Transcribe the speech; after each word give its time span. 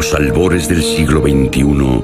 los 0.00 0.14
albores 0.14 0.66
del 0.66 0.82
siglo 0.82 1.20
XXI, 1.20 2.02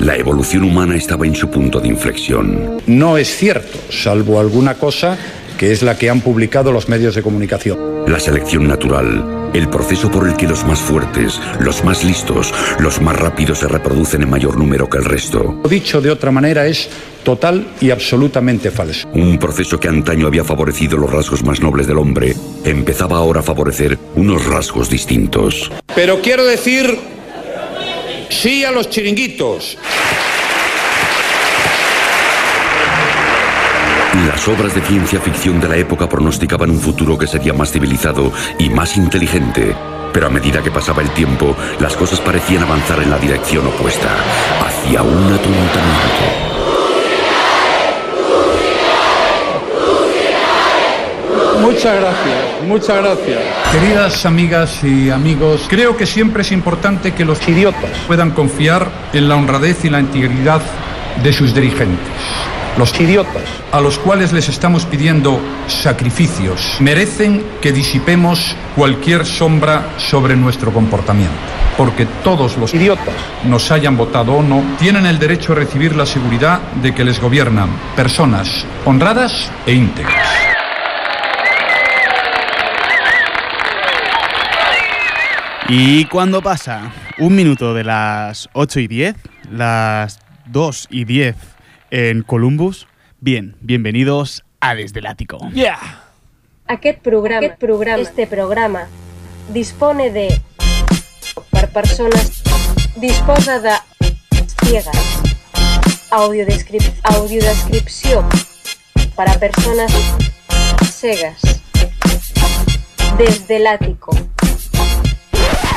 la 0.00 0.16
evolución 0.16 0.64
humana 0.64 0.96
estaba 0.96 1.26
en 1.26 1.34
su 1.34 1.48
punto 1.48 1.80
de 1.80 1.88
inflexión. 1.88 2.78
No 2.86 3.16
es 3.16 3.34
cierto, 3.34 3.78
salvo 3.88 4.38
alguna 4.38 4.74
cosa 4.74 5.16
que 5.56 5.72
es 5.72 5.82
la 5.82 5.96
que 5.96 6.10
han 6.10 6.20
publicado 6.20 6.72
los 6.72 6.90
medios 6.90 7.14
de 7.14 7.22
comunicación. 7.22 8.04
La 8.06 8.20
selección 8.20 8.68
natural, 8.68 9.50
el 9.54 9.66
proceso 9.70 10.10
por 10.10 10.28
el 10.28 10.36
que 10.36 10.46
los 10.46 10.66
más 10.66 10.78
fuertes, 10.78 11.40
los 11.58 11.82
más 11.84 12.04
listos, 12.04 12.52
los 12.80 13.00
más 13.00 13.18
rápidos 13.18 13.60
se 13.60 13.68
reproducen 13.68 14.20
en 14.20 14.28
mayor 14.28 14.58
número 14.58 14.86
que 14.90 14.98
el 14.98 15.06
resto. 15.06 15.62
Dicho 15.70 16.02
de 16.02 16.10
otra 16.10 16.30
manera, 16.30 16.66
es 16.66 16.90
total 17.24 17.66
y 17.80 17.90
absolutamente 17.90 18.70
falso. 18.70 19.08
Un 19.14 19.38
proceso 19.38 19.80
que 19.80 19.88
antaño 19.88 20.26
había 20.26 20.44
favorecido 20.44 20.98
los 20.98 21.10
rasgos 21.10 21.42
más 21.42 21.62
nobles 21.62 21.86
del 21.86 21.96
hombre, 21.96 22.36
empezaba 22.62 23.16
ahora 23.16 23.40
a 23.40 23.42
favorecer 23.42 23.98
unos 24.16 24.44
rasgos 24.44 24.90
distintos. 24.90 25.72
Pero 25.94 26.20
quiero 26.20 26.44
decir 26.44 27.16
sí 28.30 28.64
a 28.64 28.70
los 28.70 28.88
chiringuitos. 28.90 29.78
Las 34.26 34.48
obras 34.48 34.74
de 34.74 34.80
ciencia 34.82 35.20
ficción 35.20 35.60
de 35.60 35.68
la 35.68 35.76
época 35.76 36.08
pronosticaban 36.08 36.70
un 36.70 36.80
futuro 36.80 37.16
que 37.16 37.26
sería 37.26 37.52
más 37.52 37.70
civilizado 37.70 38.32
y 38.58 38.68
más 38.68 38.96
inteligente. 38.96 39.76
Pero 40.12 40.26
a 40.26 40.30
medida 40.30 40.62
que 40.62 40.70
pasaba 40.70 41.02
el 41.02 41.10
tiempo, 41.10 41.54
las 41.80 41.94
cosas 41.96 42.20
parecían 42.20 42.62
avanzar 42.62 43.02
en 43.02 43.10
la 43.10 43.18
dirección 43.18 43.66
opuesta, 43.66 44.08
hacia 44.60 45.02
un 45.02 45.32
atontamiento. 45.32 46.47
Muchas 51.78 52.00
gracias, 52.00 52.66
muchas 52.66 52.96
gracias. 53.04 53.38
Queridas 53.70 54.26
amigas 54.26 54.82
y 54.82 55.10
amigos, 55.10 55.64
creo 55.68 55.96
que 55.96 56.06
siempre 56.06 56.42
es 56.42 56.50
importante 56.50 57.14
que 57.14 57.24
los 57.24 57.46
idiotas 57.48 57.92
puedan 58.08 58.32
confiar 58.32 58.88
en 59.12 59.28
la 59.28 59.36
honradez 59.36 59.84
y 59.84 59.88
la 59.88 60.00
integridad 60.00 60.60
de 61.22 61.32
sus 61.32 61.54
dirigentes. 61.54 62.08
Los 62.76 62.98
idiotas, 63.00 63.44
a 63.70 63.80
los 63.80 63.96
cuales 64.00 64.32
les 64.32 64.48
estamos 64.48 64.86
pidiendo 64.86 65.40
sacrificios, 65.68 66.78
merecen 66.80 67.44
que 67.62 67.70
disipemos 67.70 68.56
cualquier 68.74 69.24
sombra 69.24 69.90
sobre 69.98 70.34
nuestro 70.34 70.72
comportamiento. 70.72 71.36
Porque 71.76 72.06
todos 72.24 72.56
los 72.56 72.74
idiotas, 72.74 73.14
nos 73.44 73.70
hayan 73.70 73.96
votado 73.96 74.32
o 74.32 74.42
no, 74.42 74.64
tienen 74.80 75.06
el 75.06 75.20
derecho 75.20 75.52
a 75.52 75.56
recibir 75.56 75.94
la 75.94 76.06
seguridad 76.06 76.60
de 76.82 76.92
que 76.92 77.04
les 77.04 77.20
gobiernan 77.20 77.70
personas 77.94 78.66
honradas 78.84 79.48
e 79.64 79.74
íntegras. 79.74 80.47
Y 85.70 86.06
cuando 86.06 86.40
pasa 86.40 86.94
un 87.18 87.36
minuto 87.36 87.74
de 87.74 87.84
las 87.84 88.48
8 88.54 88.80
y 88.80 88.88
10, 88.88 89.16
las 89.50 90.18
2 90.46 90.88
y 90.90 91.04
10 91.04 91.36
en 91.90 92.22
Columbus, 92.22 92.86
bien, 93.20 93.54
bienvenidos 93.60 94.44
a 94.60 94.74
Desde 94.74 95.00
el 95.00 95.06
Ático. 95.06 95.38
Yeah. 95.50 95.78
Aquest 96.68 97.00
programa, 97.00 97.46
aquest 97.46 97.60
programa, 97.60 98.02
este 98.02 98.26
programa, 98.26 98.88
dispone 99.52 100.10
de... 100.10 100.40
per 101.50 101.70
persones... 101.70 102.42
disposa 102.96 103.60
de... 103.60 103.72
ciegas. 104.64 104.96
Audiodescrip 106.10 106.82
audiodescripció 107.02 108.26
para 109.14 109.38
personas 109.38 109.92
cegas. 110.90 111.42
Desde 113.18 113.56
el 113.56 113.66
ático. 113.66 114.16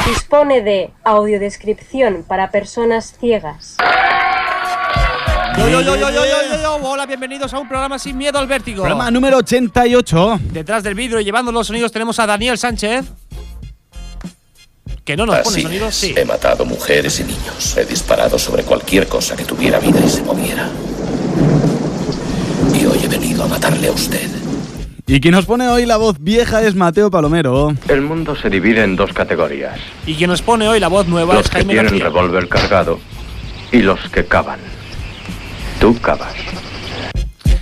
Dispone 0.08 0.62
de 0.62 0.92
audiodescripción 1.04 2.24
para 2.28 2.50
personas 2.50 3.16
ciegas. 3.20 3.78
Yo, 5.58 5.70
yo, 5.70 5.82
yo, 5.82 5.96
yo, 5.96 6.10
yo, 6.10 6.26
yo, 6.26 6.56
yo, 6.56 6.62
yo. 6.62 6.76
Hola, 6.82 7.06
bienvenidos 7.06 7.54
a 7.54 7.60
un 7.60 7.68
programa 7.68 8.00
sin 8.00 8.18
miedo 8.18 8.40
al 8.40 8.48
vértigo. 8.48 8.82
Programa 8.82 9.12
número 9.12 9.38
88. 9.38 10.40
Detrás 10.52 10.84
del 10.84 10.96
vidrio 10.96 11.20
y 11.20 11.24
llevando 11.24 11.52
los 11.52 11.68
sonidos 11.68 11.92
tenemos 11.92 12.18
a 12.20 12.26
Daniel 12.26 12.58
Sánchez. 12.58 13.06
Que 15.04 15.16
no 15.16 15.26
nos 15.26 15.40
pone 15.40 15.62
sonidos, 15.62 15.96
sí. 15.96 16.14
He 16.18 16.26
matado 16.26 16.66
mujeres 16.66 17.20
y 17.20 17.24
niños. 17.24 17.78
He 17.78 17.86
disparado 17.86 18.40
sobre 18.40 18.64
cualquier 18.64 19.08
cosa 19.08 19.36
que 19.36 19.44
tuviera 19.44 19.80
vida 19.80 20.00
y 20.04 20.10
se 20.10 20.24
moviera. 20.24 20.70
Y 22.74 22.86
hoy 22.86 23.00
he 23.04 23.08
venido 23.08 23.44
a 23.44 23.48
matarle 23.48 23.88
a 23.88 23.92
usted. 23.92 24.41
Y 25.12 25.20
quien 25.20 25.34
nos 25.34 25.46
pone 25.46 25.68
hoy 25.68 25.86
la 25.86 25.98
voz 25.98 26.16
vieja 26.22 26.62
es 26.62 26.74
Mateo 26.74 27.12
Palomero. 27.12 27.76
El 27.90 28.00
mundo 28.02 28.34
se 28.34 28.50
divide 28.50 28.82
en 28.82 28.96
dos 28.96 29.12
categorías. 29.12 29.78
Y 30.06 30.16
quien 30.16 30.30
nos 30.30 30.42
pone 30.42 30.70
hoy 30.70 30.80
la 30.80 30.88
voz 30.88 31.06
nueva 31.06 31.34
Los 31.34 31.48
es 31.48 31.50
que 31.50 31.58
Jaime 31.58 31.74
tienen 31.74 31.92
García. 31.92 32.06
revólver 32.06 32.48
cargado 32.48 32.98
y 33.74 33.82
los 33.82 34.00
que 34.10 34.24
cavan. 34.24 34.62
Tú 35.82 36.00
cavas. 36.00 36.34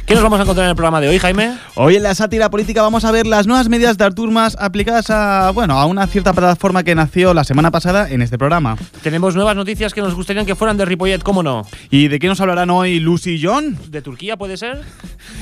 ¿Qué 0.10 0.16
nos 0.16 0.24
vamos 0.24 0.40
a 0.40 0.42
encontrar 0.42 0.66
en 0.66 0.72
el 0.72 0.76
programa 0.76 1.00
de 1.02 1.08
hoy, 1.08 1.20
Jaime? 1.20 1.54
Hoy 1.76 1.96
en 1.96 2.02
la 2.02 2.16
sátira 2.16 2.50
política 2.50 2.82
vamos 2.82 3.06
a 3.06 3.12
ver 3.12 3.28
las 3.28 3.46
nuevas 3.46 3.70
medidas 3.70 3.96
de 3.96 4.06
Artur 4.06 4.32
Mas 4.32 4.58
aplicadas 4.60 5.12
a, 5.12 5.52
bueno, 5.52 5.78
a 5.80 5.86
una 5.86 6.08
cierta 6.08 6.34
plataforma 6.34 6.82
que 6.84 6.96
nació 6.96 7.36
la 7.36 7.44
semana 7.44 7.70
pasada 7.70 8.10
en 8.10 8.24
este 8.24 8.36
programa. 8.36 8.76
Tenemos 9.04 9.36
nuevas 9.36 9.56
noticias 9.56 9.94
que 9.94 10.02
nos 10.02 10.16
gustarían 10.16 10.48
que 10.48 10.56
fueran 10.56 10.78
de 10.78 10.86
Ripollet, 10.86 11.22
¿cómo 11.22 11.44
no? 11.44 11.64
¿Y 11.92 12.08
de 12.08 12.18
qué 12.18 12.26
nos 12.28 12.42
hablarán 12.42 12.72
hoy 12.72 13.00
Lucy 13.00 13.36
y 13.36 13.46
John? 13.46 13.78
¿De 13.90 14.02
Turquía 14.02 14.36
puede 14.36 14.58
ser? 14.58 14.82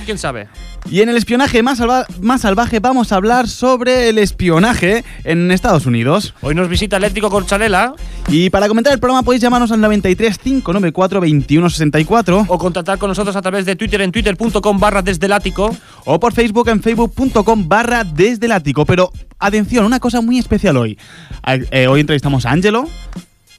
¿Quién 0.04 0.18
sabe? 0.18 0.50
Y 0.92 1.00
en 1.00 1.08
el 1.08 1.16
espionaje 1.16 1.64
más, 1.64 1.78
salva- 1.78 2.06
más 2.20 2.42
salvaje 2.42 2.82
vamos 2.82 3.14
a 3.14 3.16
hablar 3.16 3.48
sobre 3.48 4.10
el 4.10 4.18
espionaje 4.18 5.06
en 5.24 5.50
Estados 5.52 5.86
Unidos. 5.86 6.34
Hoy 6.42 6.56
nos 6.56 6.68
visita 6.68 6.98
Eléctrico 6.98 7.30
Corchalela 7.30 7.94
Y 8.28 8.50
para 8.50 8.68
comentar 8.68 8.92
el 8.92 9.00
programa 9.00 9.24
podéis 9.24 9.42
llamarnos 9.42 9.72
al 9.72 9.80
93 9.80 10.38
594 10.40 11.22
2164 11.22 12.46
o 12.50 12.58
contactar 12.58 12.98
con 12.98 13.08
nosotros 13.10 13.34
a 13.38 13.42
través 13.42 13.66
de 13.66 13.78
Twitter 13.78 14.02
en 14.02 14.12
twitter.com 14.12 14.57
barra 14.62 15.02
desde 15.02 15.26
el 15.26 15.34
ático. 15.34 15.76
o 16.10 16.20
por 16.20 16.34
Facebook 16.34 16.70
en 16.70 16.82
facebook.com 16.82 17.68
barra 17.68 18.04
desde 18.04 18.46
el 18.46 18.54
ático. 18.54 18.86
Pero 18.86 19.12
atención, 19.40 19.86
una 19.86 20.00
cosa 20.00 20.22
muy 20.22 20.38
especial 20.40 20.78
hoy. 20.78 20.98
A- 21.44 21.56
eh, 21.56 21.88
hoy 21.88 22.00
entrevistamos 22.02 22.46
a 22.46 22.52
Angelo. 22.52 22.86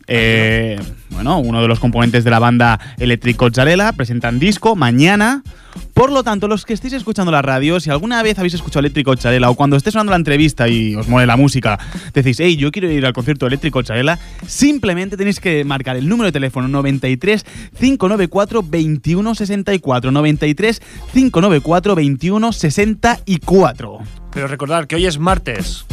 Eh, 0.09 0.81
bueno, 1.11 1.39
uno 1.39 1.61
de 1.61 1.69
los 1.69 1.81
componentes 1.81 2.25
de 2.25 2.31
la 2.31 2.39
banda 2.39 2.81
Electric 2.99 3.39
Zarela, 3.55 3.93
presentan 3.93 4.39
disco 4.39 4.75
mañana. 4.75 5.43
Por 5.95 6.11
lo 6.11 6.25
tanto, 6.25 6.49
los 6.49 6.65
que 6.65 6.73
estéis 6.73 6.95
escuchando 6.95 7.31
la 7.31 7.43
radio, 7.43 7.79
si 7.79 7.91
alguna 7.91 8.23
vez 8.23 8.39
habéis 8.39 8.55
escuchado 8.55 8.81
Electric 8.81 9.19
Zarela 9.19 9.51
o 9.51 9.55
cuando 9.55 9.77
esté 9.77 9.91
sonando 9.91 10.11
la 10.11 10.17
entrevista 10.17 10.69
y 10.69 10.95
os 10.95 11.09
mueve 11.09 11.27
la 11.27 11.37
música, 11.37 11.79
decís, 12.15 12.41
hey, 12.41 12.57
yo 12.57 12.73
quiero 12.73 12.91
ir 12.91 13.05
al 13.05 13.13
concierto 13.13 13.47
de 13.47 13.49
Electric 13.49 13.87
Zarela, 13.87 14.19
simplemente 14.47 15.17
tenéis 15.17 15.41
que 15.41 15.65
marcar 15.65 15.97
el 15.97 16.09
número 16.09 16.27
de 16.27 16.33
teléfono 16.33 16.69
93 16.69 17.45
594 17.79 18.63
2164. 18.63 20.11
93 20.11 20.83
594 21.13 21.95
2164. 21.95 23.99
Pero 24.33 24.47
recordad 24.47 24.87
que 24.87 24.97
hoy 24.97 25.07
es 25.07 25.19
martes 25.19 25.85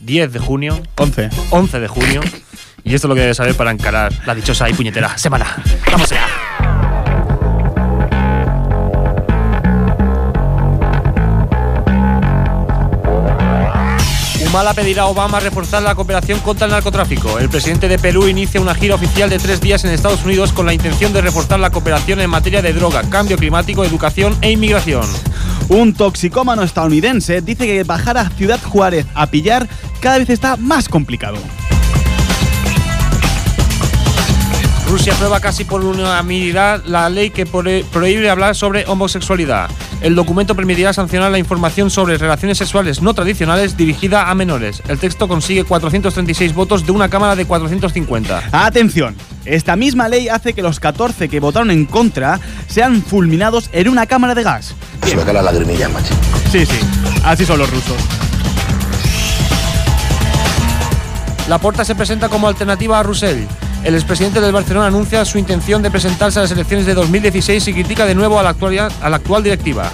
10 0.00 0.32
de 0.32 0.38
junio, 0.38 0.80
11. 0.96 1.30
11 1.50 1.80
de 1.80 1.88
junio. 1.88 2.20
Y 2.84 2.94
esto 2.94 3.06
es 3.06 3.08
lo 3.08 3.14
que 3.14 3.20
debes 3.20 3.36
saber 3.36 3.54
para 3.54 3.70
encarar 3.70 4.12
la 4.26 4.34
dichosa 4.34 4.68
y 4.68 4.74
puñetera 4.74 5.16
semana. 5.16 5.62
¡Vamos 5.90 6.10
allá! 6.12 6.26
Humala 14.52 14.74
pedirá 14.74 15.04
a 15.04 15.06
Obama 15.06 15.40
reforzar 15.40 15.82
la 15.82 15.94
cooperación 15.94 16.38
contra 16.40 16.66
el 16.66 16.72
narcotráfico. 16.72 17.38
El 17.38 17.48
presidente 17.48 17.88
de 17.88 17.98
Perú 17.98 18.28
inicia 18.28 18.60
una 18.60 18.74
gira 18.74 18.96
oficial 18.96 19.30
de 19.30 19.38
tres 19.38 19.62
días 19.62 19.82
en 19.84 19.92
Estados 19.92 20.24
Unidos 20.26 20.52
con 20.52 20.66
la 20.66 20.74
intención 20.74 21.12
de 21.14 21.22
reforzar 21.22 21.58
la 21.58 21.70
cooperación 21.70 22.20
en 22.20 22.28
materia 22.28 22.60
de 22.60 22.74
droga, 22.74 23.02
cambio 23.08 23.38
climático, 23.38 23.82
educación 23.82 24.36
e 24.42 24.50
inmigración. 24.50 25.06
Un 25.70 25.94
toxicómano 25.94 26.64
estadounidense 26.64 27.40
dice 27.40 27.66
que 27.66 27.82
bajar 27.84 28.18
a 28.18 28.28
Ciudad 28.28 28.60
Juárez 28.62 29.06
a 29.14 29.26
pillar 29.28 29.66
cada 30.00 30.18
vez 30.18 30.28
está 30.28 30.58
más 30.58 30.86
complicado. 30.86 31.38
Rusia 34.92 35.14
aprueba 35.14 35.40
casi 35.40 35.64
por 35.64 35.82
unanimidad 35.82 36.84
la 36.84 37.08
ley 37.08 37.30
que 37.30 37.46
prohí- 37.46 37.82
prohíbe 37.84 38.28
hablar 38.28 38.54
sobre 38.54 38.84
homosexualidad. 38.86 39.70
El 40.02 40.14
documento 40.14 40.54
permitirá 40.54 40.92
sancionar 40.92 41.30
la 41.32 41.38
información 41.38 41.88
sobre 41.88 42.18
relaciones 42.18 42.58
sexuales 42.58 43.00
no 43.00 43.14
tradicionales 43.14 43.78
dirigida 43.78 44.30
a 44.30 44.34
menores. 44.34 44.82
El 44.88 44.98
texto 44.98 45.28
consigue 45.28 45.64
436 45.64 46.52
votos 46.54 46.84
de 46.84 46.92
una 46.92 47.08
Cámara 47.08 47.34
de 47.36 47.46
450. 47.46 48.42
Atención, 48.52 49.16
esta 49.46 49.76
misma 49.76 50.08
ley 50.08 50.28
hace 50.28 50.52
que 50.52 50.60
los 50.60 50.78
14 50.78 51.30
que 51.30 51.40
votaron 51.40 51.70
en 51.70 51.86
contra 51.86 52.38
sean 52.68 53.02
fulminados 53.02 53.70
en 53.72 53.88
una 53.88 54.04
cámara 54.04 54.34
de 54.34 54.42
gas. 54.42 54.74
Se 55.06 55.16
me 55.16 55.22
cae 55.24 55.32
la 55.32 55.42
lagrimilla, 55.42 55.88
macho. 55.88 56.12
Sí, 56.50 56.66
sí, 56.66 56.78
así 57.24 57.46
son 57.46 57.58
los 57.60 57.70
rusos. 57.70 57.96
La 61.48 61.58
Porta 61.58 61.82
se 61.84 61.94
presenta 61.94 62.28
como 62.28 62.46
alternativa 62.46 62.98
a 62.98 63.02
Roussel. 63.02 63.46
El 63.84 63.96
expresidente 63.96 64.40
del 64.40 64.52
Barcelona 64.52 64.86
anuncia 64.86 65.24
su 65.24 65.38
intención 65.38 65.82
de 65.82 65.90
presentarse 65.90 66.38
a 66.38 66.42
las 66.42 66.52
elecciones 66.52 66.86
de 66.86 66.94
2016 66.94 67.66
y 67.66 67.74
critica 67.74 68.06
de 68.06 68.14
nuevo 68.14 68.38
a 68.38 68.42
la, 68.44 68.50
actual 68.50 69.42
directiva. 69.42 69.90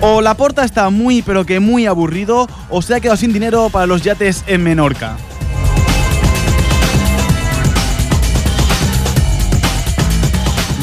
O 0.00 0.20
la 0.20 0.34
porta 0.34 0.64
está 0.64 0.90
muy 0.90 1.22
pero 1.22 1.46
que 1.46 1.60
muy 1.60 1.86
aburrido 1.86 2.48
o 2.70 2.82
se 2.82 2.94
ha 2.94 3.00
quedado 3.00 3.16
sin 3.16 3.32
dinero 3.32 3.70
para 3.70 3.86
los 3.86 4.02
yates 4.02 4.42
en 4.48 4.64
Menorca. 4.64 5.16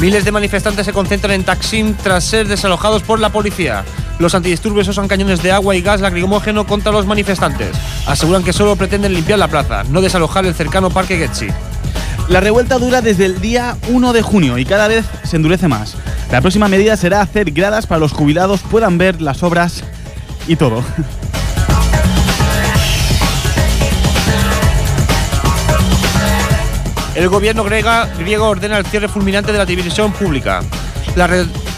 Miles 0.00 0.24
de 0.24 0.32
manifestantes 0.32 0.86
se 0.86 0.92
concentran 0.92 1.34
en 1.34 1.44
Taksim 1.44 1.94
tras 2.02 2.24
ser 2.24 2.48
desalojados 2.48 3.02
por 3.02 3.20
la 3.20 3.30
policía. 3.30 3.84
Los 4.18 4.34
antidisturbios 4.34 4.88
usan 4.88 5.06
cañones 5.06 5.42
de 5.42 5.52
agua 5.52 5.76
y 5.76 5.82
gas 5.82 6.00
lacrimógeno 6.00 6.66
contra 6.66 6.92
los 6.92 7.04
manifestantes. 7.04 7.76
Aseguran 8.06 8.42
que 8.42 8.52
solo 8.54 8.74
pretenden 8.76 9.12
limpiar 9.12 9.38
la 9.38 9.48
plaza, 9.48 9.84
no 9.84 10.00
desalojar 10.00 10.46
el 10.46 10.54
cercano 10.54 10.88
parque 10.88 11.18
Getsi. 11.18 11.48
La 12.28 12.40
revuelta 12.40 12.78
dura 12.78 13.00
desde 13.00 13.24
el 13.24 13.40
día 13.40 13.78
1 13.88 14.12
de 14.12 14.20
junio 14.20 14.58
y 14.58 14.66
cada 14.66 14.86
vez 14.86 15.06
se 15.24 15.36
endurece 15.36 15.66
más. 15.66 15.94
La 16.30 16.42
próxima 16.42 16.68
medida 16.68 16.94
será 16.96 17.22
hacer 17.22 17.52
gradas 17.52 17.86
para 17.86 18.00
los 18.00 18.12
jubilados 18.12 18.60
puedan 18.60 18.98
ver 18.98 19.22
las 19.22 19.42
obras 19.42 19.82
y 20.46 20.56
todo. 20.56 20.84
El 27.14 27.28
gobierno 27.30 27.64
griego 27.64 28.46
ordena 28.46 28.76
el 28.76 28.86
cierre 28.86 29.08
fulminante 29.08 29.50
de 29.50 29.58
la 29.58 29.66
televisión 29.66 30.12
pública. 30.12 30.60
La, 31.16 31.28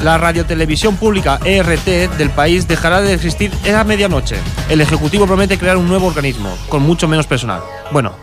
la 0.02 0.18
radiotelevisión 0.18 0.96
pública 0.96 1.38
ERT 1.44 2.16
del 2.18 2.30
país 2.30 2.66
dejará 2.66 3.00
de 3.00 3.14
existir 3.14 3.52
a 3.74 3.84
medianoche. 3.84 4.36
El 4.68 4.80
Ejecutivo 4.80 5.26
promete 5.26 5.56
crear 5.58 5.76
un 5.76 5.88
nuevo 5.88 6.08
organismo, 6.08 6.54
con 6.68 6.82
mucho 6.82 7.06
menos 7.06 7.26
personal. 7.26 7.62
Bueno, 7.92 8.14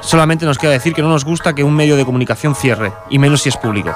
solamente 0.00 0.44
nos 0.46 0.58
queda 0.58 0.70
decir 0.72 0.92
que 0.94 1.02
no 1.02 1.08
nos 1.08 1.24
gusta 1.24 1.54
que 1.54 1.64
un 1.64 1.74
medio 1.74 1.96
de 1.96 2.04
comunicación 2.04 2.54
cierre, 2.54 2.92
y 3.10 3.18
menos 3.18 3.42
si 3.42 3.48
es 3.48 3.56
público. 3.56 3.94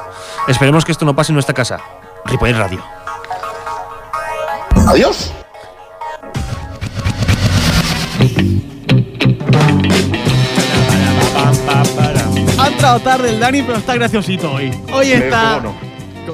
Esperemos 0.48 0.84
que 0.84 0.92
esto 0.92 1.04
no 1.04 1.14
pase 1.14 1.32
en 1.32 1.34
nuestra 1.34 1.54
casa. 1.54 1.80
Ripoll 2.26 2.54
Radio. 2.56 2.82
Adiós. 4.88 5.32
Ha 12.58 12.68
entrado 12.68 13.00
tarde 13.00 13.30
el 13.30 13.40
Dani, 13.40 13.62
pero 13.62 13.78
está 13.78 13.94
graciosito 13.94 14.52
hoy. 14.52 14.70
Hoy 14.92 15.12
está. 15.12 15.60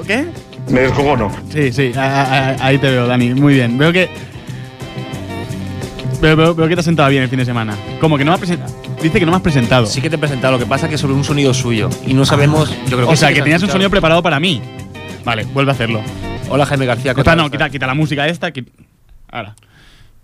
¿Qué? 0.05 0.25
Me 0.69 0.81
descojono. 0.81 1.31
Sí, 1.51 1.71
sí, 1.71 1.91
ahí 1.97 2.77
te 2.77 2.89
veo, 2.89 3.07
Dani. 3.07 3.33
Muy 3.33 3.55
bien. 3.55 3.77
Veo 3.77 3.91
que. 3.91 4.09
Veo, 6.21 6.35
veo- 6.35 6.53
veo 6.55 6.67
que 6.67 6.75
te 6.75 6.79
has 6.79 6.85
sentado 6.85 7.09
bien 7.09 7.23
el 7.23 7.29
fin 7.29 7.39
de 7.39 7.45
semana. 7.45 7.75
Como 7.99 8.17
que 8.17 8.23
no 8.23 8.31
me 8.31 8.35
has 8.35 8.39
presentado. 8.39 8.73
Dice 9.01 9.19
que 9.19 9.25
no 9.25 9.31
me 9.31 9.37
has 9.37 9.41
presentado. 9.43 9.85
Sí 9.87 10.01
que 10.01 10.09
te 10.09 10.15
he 10.15 10.19
presentado, 10.19 10.53
lo 10.53 10.59
que 10.59 10.65
pasa 10.65 10.87
que 10.87 10.97
sobre 10.97 11.13
un 11.15 11.23
sonido 11.23 11.53
suyo. 11.53 11.89
Y 12.05 12.13
no 12.13 12.25
sabemos. 12.25 12.69
Yo 12.87 12.97
creo 12.97 13.07
que 13.07 13.13
o 13.13 13.15
sea, 13.15 13.29
que 13.29 13.35
se 13.35 13.41
tenías 13.41 13.63
un 13.63 13.69
sonido 13.69 13.89
preparado 13.89 14.21
para 14.21 14.39
mí. 14.39 14.61
Vale, 15.25 15.43
vuelve 15.45 15.71
a 15.71 15.73
hacerlo. 15.73 16.01
Hola 16.49 16.65
Jaime 16.65 16.85
García. 16.85 17.13
¿qué 17.13 17.21
Quita, 17.21 17.31
tal 17.31 17.37
no, 17.39 17.49
quita, 17.49 17.69
quita 17.69 17.87
la 17.87 17.93
música 17.93 18.27
esta. 18.27 18.51
qui- 18.51 18.67
Ahora. 19.31 19.55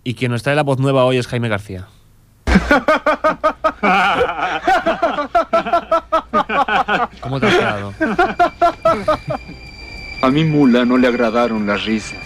Y 0.04 0.14
quien 0.14 0.32
nos 0.32 0.44
trae 0.44 0.56
la 0.56 0.64
voz 0.64 0.80
nueva 0.80 1.04
hoy 1.06 1.18
es 1.18 1.28
Jaime 1.28 1.50
García. 1.50 1.86
¿Cómo 7.22 7.40
te 7.40 7.48
has 7.48 7.56
quedado? 7.56 7.94
A 10.22 10.30
mi 10.30 10.44
mula 10.44 10.86
no 10.86 10.98
le 10.98 11.08
agradaron 11.08 11.66
las 11.68 11.86
risas. 11.86 12.20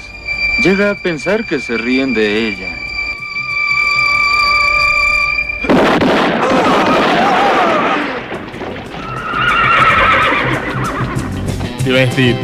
Llega 0.64 0.92
a 0.92 0.96
pensar 1.02 1.46
que 1.46 1.60
se 1.60 1.78
ríen 1.78 2.14
de 2.14 2.48
ella. 2.50 2.76
Te 11.84 11.90
iba 11.90 12.00
a 12.00 12.02
decir. 12.06 12.36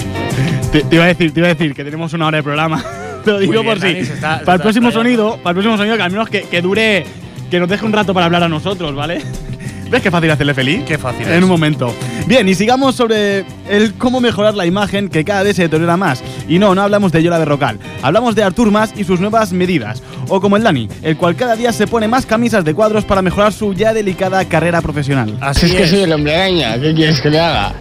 Te, 0.72 0.82
te 0.82 0.96
iba 0.96 1.06
a 1.06 1.08
decir, 1.08 1.34
te 1.34 1.40
iba 1.40 1.48
a 1.50 1.54
decir 1.54 1.74
que 1.74 1.84
tenemos 1.84 2.14
una 2.14 2.28
hora 2.28 2.38
de 2.38 2.44
programa. 2.44 2.84
Te 3.24 3.32
lo 3.32 3.40
digo 3.40 3.54
bien, 3.62 3.66
por 3.66 3.80
si. 3.82 4.06
Se 4.06 4.16
para 4.16 4.54
el 4.54 4.62
próximo 4.62 4.92
sonido, 4.92 5.38
para 5.44 5.52
el 5.52 5.56
próximo 5.56 5.76
sonido, 5.78 5.98
que 5.98 6.04
al 6.04 6.12
menos 6.12 6.30
que, 6.30 6.44
que 6.44 6.62
dure. 6.62 7.06
Que 7.52 7.60
nos 7.60 7.70
deje 7.70 7.86
un 7.86 7.94
rato 7.94 8.14
para 8.14 8.26
hablar 8.26 8.44
a 8.44 8.50
nosotros, 8.50 8.94
¿vale? 8.96 9.22
¿Ves 9.90 10.02
qué 10.02 10.12
fácil 10.12 10.30
hacerle 10.32 10.54
feliz? 10.54 10.84
Qué 10.86 10.98
fácil 10.98 11.26
En 11.28 11.34
es. 11.36 11.44
un 11.44 11.50
momento. 11.50 11.94
Bien, 12.26 12.48
y 12.50 12.56
sigamos 12.56 12.96
sobre 12.96 13.46
el 13.70 13.94
cómo 13.98 14.20
mejorar 14.20 14.54
la 14.54 14.66
imagen 14.66 15.08
que 15.08 15.24
cada 15.24 15.44
vez 15.44 15.56
se 15.56 15.62
deteriora 15.64 15.96
más. 15.96 16.22
Y 16.50 16.60
no, 16.60 16.76
no 16.76 16.82
hablamos 16.82 17.14
de 17.14 17.24
Yola 17.24 17.38
Berrocal. 17.38 17.80
Hablamos 18.02 18.36
de 18.36 18.44
Artur 18.44 18.70
Mas 18.70 18.94
y 18.98 19.06
sus 19.06 19.22
nuevas 19.22 19.54
medidas. 19.54 20.04
O 20.28 20.42
como 20.42 20.58
el 20.58 20.64
Dani, 20.64 20.90
el 21.04 21.16
cual 21.16 21.38
cada 21.38 21.56
día 21.56 21.72
se 21.72 21.88
pone 21.88 22.10
más 22.10 22.26
camisas 22.26 22.66
de 22.66 22.74
cuadros 22.74 23.06
para 23.06 23.22
mejorar 23.22 23.54
su 23.54 23.74
ya 23.74 23.94
delicada 23.94 24.44
carrera 24.44 24.82
profesional. 24.82 25.38
Así 25.40 25.74
es. 25.74 25.94
el 25.94 26.12
hombre 26.12 26.36
araña, 26.36 26.78
¿qué 26.82 26.94
quieres 26.94 27.22
que 27.22 27.30
le 27.30 27.40
haga? 27.40 27.74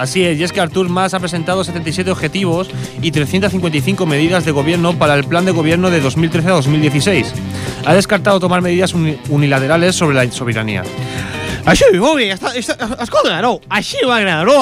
Así 0.00 0.24
es, 0.24 0.38
y 0.38 0.42
es 0.44 0.50
que 0.52 0.60
Artur 0.60 0.88
Mas 0.88 1.12
ha 1.12 1.20
presentado 1.20 1.62
77 1.62 2.10
objetivos 2.10 2.68
y 3.02 3.10
355 3.10 4.06
medidas 4.06 4.44
de 4.46 4.50
gobierno 4.52 4.94
para 4.98 5.14
el 5.14 5.24
plan 5.24 5.44
de 5.44 5.52
gobierno 5.52 5.90
de 5.90 6.00
2013 6.00 6.48
a 6.48 6.52
2016. 6.52 7.34
Ha 7.84 7.94
descartado 7.94 8.40
tomar 8.40 8.62
medidas 8.62 8.94
uni- 8.94 9.18
unilaterales 9.28 9.94
sobre 9.94 10.16
la 10.16 10.30
soberanía. 10.32 10.82
Així, 11.66 11.84
molt 12.00 12.16
bé, 12.16 12.30
està, 12.32 12.54
està, 12.56 12.74
escolta, 13.04 13.42
no, 13.44 13.58
així 13.68 13.98
m'agrada, 14.08 14.44
no? 14.48 14.56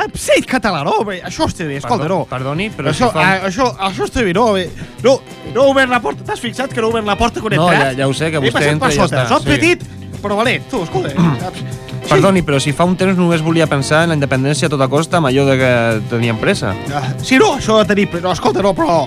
Absent 0.00 0.46
català, 0.48 0.80
no? 0.86 1.04
Bé, 1.04 1.18
Això 1.28 1.44
està 1.50 1.66
bé, 1.68 1.76
escolta, 1.76 2.06
no? 2.08 2.22
Perdoni, 2.30 2.70
però 2.72 2.88
Això, 2.94 3.10
si 3.10 3.18
fa... 3.18 3.26
a, 3.26 3.46
això, 3.50 3.66
això 3.90 4.06
està 4.08 4.24
bé, 4.24 4.32
no? 4.32 4.46
Bé, 4.56 4.70
No, 5.04 5.18
no 5.52 5.66
ha 5.66 5.74
obert 5.74 5.90
la 5.92 6.00
porta, 6.00 6.24
t'has 6.24 6.40
fixat 6.40 6.72
que 6.72 6.80
no 6.80 6.86
ha 6.88 6.94
obert 6.94 7.04
la 7.06 7.18
porta 7.20 7.42
quan 7.44 7.52
he 7.52 7.56
No, 7.60 7.68
entrat? 7.68 7.90
ja- 7.92 7.98
ja 7.98 8.08
ho 8.08 8.14
sé, 8.16 8.30
que 8.32 8.38
He 8.40 8.48
vostè 8.48 8.70
entra 8.72 8.88
i 8.88 8.96
ja 8.96 9.04
està, 9.04 9.26
Soc 9.28 9.42
sí. 9.44 9.50
petit, 9.52 9.84
però 10.22 10.36
valent, 10.40 10.64
tu, 10.72 10.80
escolta. 10.88 11.12
saps? 11.44 11.60
Perdoni, 12.10 12.42
però 12.42 12.58
si 12.60 12.72
fa 12.74 12.84
un 12.88 12.96
temps 12.98 13.16
només 13.18 13.42
volia 13.44 13.66
pensar 13.70 14.02
en 14.04 14.10
la 14.12 14.16
independència 14.18 14.66
a 14.66 14.72
tota 14.72 14.88
costa 14.90 15.18
amb 15.20 15.28
allò 15.30 15.44
de 15.46 15.56
que 15.60 15.70
teníem 16.10 16.38
pressa. 16.42 16.72
Ah, 16.94 17.12
Sí, 17.22 17.38
no, 17.38 17.52
això 17.56 17.78
de 17.78 17.84
tenir... 17.92 18.08
No, 18.22 18.32
escolta, 18.34 18.62
no, 18.66 18.72
però... 18.74 19.04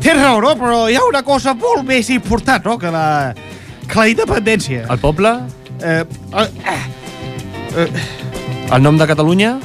Tens 0.00 0.16
raó, 0.16 0.38
no? 0.40 0.54
Però 0.56 0.86
hi 0.88 0.96
ha 0.96 1.02
una 1.04 1.20
cosa 1.22 1.52
molt 1.54 1.84
més 1.84 2.08
important, 2.14 2.64
no? 2.64 2.78
Que 2.80 2.88
la, 2.94 3.34
que 3.86 3.98
la 3.98 4.06
independència. 4.08 4.86
El 4.88 4.98
poble? 5.02 5.34
Eh, 5.84 6.04
eh, 6.40 6.48
eh, 7.84 7.88
El 8.72 8.82
nom 8.82 8.96
de 8.96 9.06
Catalunya? 9.10 9.58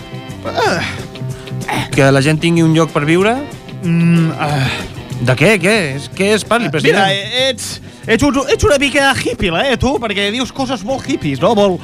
eh, 0.51 1.87
Que 1.95 2.11
la 2.11 2.21
gent 2.21 2.39
tingui 2.43 2.63
un 2.67 2.75
lloc 2.75 2.91
per 2.91 3.05
viure? 3.07 3.37
mm, 3.83 4.31
eh. 4.31 4.67
De 5.25 5.33
què? 5.39 5.53
Què? 5.61 5.75
És- 5.95 6.09
Què 6.11 6.33
és? 6.35 6.43
Parli, 6.43 6.67
president. 6.69 6.99
Mira, 6.99 7.13
eh, 7.13 7.49
ets, 7.53 7.79
ets, 8.05 8.23
un, 8.27 8.35
ets 8.51 8.63
una 8.67 8.77
mica 8.77 9.13
hippie, 9.15 9.53
eh, 9.71 9.77
tu? 9.79 9.93
Perquè 10.03 10.27
dius 10.35 10.51
coses 10.51 10.83
molt 10.83 11.07
hippies, 11.07 11.39
no? 11.39 11.53
Molt, 11.55 11.79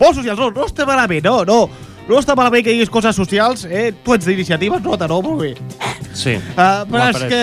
molt 0.00 0.20
socials. 0.20 0.40
No, 0.40 0.50
no 0.54 0.68
està 0.68 0.86
malament, 0.88 1.24
no, 1.24 1.42
no. 1.48 1.90
No 2.04 2.18
està 2.20 2.36
malament 2.36 2.64
que 2.66 2.74
diguis 2.74 2.92
coses 2.92 3.16
socials, 3.16 3.64
eh? 3.64 3.88
Tu 4.04 4.16
ets 4.16 4.28
d'iniciativa, 4.28 4.76
es 4.76 4.84
nota, 4.84 5.08
no? 5.08 5.22
Molt 5.24 5.40
bé. 5.40 5.54
Sí. 6.12 6.36
Uh, 6.52 6.84
però 6.90 7.08
és 7.10 7.24
que... 7.30 7.42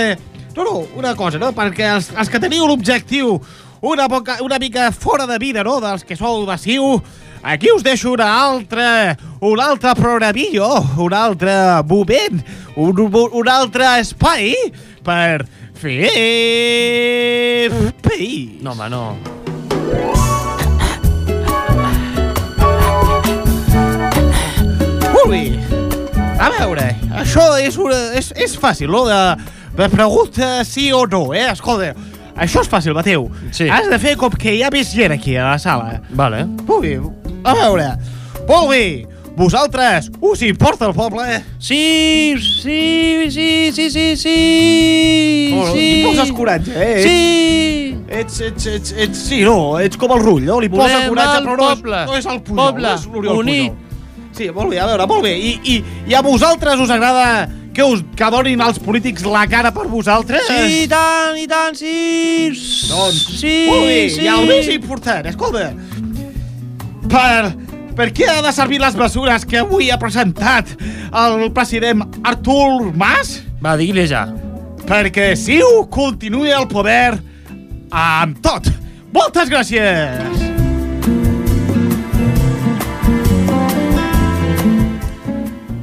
No, 0.56 0.66
no, 0.68 0.76
una 1.00 1.16
cosa, 1.16 1.40
no? 1.42 1.50
Perquè 1.56 1.88
els, 1.96 2.12
els 2.12 2.30
que 2.30 2.40
teniu 2.44 2.68
l'objectiu 2.68 3.40
una, 3.82 4.08
poca, 4.10 4.38
una 4.44 4.60
mica 4.60 4.92
fora 4.92 5.26
de 5.26 5.40
vida, 5.40 5.64
no? 5.64 5.80
Dels 5.82 6.04
que 6.06 6.16
sou 6.16 6.46
de 6.46 7.02
aquí 7.44 7.72
us 7.72 7.84
deixo 7.84 8.12
una 8.12 8.28
altra, 8.44 9.18
un 9.40 9.60
altre 9.60 9.96
programillo, 9.96 10.70
un 10.98 11.14
altre 11.14 11.82
moment, 11.88 12.44
un, 12.76 13.00
un, 13.00 13.30
un 13.32 13.50
altre 13.50 14.00
espai 14.00 14.54
per 15.04 15.48
fer 15.74 17.72
país. 18.02 18.62
No, 18.62 18.72
home, 18.72 18.90
no. 18.90 20.41
Bé. 25.30 25.60
A 26.42 26.50
veure, 26.50 26.88
això 27.22 27.44
és, 27.62 27.78
una, 27.78 27.98
és, 28.18 28.32
és 28.34 28.56
fàcil, 28.58 28.90
no? 28.92 29.04
De, 29.06 29.20
de 29.78 29.88
pregunta 29.94 30.64
sí 30.68 30.90
o 30.96 31.04
no, 31.06 31.28
eh? 31.38 31.46
Escolta, 31.52 31.92
això 32.34 32.64
és 32.66 32.72
fàcil, 32.72 32.96
Mateu. 32.98 33.28
Sí. 33.54 33.70
Has 33.70 33.90
de 33.92 34.00
fer 34.02 34.16
com 34.20 34.34
que 34.34 34.56
hi 34.58 34.64
ha 34.66 34.72
més 34.74 34.90
gent 34.96 35.14
aquí 35.14 35.38
a 35.38 35.52
la 35.52 35.60
sala. 35.62 36.00
Vale. 36.18 36.48
Bé. 36.82 36.98
A 37.46 37.56
veure, 37.58 37.92
molt 38.50 38.72
bé. 38.74 38.84
Vosaltres, 39.38 40.10
us 40.20 40.42
importa 40.44 40.90
el 40.90 40.96
poble? 40.98 41.40
Sí, 41.58 42.36
sí, 42.42 43.30
sí, 43.32 43.72
sí, 43.72 43.88
sí, 43.94 44.08
sí. 44.18 45.54
No, 45.54 45.70
sí. 45.72 45.86
Li 45.86 46.04
poses 46.10 46.34
coratge, 46.36 46.74
eh? 46.76 46.98
Sí. 47.06 47.96
Ets, 48.12 48.42
ets, 48.50 48.68
ets, 48.68 48.92
ets, 48.98 49.24
sí, 49.30 49.40
no, 49.48 49.80
ets 49.80 49.96
com 49.98 50.12
el 50.18 50.26
rull, 50.26 50.44
no? 50.50 50.60
Li 50.60 50.68
posa 50.70 50.90
Volem 50.90 51.14
coratge, 51.14 51.46
però 51.46 51.56
no 51.62 51.72
és, 51.72 51.88
no 52.10 52.20
és 52.20 52.28
el 52.28 52.44
Pujol, 52.44 52.60
Poble 52.60 52.90
no 52.90 52.98
és 52.98 53.08
l'Oriol 53.08 53.42
unit. 53.46 53.88
Sí, 54.38 54.50
molt 54.54 54.72
bé, 54.72 54.80
a 54.80 54.88
veure, 54.90 55.08
molt 55.10 55.26
bé. 55.26 55.34
I, 55.38 55.58
i, 55.64 55.80
I 56.12 56.16
a 56.16 56.22
vosaltres 56.26 56.80
us 56.80 56.92
agrada 56.94 57.50
que 57.74 57.84
us 57.88 58.04
que 58.18 58.30
donin 58.34 58.62
els 58.64 58.80
polítics 58.84 59.26
la 59.28 59.46
cara 59.52 59.72
per 59.76 59.88
vosaltres? 59.92 60.48
Sí, 60.48 60.84
i 60.84 60.88
tant, 60.92 61.38
i 61.40 61.48
tant, 61.50 61.78
sí. 61.78 62.52
Doncs, 62.92 63.22
sí, 63.40 63.56
molt 63.70 63.88
bé, 63.88 64.00
sí. 64.12 64.26
i 64.26 64.32
el 64.32 64.48
més 64.50 64.70
important, 64.74 65.28
escolta, 65.32 65.72
per, 67.12 67.52
per 67.98 68.10
què 68.16 68.30
ha 68.32 68.42
de 68.44 68.54
servir 68.56 68.82
les 68.84 68.98
mesures 69.00 69.48
que 69.48 69.62
avui 69.64 69.92
ha 69.92 70.00
presentat 70.02 70.76
el 71.24 71.50
president 71.56 72.06
Artur 72.28 72.92
Mas? 72.96 73.40
Va, 73.64 73.76
digui-li 73.80 74.08
ja. 74.10 74.28
Perquè 74.88 75.32
Siu 75.40 75.86
continuï 75.92 76.52
al 76.56 76.68
poder 76.72 77.20
amb 77.92 78.40
tot. 78.44 78.72
Moltes 79.12 79.52
gràcies! 79.52 80.41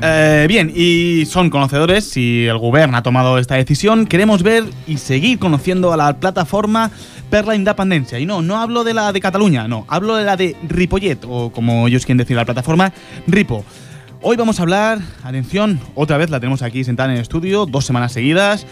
Eh, 0.01 0.47
bien, 0.49 0.73
y 0.75 1.25
son 1.27 1.51
conocedores, 1.51 2.09
si 2.09 2.47
el 2.47 2.59
gobierno 2.59 2.97
ha 2.97 3.03
tomado 3.03 3.39
esta 3.39 3.57
decisión, 3.57 4.07
queremos 4.07 4.45
ver 4.45 4.65
y 4.87 4.99
seguir 4.99 5.41
conociendo 5.41 5.93
a 5.93 5.97
la 5.97 6.17
plataforma 6.21 6.93
per 7.31 7.47
la 7.47 7.57
independencia. 7.57 8.19
Y 8.21 8.27
no, 8.27 8.41
no 8.41 8.59
hablo 8.59 8.85
de 8.85 8.95
la 8.95 9.13
de 9.13 9.21
Cataluña, 9.21 9.67
no, 9.67 9.85
hablo 9.89 10.15
de 10.15 10.25
la 10.25 10.37
de 10.37 10.57
Ripollet, 10.69 11.19
o 11.27 11.51
como 11.51 11.89
ellos 11.89 12.07
quieren 12.07 12.19
decir 12.19 12.37
la 12.37 12.45
plataforma, 12.45 12.93
Ripo. 13.27 13.65
Hoy 14.23 14.37
vamos 14.37 14.61
a 14.61 14.63
hablar, 14.63 15.01
atención, 15.25 15.81
otra 15.95 16.17
vez 16.17 16.31
la 16.31 16.39
tenemos 16.39 16.63
aquí 16.63 16.85
sentada 16.85 17.11
en 17.11 17.17
el 17.17 17.23
estudio, 17.23 17.67
dos 17.67 17.85
semanas 17.85 18.13
seguidas. 18.13 18.67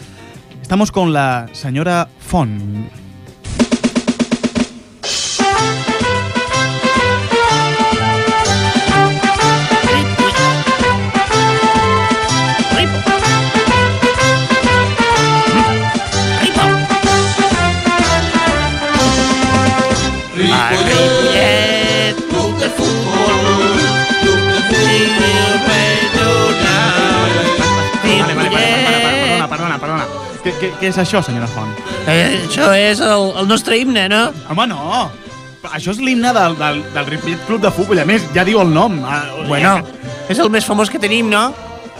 Estamos 0.62 0.92
con 0.92 1.12
la 1.12 1.48
señora 1.52 2.08
Fon. 2.20 3.05
Què, 30.66 30.72
què, 30.80 30.88
és 30.90 30.96
això, 30.98 31.20
senyora 31.22 31.46
Font? 31.46 31.70
Eh, 32.10 32.40
això 32.42 32.72
és 32.74 32.98
el, 33.04 33.28
el 33.38 33.46
nostre 33.46 33.76
himne, 33.78 34.08
no? 34.10 34.22
Home, 34.50 34.64
no! 34.66 35.04
Això 35.70 35.92
és 35.92 36.00
l'himne 36.02 36.32
del, 36.34 36.56
del, 36.58 36.80
del 36.94 37.06
Ripollet 37.06 37.44
Club 37.46 37.62
de 37.62 37.70
Futbol, 37.74 38.00
a 38.02 38.06
més, 38.08 38.24
ja 38.34 38.42
diu 38.46 38.58
el 38.62 38.72
nom. 38.74 38.96
Ah, 39.06 39.20
Bueno, 39.46 39.76
és 40.30 40.40
el 40.42 40.50
més 40.50 40.66
famós 40.66 40.90
que 40.90 40.98
tenim, 41.02 41.30
no? 41.30 41.44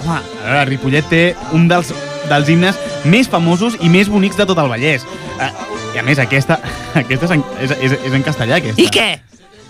Home, 0.03 0.19
a 0.19 0.49
veure, 0.49 0.65
Ripollet 0.73 1.07
té 1.11 1.23
un 1.55 1.69
dels, 1.71 1.93
dels 2.27 2.51
himnes 2.51 2.79
més 3.07 3.31
famosos 3.31 3.79
i 3.87 3.91
més 3.93 4.11
bonics 4.11 4.39
de 4.39 4.49
tot 4.51 4.59
el 4.59 4.71
Vallès. 4.73 5.07
Eh, 5.39 5.51
I 5.95 6.03
a 6.03 6.07
més, 6.07 6.19
aquesta, 6.23 6.59
aquesta 7.05 7.31
és, 7.31 7.37
en, 7.39 7.47
és, 7.63 7.77
és, 7.79 7.97
és 8.11 8.19
en 8.19 8.27
castellà, 8.27 8.59
aquesta. 8.59 8.83
I 8.83 8.91
què? 8.91 9.09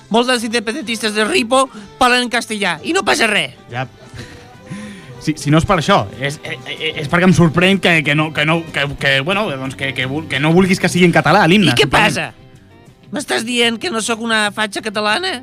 Molts 0.09 0.33
dels 0.33 0.49
independentistes 0.49 1.13
de 1.13 1.29
Ripo 1.29 1.67
parlen 2.01 2.25
en 2.25 2.33
castellà 2.33 2.79
i 2.87 2.97
no 2.97 3.05
passa 3.05 3.29
res. 3.29 3.61
Ja. 3.73 3.85
Si, 5.21 5.35
si 5.41 5.51
no 5.51 5.59
és 5.59 5.67
per 5.67 5.79
això, 5.81 6.03
és, 6.21 6.39
és, 6.45 6.71
és 7.03 7.11
perquè 7.11 7.27
em 7.27 7.35
sorprèn 7.35 7.81
que, 7.83 7.99
que, 8.07 8.15
no, 8.15 8.29
que, 8.37 8.45
no, 8.47 8.61
que, 8.73 8.87
que, 9.01 9.13
bueno, 9.27 9.47
doncs 9.51 9.75
que, 9.79 9.93
que, 9.97 10.07
que 10.31 10.41
no 10.43 10.53
vulguis 10.55 10.81
que 10.83 10.91
sigui 10.93 11.09
en 11.09 11.15
català, 11.15 11.47
l'himne. 11.49 11.73
I 11.73 11.79
què 11.79 11.89
passa? 11.91 12.31
M'estàs 13.15 13.47
dient 13.47 13.79
que 13.81 13.91
no 13.91 14.03
sóc 14.05 14.21
una 14.23 14.47
fatxa 14.55 14.83
catalana? 14.85 15.41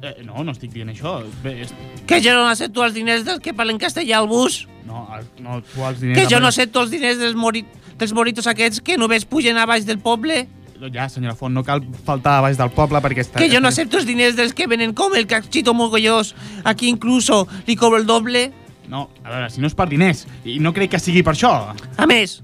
Eh, 0.00 0.22
no, 0.24 0.44
no 0.46 0.54
estic 0.54 0.72
dient 0.72 0.92
això. 0.92 1.18
Bé, 1.44 1.58
és, 1.66 1.74
Que 2.08 2.22
jo 2.24 2.32
no 2.38 2.46
accepto 2.48 2.84
els 2.86 2.94
diners 2.96 3.26
dels 3.26 3.42
que 3.44 3.52
parlen 3.56 3.80
castellà 3.80 4.22
al 4.22 4.30
bus? 4.30 4.64
no, 4.90 5.06
no, 5.38 5.60
tu 5.62 5.84
els 5.86 6.00
diners... 6.00 6.18
Que 6.18 6.26
jo 6.30 6.40
no 6.40 6.48
accepto 6.48 6.82
els 6.82 6.90
diners 6.90 7.20
dels, 7.20 7.36
mori 7.38 7.64
dels 8.00 8.14
moritos 8.16 8.48
aquests 8.50 8.80
que 8.84 8.96
només 8.98 9.26
pugen 9.28 9.60
a 9.60 9.66
baix 9.68 9.86
del 9.86 10.00
poble? 10.02 10.46
Ja, 10.94 11.10
senyora 11.12 11.36
Font, 11.36 11.52
no 11.52 11.60
cal 11.60 11.82
faltar 12.06 12.38
a 12.38 12.44
baix 12.46 12.56
del 12.56 12.70
poble 12.72 13.02
perquè 13.04 13.26
està... 13.26 13.40
Que 13.42 13.50
jo 13.52 13.60
no 13.60 13.68
accepto 13.68 14.00
els 14.00 14.08
diners 14.08 14.38
dels 14.38 14.54
que 14.56 14.66
venen 14.70 14.94
com 14.96 15.12
el 15.18 15.26
cachito 15.28 15.74
mogollós. 15.76 16.32
Aquí 16.64 16.88
incluso 16.88 17.42
li 17.66 17.76
cobro 17.76 18.00
el 18.00 18.08
doble. 18.08 18.46
No, 18.90 19.04
a 19.22 19.28
veure, 19.30 19.50
si 19.54 19.62
no 19.62 19.68
és 19.70 19.74
per 19.78 19.86
diners, 19.88 20.24
i 20.44 20.58
no 20.58 20.72
crec 20.74 20.90
que 20.96 20.98
sigui 20.98 21.22
per 21.22 21.36
això. 21.36 21.50
A 21.96 22.06
més, 22.10 22.40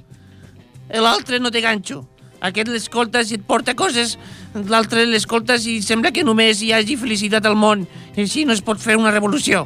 l'altre 0.94 1.40
no 1.42 1.50
té 1.50 1.60
ganxo. 1.64 2.04
Aquest 2.46 2.68
l'escoltes 2.70 3.32
i 3.32 3.38
et 3.40 3.42
porta 3.48 3.72
coses, 3.74 4.12
l'altre 4.68 5.06
l'escoltes 5.08 5.64
i 5.66 5.80
sembla 5.82 6.12
que 6.14 6.22
només 6.22 6.60
hi 6.62 6.70
hagi 6.76 6.94
felicitat 7.00 7.46
al 7.48 7.56
món. 7.58 7.82
I 8.14 8.22
així 8.26 8.44
no 8.46 8.54
es 8.54 8.62
pot 8.62 8.78
fer 8.78 8.94
una 9.00 9.10
revolució. 9.10 9.64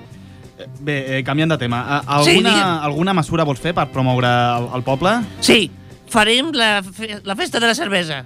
Bé, 0.81 1.19
eh, 1.19 1.23
canviant 1.25 1.51
de 1.53 1.59
tema, 1.59 1.83
a- 1.99 2.01
Sí, 2.25 2.31
alguna, 2.31 2.51
digue'm. 2.55 2.85
alguna 2.89 3.15
mesura 3.17 3.45
vols 3.45 3.61
fer 3.61 3.75
per 3.75 3.89
promoure 3.93 4.29
el, 4.31 4.69
el 4.77 4.83
poble? 4.85 5.15
Sí, 5.41 5.71
farem 6.09 6.53
la, 6.57 6.83
fe 6.83 7.21
la 7.25 7.37
festa 7.37 7.61
de 7.61 7.67
la 7.67 7.75
cervesa. 7.75 8.25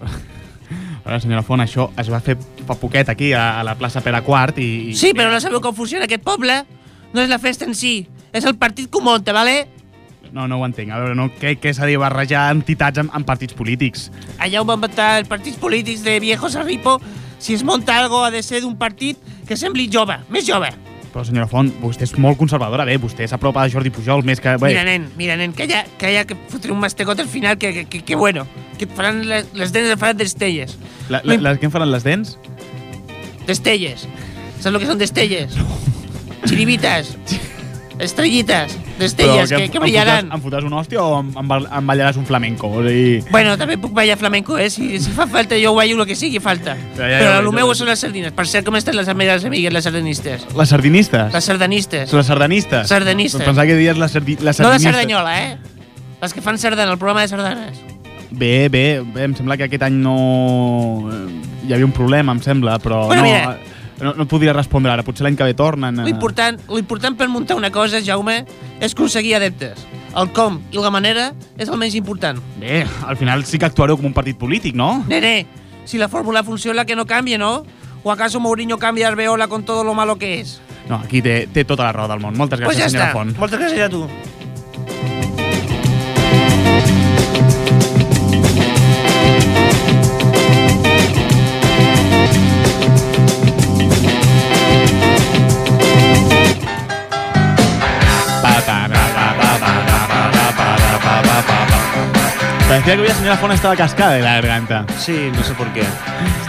A 1.04 1.08
veure, 1.08 1.20
senyora 1.20 1.42
Font, 1.42 1.60
això 1.64 1.88
es 1.98 2.08
va 2.12 2.20
fer 2.22 2.36
fa 2.66 2.76
poquet 2.78 3.08
aquí, 3.10 3.32
a, 3.34 3.58
a 3.60 3.64
la 3.66 3.74
plaça 3.74 4.00
Pere 4.04 4.20
Quart, 4.22 4.58
i... 4.62 4.92
i 4.92 4.94
Sí, 4.94 5.10
però 5.18 5.32
no 5.32 5.40
sabeu 5.42 5.60
com 5.60 5.74
funciona 5.74 6.06
aquest 6.06 6.22
poble? 6.22 6.60
No 7.12 7.20
és 7.20 7.28
la 7.28 7.38
festa 7.38 7.66
en 7.68 7.74
si, 7.76 8.06
és 8.32 8.44
el 8.48 8.56
partit 8.56 8.88
que 8.90 8.98
ho 8.98 9.04
munta, 9.04 9.32
vale? 9.36 9.66
No, 10.32 10.46
no 10.48 10.56
ho 10.60 10.64
entenc. 10.64 10.88
A 10.92 10.98
veure, 11.02 11.16
no 11.18 11.26
crec 11.36 11.60
que 11.60 11.74
s'ha 11.76 11.84
de 11.88 11.98
barrejar 12.00 12.46
entitats 12.54 13.02
amb, 13.02 13.12
amb 13.12 13.26
partits 13.28 13.52
polítics. 13.52 14.06
Allà 14.40 14.62
ho 14.62 14.64
van 14.64 14.80
inventar 14.80 15.18
els 15.20 15.28
partits 15.28 15.58
polítics 15.60 16.06
de 16.06 16.18
viejos 16.24 16.56
a 16.56 16.62
Ripo. 16.64 16.96
Si 17.38 17.52
es 17.52 17.64
monta 17.66 17.98
algo 17.98 18.22
ha 18.24 18.30
de 18.32 18.40
ser 18.42 18.62
d'un 18.62 18.78
partit 18.80 19.18
que 19.48 19.58
sembli 19.60 19.90
jove, 19.92 20.16
més 20.32 20.46
jove. 20.48 20.70
Però, 21.12 21.26
senyora 21.28 21.44
Font, 21.50 21.68
vostè 21.82 22.06
és 22.06 22.14
molt 22.16 22.38
conservadora, 22.40 22.86
bé, 22.88 22.94
vostè 22.96 23.26
s'apropa 23.28 23.60
a 23.60 23.68
Jordi 23.68 23.90
Pujol 23.92 24.22
més 24.24 24.40
que... 24.40 24.54
Bé, 24.56 24.70
Mira, 24.72 24.86
nen, 24.88 25.10
mira, 25.18 25.36
nen, 25.36 25.52
que 25.52 25.66
ja 25.68 25.82
que, 26.00 26.08
ja 26.14 26.22
que 26.24 26.38
fotré 26.48 26.72
un 26.72 26.80
mastegot 26.80 27.20
al 27.20 27.28
final 27.28 27.58
que, 27.60 27.74
que, 27.74 27.84
que, 27.84 28.00
que 28.00 28.16
bueno, 28.16 28.46
que 28.78 28.86
et 28.88 28.94
faran 28.96 29.20
les, 29.28 29.50
les 29.52 29.74
dents 29.76 29.92
et 29.92 30.00
faran 30.00 30.16
d'estelles. 30.16 30.78
la, 31.12 31.20
la, 31.28 31.36
la, 31.36 31.52
què 31.60 31.68
em 31.68 31.74
faran 31.74 31.92
les 31.92 32.06
dents? 32.08 32.38
D'estelles. 33.44 34.06
Saps 34.62 34.70
el 34.72 34.80
que 34.80 34.88
són 34.88 35.02
d'estelles? 35.02 35.58
Chiribitas. 36.46 37.16
Estrellitas. 37.98 38.76
D'estelles, 38.98 39.50
que, 39.50 39.68
que 39.70 39.78
brillaran. 39.78 40.28
fotràs- 40.28 40.34
Em 40.36 40.42
fotràs 40.42 40.64
un 40.66 40.72
hòstia 40.74 41.02
o 41.02 41.20
em, 41.20 41.28
em, 41.38 41.48
bal- 41.48 41.66
em 41.66 41.86
ballaràs 41.86 42.16
un 42.18 42.26
flamenco? 42.26 42.68
O 42.68 42.82
sigui... 42.82 43.20
Bueno, 43.30 43.56
també 43.58 43.76
puc 43.78 43.92
ballar 43.94 44.16
flamenco, 44.18 44.56
eh? 44.58 44.68
Si, 44.70 44.98
si 45.00 45.10
fa 45.14 45.26
falta, 45.30 45.56
jo 45.60 45.74
ballo 45.74 46.00
el 46.00 46.06
que 46.08 46.16
sigui 46.18 46.40
falta. 46.40 46.74
Ja, 46.96 47.06
ja, 47.08 47.18
Però 47.20 47.30
ja, 47.32 47.38
el 47.40 47.46
ja, 47.46 47.52
meu 47.56 47.68
ja. 47.72 47.74
són 47.78 47.88
les 47.92 48.00
sardines. 48.02 48.32
Per 48.36 48.46
cert, 48.48 48.66
com 48.66 48.76
estan 48.78 48.96
les 48.96 49.08
meves 49.14 49.44
amigues, 49.48 49.72
les 49.74 49.84
sardanistes? 49.84 50.46
Les 50.56 50.68
sardinistes? 50.74 51.32
Les 51.34 51.44
sardanistes. 51.44 52.12
Les 52.12 52.26
sardanistes? 52.26 52.88
Sardanistes. 52.88 53.38
Doncs 53.40 53.48
pensava 53.52 53.66
que 53.70 53.76
diries 53.78 53.98
les, 53.98 54.10
sardi 54.18 54.36
les 54.36 54.44
No 54.44 54.50
de 54.50 54.54
sardinistes. 54.54 54.92
Cerdanyola, 54.92 55.34
eh? 55.42 55.58
Les 56.22 56.34
que 56.34 56.42
fan 56.42 56.58
sardana, 56.58 56.92
el 56.92 56.98
programa 56.98 57.22
de 57.22 57.28
sardanes. 57.28 57.80
Bé, 58.30 58.68
bé, 58.72 59.02
bé, 59.04 59.24
em 59.28 59.34
sembla 59.36 59.58
que 59.60 59.66
aquest 59.68 59.82
any 59.84 59.98
no... 60.00 60.16
eh, 61.12 61.66
Hi 61.68 61.74
havia 61.76 61.86
un 61.86 61.92
problema, 61.94 62.32
em 62.34 62.40
sembla, 62.42 62.78
però 62.82 63.04
Bueno, 63.06 63.22
no, 63.22 63.28
mira. 63.28 63.58
No, 64.02 64.12
no 64.18 64.26
et 64.26 64.28
podria 64.30 64.52
respondre 64.52 64.92
ara. 64.92 65.04
Potser 65.06 65.24
l'any 65.24 65.36
que 65.38 65.44
ve 65.48 65.54
tornen. 65.54 66.00
eh. 66.00 66.04
L'important 66.04 66.58
l'important 66.68 67.16
per 67.16 67.28
muntar 67.28 67.56
una 67.56 67.70
cosa, 67.70 68.00
Jaume, 68.04 68.44
és 68.80 68.92
aconseguir 68.92 69.36
adeptes. 69.38 69.86
El 70.14 70.28
com 70.36 70.60
i 70.70 70.76
la 70.76 70.90
manera 70.92 71.30
és 71.56 71.68
el 71.68 71.78
més 71.80 71.94
important. 71.94 72.38
Bé, 72.60 72.84
al 73.06 73.16
final 73.16 73.44
sí 73.48 73.58
que 73.58 73.64
actuareu 73.70 73.96
com 73.96 74.06
un 74.10 74.12
partit 74.12 74.36
polític, 74.36 74.74
no? 74.74 75.04
Nene, 75.08 75.46
si 75.84 75.98
la 75.98 76.08
fórmula 76.08 76.42
funciona, 76.44 76.84
que 76.84 76.96
no 76.96 77.06
cambie, 77.06 77.38
¿no? 77.38 77.64
¿O 78.04 78.10
acaso 78.12 78.40
Mourinho 78.40 78.78
cambia 78.78 79.08
Arbeola 79.08 79.46
con 79.48 79.62
todo 79.64 79.84
lo 79.84 79.94
malo 79.94 80.16
que 80.18 80.40
es? 80.40 80.60
No, 80.88 80.96
aquí 80.96 81.22
té, 81.22 81.46
té 81.46 81.64
tota 81.64 81.84
la 81.84 81.92
raó 81.92 82.08
del 82.10 82.18
món. 82.20 82.36
Moltes 82.36 82.58
Pues 82.60 82.76
gràcies, 82.76 82.82
ja 82.82 82.88
senyora 82.90 83.08
està. 83.08 83.12
Font. 83.14 83.36
Moltes 83.38 83.60
gràcies 83.60 83.84
a 83.86 83.88
tu. 83.88 84.08
Parecía 102.72 102.96
que 102.96 103.02
la 103.06 103.14
señora 103.14 103.36
Font 103.36 103.52
estaba 103.52 103.76
cascada 103.76 104.12
de 104.12 104.22
la 104.22 104.32
garganta. 104.40 104.86
Sí, 104.96 105.30
no 105.36 105.42
sé 105.42 105.52
por 105.52 105.68
qué. 105.74 105.82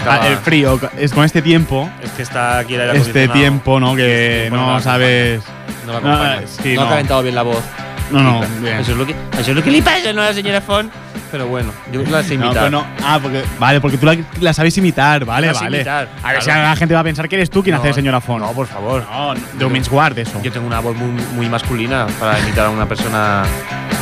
Ah, 0.07 0.25
el 0.25 0.37
frío, 0.37 0.79
es 0.97 1.11
con 1.11 1.25
este 1.25 1.41
tiempo. 1.41 1.89
Es 2.01 2.11
que 2.11 2.21
está 2.21 2.59
aquí 2.59 2.75
el 2.75 2.79
aire 2.79 2.93
Este 2.93 3.09
acondicionado. 3.09 3.39
tiempo, 3.41 3.79
¿no? 3.81 3.93
Que 3.93 4.47
no 4.49 4.79
sabes. 4.79 5.43
No 5.85 5.91
la 5.91 5.97
acompaña. 5.97 6.41
sí, 6.47 6.75
no, 6.75 6.83
ha 6.83 6.89
calentado 6.89 7.23
bien 7.23 7.35
la 7.35 7.41
voz. 7.41 7.61
No, 8.09 8.21
no, 8.21 8.41
Eso 8.41 8.61
bien. 8.61 8.77
es 8.79 8.87
lo 8.87 9.05
que, 9.05 9.11
eso 9.33 9.49
es 9.51 9.55
lo 9.57 9.61
que 9.61 9.69
le 9.69 9.81
pasa, 9.83 10.13
¿no? 10.13 10.21
A 10.21 10.27
la 10.27 10.33
señora 10.33 10.61
Font. 10.61 10.93
Pero 11.29 11.47
bueno, 11.47 11.73
yo 11.91 12.01
la 12.03 12.23
sé 12.23 12.37
No, 12.37 12.45
imitar. 12.45 12.63
pero 12.67 12.71
no. 12.71 12.87
Ah, 13.03 13.19
porque, 13.21 13.43
vale, 13.59 13.81
porque 13.81 13.97
tú 13.97 14.07
la, 14.39 14.53
sabes 14.53 14.77
imitar, 14.77 15.25
vale, 15.25 15.53
sé 15.53 15.59
vale. 15.65 15.77
imitar, 15.79 16.07
a 16.23 16.31
ver 16.31 16.41
si 16.41 16.45
claro. 16.49 16.63
la 16.69 16.75
gente 16.77 16.93
va 16.93 17.01
a 17.01 17.03
pensar 17.03 17.27
que 17.27 17.35
eres 17.35 17.49
tú 17.49 17.61
quien 17.63 17.73
No, 17.73 17.79
hace 17.81 17.89
de 17.89 17.95
señora 17.95 18.21
Font. 18.21 18.45
No, 18.45 18.53
por 18.53 18.67
favor. 18.67 19.05
No, 19.11 19.33
de 19.33 19.65
un 19.65 19.83
guard 19.91 20.17
eso. 20.19 20.39
Yo 20.41 20.53
tengo 20.53 20.67
una 20.67 20.79
voz 20.79 20.95
muy, 20.95 21.21
muy 21.35 21.49
masculina 21.49 22.07
para 22.17 22.39
imitar 22.39 22.67
a 22.67 22.69
una 22.69 22.87
persona 22.87 23.43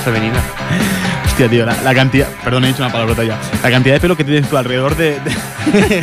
femenina. 0.06 0.38
Hostia, 1.32 1.50
tío, 1.50 1.66
la, 1.66 1.82
la 1.82 1.96
cantidad. 1.96 2.28
Perdón, 2.44 2.66
he 2.66 2.68
dicho 2.68 2.84
una 2.84 2.92
palabrota 2.92 3.24
ya. 3.24 3.40
La 3.64 3.72
cantidad 3.72 3.96
de 3.96 4.02
pelo 4.02 4.18
que 4.18 4.24
tienes 4.26 4.50
tú 4.50 4.58
alrededor 4.58 4.96
de. 4.98 5.18
de- 5.22 6.00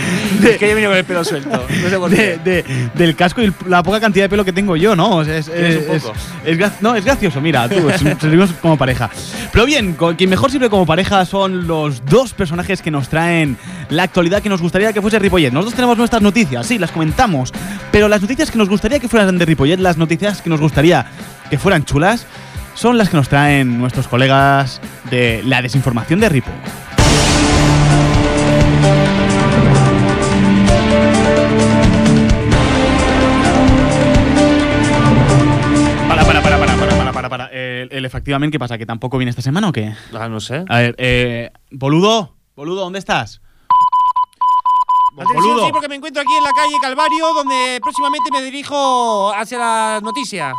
es 0.50 0.56
que 0.56 0.68
yo 0.68 0.74
venido 0.74 0.90
con 0.90 0.98
el 0.98 1.04
pelo 1.04 1.22
suelto. 1.22 1.50
No 1.50 1.88
sé 1.90 1.98
por 1.98 2.10
de- 2.10 2.16
qué. 2.16 2.38
de- 2.50 2.90
del 2.94 3.14
casco 3.14 3.42
y 3.42 3.52
la 3.66 3.82
poca 3.82 4.00
cantidad 4.00 4.24
de 4.24 4.28
pelo 4.30 4.44
que 4.44 4.54
tengo 4.54 4.74
yo, 4.76 4.96
¿no? 4.96 5.16
O 5.16 5.24
sea, 5.24 5.36
es, 5.36 5.48
es- 5.48 5.86
un 5.86 5.98
poco. 6.00 6.14
es 6.46 6.58
no, 6.80 6.96
es 6.96 7.04
gracioso, 7.04 7.42
mira, 7.42 7.68
tú, 7.68 7.76
servimos 8.20 8.50
como 8.62 8.78
pareja. 8.78 9.10
Pero 9.52 9.66
bien, 9.66 9.96
quien 10.16 10.30
mejor 10.30 10.50
sirve 10.50 10.70
como 10.70 10.86
pareja 10.86 11.24
son 11.26 11.66
los 11.66 12.04
dos 12.06 12.32
personajes 12.32 12.80
que 12.80 12.90
nos 12.90 13.08
traen 13.10 13.58
la 13.90 14.04
actualidad 14.04 14.42
que 14.42 14.48
nos 14.48 14.62
gustaría 14.62 14.92
que 14.94 15.02
fuese 15.02 15.18
Ripollet. 15.18 15.52
Nosotros 15.52 15.74
tenemos 15.74 15.98
nuestras 15.98 16.22
noticias, 16.22 16.66
sí, 16.66 16.78
las 16.78 16.90
comentamos, 16.90 17.52
pero 17.92 18.08
las 18.08 18.22
noticias 18.22 18.50
que 18.50 18.56
nos 18.58 18.68
gustaría 18.70 18.98
que 18.98 19.08
fueran 19.08 19.36
de 19.36 19.44
Ripollet, 19.44 19.78
las 19.78 19.98
noticias 19.98 20.40
que 20.40 20.48
nos 20.48 20.58
gustaría 20.60 21.04
que 21.50 21.58
fueran 21.58 21.84
chulas, 21.84 22.26
son 22.78 22.96
las 22.96 23.08
que 23.08 23.16
nos 23.16 23.28
traen 23.28 23.76
nuestros 23.76 24.06
colegas 24.06 24.80
de 25.10 25.42
la 25.44 25.60
desinformación 25.62 26.20
de 26.20 26.28
Ripo. 26.28 26.50
Para, 36.08 36.24
para, 36.24 36.40
para, 36.40 36.58
para, 36.58 36.76
para, 36.76 36.96
para, 36.96 37.12
para, 37.12 37.28
para. 37.28 37.46
El, 37.46 37.88
el 37.90 38.04
efectivamente, 38.04 38.54
¿qué 38.54 38.58
pasa? 38.60 38.78
¿Que 38.78 38.86
tampoco 38.86 39.18
viene 39.18 39.30
esta 39.30 39.42
semana 39.42 39.68
o 39.68 39.72
qué? 39.72 39.92
Ah, 40.16 40.28
no 40.28 40.38
sé. 40.38 40.64
A 40.68 40.78
ver, 40.78 40.94
eh, 40.98 41.50
boludo, 41.72 42.36
boludo, 42.54 42.82
¿dónde 42.82 43.00
estás? 43.00 43.40
Atención, 45.14 45.42
boludo. 45.42 45.66
sí, 45.66 45.72
porque 45.72 45.88
me 45.88 45.96
encuentro 45.96 46.22
aquí 46.22 46.32
en 46.32 46.44
la 46.44 46.52
calle 46.52 46.76
Calvario, 46.80 47.34
donde 47.34 47.80
próximamente 47.82 48.30
me 48.30 48.40
dirijo 48.40 49.32
hacia 49.34 49.58
la 49.58 50.00
noticia. 50.00 50.52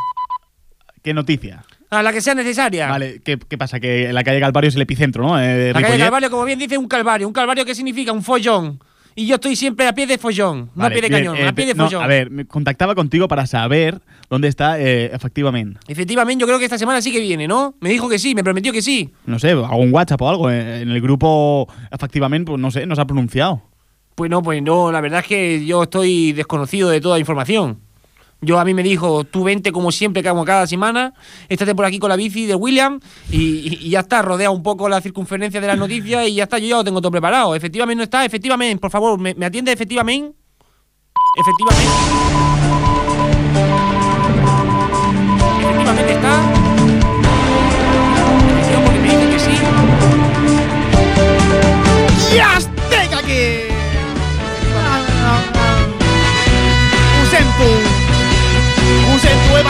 ¿Qué 1.01 1.13
noticia? 1.13 1.63
A 1.91 2.03
la 2.03 2.13
que 2.13 2.21
sea 2.21 2.35
necesaria. 2.35 2.87
Vale, 2.87 3.21
¿qué, 3.23 3.37
qué 3.39 3.57
pasa? 3.57 3.79
Que 3.79 4.13
la 4.13 4.23
calle 4.23 4.39
Calvario 4.39 4.67
es 4.67 4.75
el 4.75 4.81
epicentro, 4.81 5.23
¿no? 5.23 5.41
Eh, 5.41 5.73
La 5.73 5.81
calle. 5.81 5.97
Calvario, 5.97 6.29
como 6.29 6.45
bien 6.45 6.59
dice, 6.59 6.77
un 6.77 6.87
calvario. 6.87 7.27
¿Un 7.27 7.33
calvario 7.33 7.65
qué 7.65 7.73
significa? 7.73 8.11
Un 8.11 8.21
follón. 8.21 8.79
Y 9.15 9.25
yo 9.25 9.35
estoy 9.35 9.55
siempre 9.55 9.87
a 9.87 9.93
pie 9.93 10.07
de 10.07 10.17
follón, 10.17 10.69
no 10.75 10.85
a 10.85 10.89
pie 10.89 11.01
de 11.01 11.09
cañón, 11.09 11.35
eh, 11.35 11.47
a 11.47 11.51
pie 11.51 11.65
de 11.65 11.73
no, 11.73 11.85
follón. 11.85 12.03
a 12.03 12.07
ver, 12.07 12.29
me 12.29 12.45
contactaba 12.45 12.95
contigo 12.95 13.27
para 13.27 13.47
saber 13.47 13.99
dónde 14.29 14.47
está 14.47 14.79
eh, 14.79 15.11
efectivamente. 15.13 15.77
Efectivamente, 15.89 16.39
yo 16.41 16.47
creo 16.47 16.57
que 16.59 16.63
esta 16.65 16.77
semana 16.77 17.01
sí 17.01 17.11
que 17.11 17.19
viene, 17.19 17.45
¿no? 17.47 17.75
Me 17.81 17.89
dijo 17.89 18.07
que 18.07 18.17
sí, 18.19 18.33
me 18.33 18.43
prometió 18.45 18.71
que 18.71 18.81
sí. 18.81 19.11
No 19.25 19.37
sé, 19.39 19.49
algún 19.51 19.93
WhatsApp 19.93 20.21
o 20.21 20.29
algo. 20.29 20.49
En 20.51 20.89
el 20.89 21.01
grupo, 21.01 21.67
efectivamente, 21.91 22.49
pues 22.51 22.61
no 22.61 22.71
sé, 22.71 22.85
no 22.85 22.95
se 22.95 23.01
ha 23.01 23.05
pronunciado. 23.05 23.61
Pues 24.15 24.29
no, 24.29 24.41
pues 24.41 24.61
no, 24.61 24.91
la 24.91 25.01
verdad 25.01 25.21
es 25.21 25.27
que 25.27 25.65
yo 25.65 25.83
estoy 25.83 26.31
desconocido 26.33 26.89
de 26.89 27.01
toda 27.01 27.19
información. 27.19 27.79
Yo 28.41 28.57
a 28.57 28.63
mí 28.63 28.73
me 28.73 28.83
dijo, 28.83 29.25
tú 29.25 29.43
vente 29.43 29.73
como 29.73 29.91
siempre, 29.91 30.23
como 30.23 30.45
cada 30.45 30.65
semana, 30.65 31.13
estate 31.49 31.75
por 31.75 31.83
aquí 31.83 31.99
con 31.99 32.09
la 32.09 32.15
bici 32.15 32.45
de 32.45 32.55
William 32.55 33.01
y, 33.29 33.89
ya 33.89 33.99
está, 33.99 34.21
rodea 34.21 34.49
un 34.49 34.63
poco 34.63 34.87
la 34.87 35.01
circunferencia 35.01 35.59
de 35.59 35.67
las 35.67 35.77
noticias 35.77 36.25
y 36.27 36.35
ya 36.35 36.43
está, 36.43 36.57
yo 36.57 36.67
ya 36.67 36.77
lo 36.77 36.83
tengo 36.85 37.01
todo 37.01 37.11
preparado. 37.11 37.53
Efectivamente 37.53 37.97
no 37.97 38.03
está, 38.03 38.23
efectivamente, 38.23 38.79
por 38.79 38.91
favor, 38.91 39.19
¿me, 39.19 39.35
atiende 39.45 39.73
efectivamente? 39.73 40.37
Efectivamente. 41.37 41.91
Efectivamente 45.59 46.13
está. 46.13 46.41
Porque 48.85 48.99
me 48.99 49.09
dice 49.09 49.29
que 49.29 49.39
sí. 49.39 49.51
Ja 52.37 52.57
estic 52.57 52.68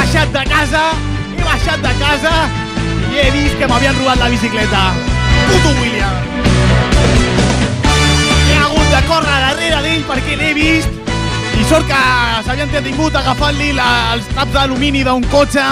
baixat 0.09 0.31
de 0.33 0.43
casa, 0.49 0.83
he 1.37 1.43
baixat 1.45 1.81
de 1.85 1.89
casa 1.99 2.31
i 3.13 3.19
he 3.21 3.25
vist 3.29 3.59
que 3.59 3.67
m'havien 3.69 3.93
robat 3.99 4.17
la 4.17 4.29
bicicleta. 4.33 4.79
Puto 5.45 5.73
William! 5.77 6.15
He 8.47 8.55
hagut 8.57 8.87
de 8.89 9.01
córrer 9.05 9.35
darrere 9.43 9.83
d'ell 9.83 10.01
perquè 10.09 10.39
l'he 10.39 10.55
vist 10.57 10.89
i 11.59 11.67
sort 11.69 11.85
que 11.91 11.99
s'havien 12.47 12.65
entretingut 12.65 13.19
agafant-li 13.21 13.69
els 13.75 14.31
taps 14.33 14.55
d'alumini 14.55 15.05
d'un 15.05 15.29
cotxe. 15.29 15.67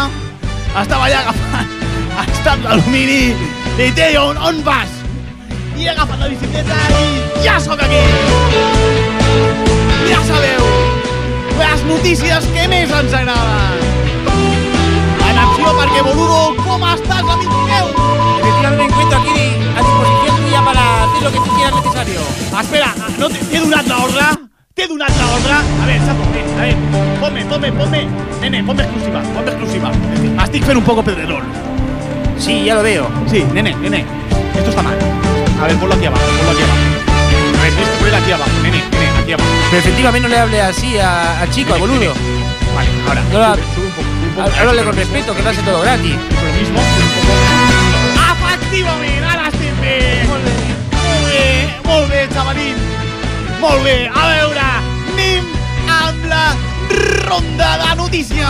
Estava 0.84 1.10
allà 1.10 1.24
agafant 1.24 1.74
els 2.28 2.46
taps 2.46 2.64
d'alumini 2.68 3.34
i 3.34 3.90
tio, 3.90 4.28
on, 4.28 4.38
on 4.38 4.62
vas? 4.70 4.94
i 5.78 5.88
he 5.88 5.90
agafat 5.96 6.22
la 6.22 6.30
bicicleta 6.30 6.78
i 7.02 7.42
ja 7.42 7.58
sóc 7.58 7.82
aquí! 7.82 8.06
Ja 10.14 10.22
sabeu, 10.30 10.72
les 11.58 11.86
notícies 11.90 12.54
que 12.54 12.70
més 12.70 12.98
ens 13.02 13.22
agraden! 13.24 13.87
Atenció 15.58 15.74
perquè, 15.74 16.02
boludo, 16.06 16.54
com 16.62 16.84
estàs, 16.86 17.30
amic 17.34 17.50
meu? 17.66 17.88
Encuentro 18.78 19.18
aquí 19.18 19.46
a 19.74 19.82
disposición 19.82 20.36
tuya 20.44 20.62
para 20.62 20.84
hacer 21.04 21.24
lo 21.24 21.32
que 21.32 21.40
tú 21.40 21.56
quieras 21.56 21.74
necesario. 21.76 22.22
Espera, 22.62 22.94
no 23.18 23.28
t'he 23.28 23.40
t'he 23.40 23.60
donat 23.64 23.88
l'ordre? 23.90 24.28
T'he 24.76 24.88
donat 24.88 25.10
l'ordre? 25.18 25.58
A 25.58 25.88
veure, 25.88 26.06
Chapo, 26.06 26.30
ven, 26.30 26.46
a 26.54 26.62
ver, 26.62 26.76
ponme, 27.20 27.46
ponme, 27.46 27.72
ponme, 27.72 28.08
nene, 28.40 28.64
ponme 28.64 28.84
exclusiva, 28.84 29.24
ponme 29.34 29.50
exclusiva. 29.50 29.92
Estic 30.46 30.64
fent 30.64 30.78
un 30.78 30.84
poco 30.84 31.02
pedrerol. 31.02 31.42
Sí, 32.38 32.64
ya 32.66 32.76
lo 32.76 32.84
veo. 32.84 33.10
Sí, 33.26 33.44
nene, 33.52 33.74
nene, 33.82 34.06
esto 34.54 34.70
está 34.70 34.84
mal. 34.84 34.98
A 35.60 35.66
ver, 35.66 35.76
ponlo 35.78 35.96
aquí 35.96 36.06
abajo, 36.06 36.24
ponlo 36.38 36.52
aquí 36.52 36.62
abajo. 36.62 36.86
A 37.58 37.64
ver, 37.64 37.74
poner 37.98 38.16
aquí 38.16 38.32
abajo, 38.32 38.52
nene, 38.62 38.84
nene, 38.92 39.10
aquí 39.24 39.34
abajo. 39.34 39.50
Pero 39.72 39.80
efectivamente 39.80 40.30
no 40.30 40.36
le 40.36 40.40
hable 40.40 40.62
así 40.62 41.00
a, 41.00 41.42
a 41.42 41.50
chico, 41.50 41.74
al 41.74 41.80
boludo. 41.80 42.14
Vale, 42.78 42.90
ahora, 43.08 43.22
la- 43.32 43.56
sube, 43.56 43.66
sube 43.74 43.86
un 43.88 43.92
poco, 43.92 44.08
sube 44.08 44.28
un 44.28 44.36
poco. 44.36 44.60
Háblale 44.60 44.84
con 44.84 44.96
respeto, 44.96 45.36
que 45.36 45.42
lo 45.42 45.50
hace 45.50 45.62
todo 45.64 45.82
gratis. 45.82 46.14
Lo 46.14 46.52
mismo, 46.60 46.80
un 46.80 46.86
poco. 47.16 47.34
Efectivament, 48.58 49.24
ara 49.24 49.48
estem 49.48 49.76
bé! 49.82 50.24
Molt 50.28 50.44
bé. 50.44 50.52
Molt 51.08 51.24
bé, 51.32 51.46
molt 51.86 52.10
bé, 52.12 52.28
xavalín. 52.34 52.76
Molt 53.62 53.84
bé, 53.84 53.96
a 54.14 54.28
veure, 54.34 54.60
anem 54.60 55.44
amb 56.02 56.26
la 56.26 56.46
ronda 57.28 57.70
de 57.84 57.96
notícies. 57.96 58.46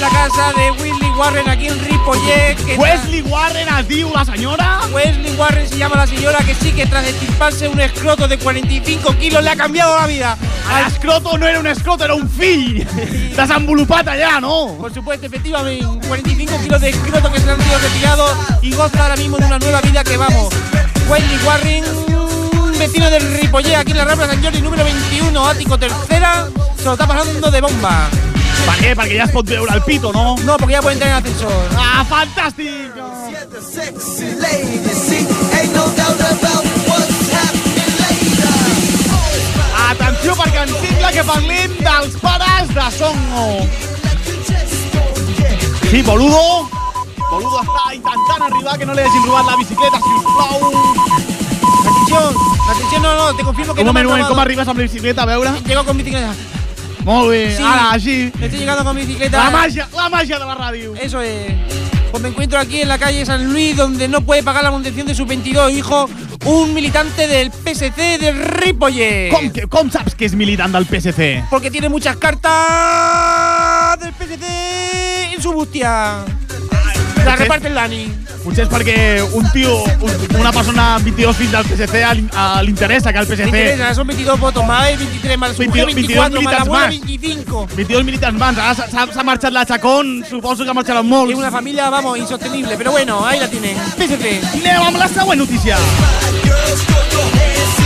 La 0.00 0.08
casa 0.08 0.52
de 0.56 0.70
Wesley 0.70 0.99
Warren 1.20 1.50
aquí 1.50 1.66
en 1.66 1.78
Ripollet. 1.78 2.56
que 2.64 2.76
Wesley 2.76 3.20
Warren 3.20 3.68
es 3.68 3.88
diu 3.88 4.10
la 4.14 4.24
senyora? 4.24 4.80
Wesley 4.90 5.36
Warren 5.36 5.68
se 5.68 5.76
llama 5.76 5.96
la 5.96 6.06
señora 6.06 6.38
que 6.38 6.54
sí 6.54 6.72
que 6.72 6.86
tras 6.86 7.06
estirparse 7.06 7.68
un 7.68 7.78
escroto 7.78 8.26
de 8.26 8.38
45 8.38 9.14
kilos 9.18 9.44
le 9.44 9.50
ha 9.50 9.56
cambiado 9.56 9.94
la 10.00 10.06
vida. 10.06 10.38
L'escroto 10.82 11.36
no 11.36 11.46
era 11.46 11.60
un 11.60 11.66
escroto, 11.66 12.04
era 12.04 12.14
un 12.14 12.26
fill 12.26 12.86
desenvolupat 13.36 14.08
allà, 14.08 14.40
no? 14.40 14.78
Por 14.80 14.94
supuesto, 14.94 15.26
efectivamente, 15.26 15.84
45 16.08 16.58
kilos 16.62 16.80
de 16.80 16.88
escroto 16.88 17.30
que 17.30 17.38
se 17.38 17.44
le 17.44 17.52
han 17.52 17.60
sido 17.60 17.78
retirados 17.78 18.36
y 18.62 18.72
goza 18.72 19.02
ahora 19.02 19.16
mismo 19.16 19.36
de 19.36 19.44
una 19.44 19.58
nueva 19.58 19.82
vida 19.82 20.02
que 20.02 20.16
vamos. 20.16 20.48
Wesley 21.06 21.38
Warren, 21.44 21.84
vecino 22.78 23.10
del 23.10 23.30
Ripollet, 23.40 23.74
aquí 23.74 23.90
en 23.90 23.98
la 23.98 24.04
Rambla 24.06 24.26
San 24.26 24.42
Jordi, 24.42 24.62
número 24.62 24.84
21, 24.84 25.46
ático 25.46 25.76
tercera, 25.76 26.48
se 26.78 26.84
lo 26.84 26.92
está 26.94 27.06
pasando 27.06 27.50
de 27.50 27.60
bomba. 27.60 28.08
Per 28.66 28.76
què? 28.80 28.94
Perquè 28.94 29.16
ja 29.16 29.24
es 29.28 29.32
pot 29.34 29.46
veure 29.48 29.74
el 29.74 29.82
pito, 29.86 30.12
no? 30.12 30.36
No, 30.44 30.56
porque 30.56 30.72
ya 30.74 30.82
puede 30.82 30.94
entrar 30.94 31.10
en 31.10 31.16
ascensor. 31.16 31.68
Ah, 31.76 32.04
fantàstic! 32.08 32.90
Atenció, 39.90 40.34
perquè 40.36 40.64
em 40.66 40.72
sembla 40.74 41.10
que 41.14 41.22
parlem 41.26 41.76
dels 41.80 42.16
pares 42.20 42.68
de 42.76 42.86
Songo. 42.96 43.46
Sí, 45.90 46.02
boludo. 46.06 46.42
Boludo 47.30 47.62
està 47.62 47.84
intentant 47.94 48.44
arribar 48.48 48.76
que 48.78 48.86
no 48.86 48.94
li 48.94 49.02
hagin 49.06 49.24
robat 49.26 49.46
la 49.48 49.56
bicicleta, 49.60 50.00
si 50.04 50.14
us 50.18 50.24
plau. 50.28 50.70
Atención, 51.80 52.40
atención, 52.68 53.02
no, 53.02 53.14
no, 53.16 53.34
te 53.34 53.42
confirmo 53.44 53.74
que 53.74 53.80
Un 53.80 53.86
no 53.86 53.92
me 53.92 54.02
moment, 54.02 54.06
un 54.06 54.12
han 54.12 54.18
moment, 54.18 54.28
com 54.28 54.34
robado. 54.36 54.40
arribes 54.46 54.68
amb 54.68 54.78
la 54.78 54.82
bicicleta, 54.82 55.22
a 55.22 55.26
veure? 55.26 55.50
Llego 55.66 55.84
con 55.84 55.96
bicicleta. 55.96 56.34
Molt 57.04 57.30
bé, 57.30 57.56
Sí, 57.56 57.62
ara, 57.62 57.90
així. 57.92 58.32
Estoy 58.40 58.58
llegando 58.58 58.84
con 58.84 58.96
bicicleta. 58.96 59.44
La 59.44 59.50
màgia, 59.50 59.88
la 59.94 60.08
màgia 60.08 60.38
de 60.38 60.44
la 60.44 60.56
ràdio. 60.56 60.94
Eso 61.00 61.20
es. 61.22 61.52
Pues 62.10 62.22
me 62.22 62.28
encuentro 62.30 62.58
aquí 62.58 62.80
en 62.80 62.88
la 62.88 62.98
calle 62.98 63.24
San 63.24 63.52
Luis, 63.52 63.76
donde 63.76 64.08
no 64.08 64.20
puede 64.22 64.42
pagar 64.42 64.64
la 64.64 64.70
manutención 64.72 65.06
de 65.06 65.14
sus 65.14 65.28
22 65.28 65.70
hijos, 65.72 66.10
un 66.44 66.74
militante 66.74 67.28
del 67.28 67.52
PSC 67.52 68.18
de 68.18 68.32
Ripollet. 68.32 69.30
Que, 69.52 69.68
com 69.68 69.90
saps 69.90 70.16
que 70.18 70.26
és 70.26 70.34
militant 70.34 70.74
del 70.74 70.86
PSC? 70.90 71.44
Porque 71.50 71.70
tiene 71.70 71.88
muchas 71.88 72.16
cartas 72.16 74.00
del 74.00 74.12
PSC 74.12 75.34
en 75.34 75.40
su 75.40 75.52
bustia. 75.52 76.24
La 77.24 77.36
reparte 77.36 77.68
el 77.68 77.74
Dani. 77.74 78.12
Potser 78.44 78.64
és 78.64 78.70
perquè 78.72 78.94
un 79.36 79.44
tio, 79.52 79.74
un, 80.00 80.12
una 80.40 80.50
persona 80.52 80.94
amb 80.96 81.04
22 81.04 81.36
fills 81.36 81.52
del 81.52 81.64
PSC 81.68 82.00
a 82.02 82.14
l'in- 82.14 82.30
a- 82.34 82.62
li 82.64 82.70
interessa 82.70 83.12
que 83.12 83.18
el 83.20 83.26
PSC... 83.26 83.46
interesa, 83.46 83.94
son 83.94 84.06
22 84.06 84.40
votos 84.40 84.64
más, 84.66 84.88
eh, 84.88 84.96
23 84.96 85.38
más, 85.38 85.52
su 85.52 85.58
22 85.58 85.86
mujer 85.92 85.94
24 85.94 86.22
más, 86.22 86.32
la 86.32 86.40
militants 86.40 86.66
abuela 86.66 86.86
más. 86.86 86.90
25. 87.06 87.66
22 87.76 88.04
militants 88.04 88.38
mans, 88.40 88.58
ara 88.58 88.74
s'ha- 88.74 89.22
marxat 89.24 89.52
la 89.52 89.66
Chacón, 89.66 90.24
suposo 90.28 90.64
que 90.64 90.72
marxaran 90.72 91.06
molts. 91.06 91.32
Es 91.32 91.38
una 91.38 91.50
familia, 91.50 91.90
vamos, 91.90 92.18
insostenible, 92.18 92.76
pero 92.78 92.92
bueno, 92.92 93.24
ahí 93.26 93.38
la 93.40 93.48
tienen. 93.48 93.76
PSC. 93.98 94.40
Anem 94.54 94.82
amb 94.86 94.96
la 94.96 95.08
següent 95.08 95.38
notícia. 95.40 95.76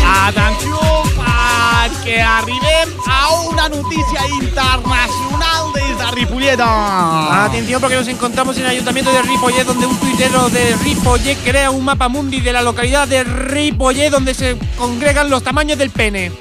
Atenció, 0.04 0.78
perquè 1.18 2.20
arribem 2.22 2.83
a 3.06 3.30
una 3.48 3.68
notícia 3.68 4.20
internacional 4.40 5.72
des 5.74 5.98
de 5.98 6.10
Ripolleta. 6.12 7.44
Atención 7.44 7.80
porque 7.80 7.96
nos 7.96 8.08
encontramos 8.08 8.56
en 8.56 8.64
el 8.64 8.70
ayuntamiento 8.70 9.12
de 9.12 9.22
Ripollet 9.22 9.64
donde 9.64 9.86
un 9.86 9.96
tuitero 9.98 10.48
de 10.48 10.76
Ripollet 10.82 11.36
crea 11.44 11.70
un 11.70 11.84
mapa 11.84 12.08
mundi 12.08 12.40
de 12.40 12.52
la 12.52 12.62
localidad 12.62 13.06
de 13.08 13.24
Ripollet 13.24 14.10
donde 14.10 14.34
se 14.34 14.56
congregan 14.76 15.30
los 15.30 15.42
tamaños 15.42 15.78
del 15.78 15.90
pene. 15.90 16.32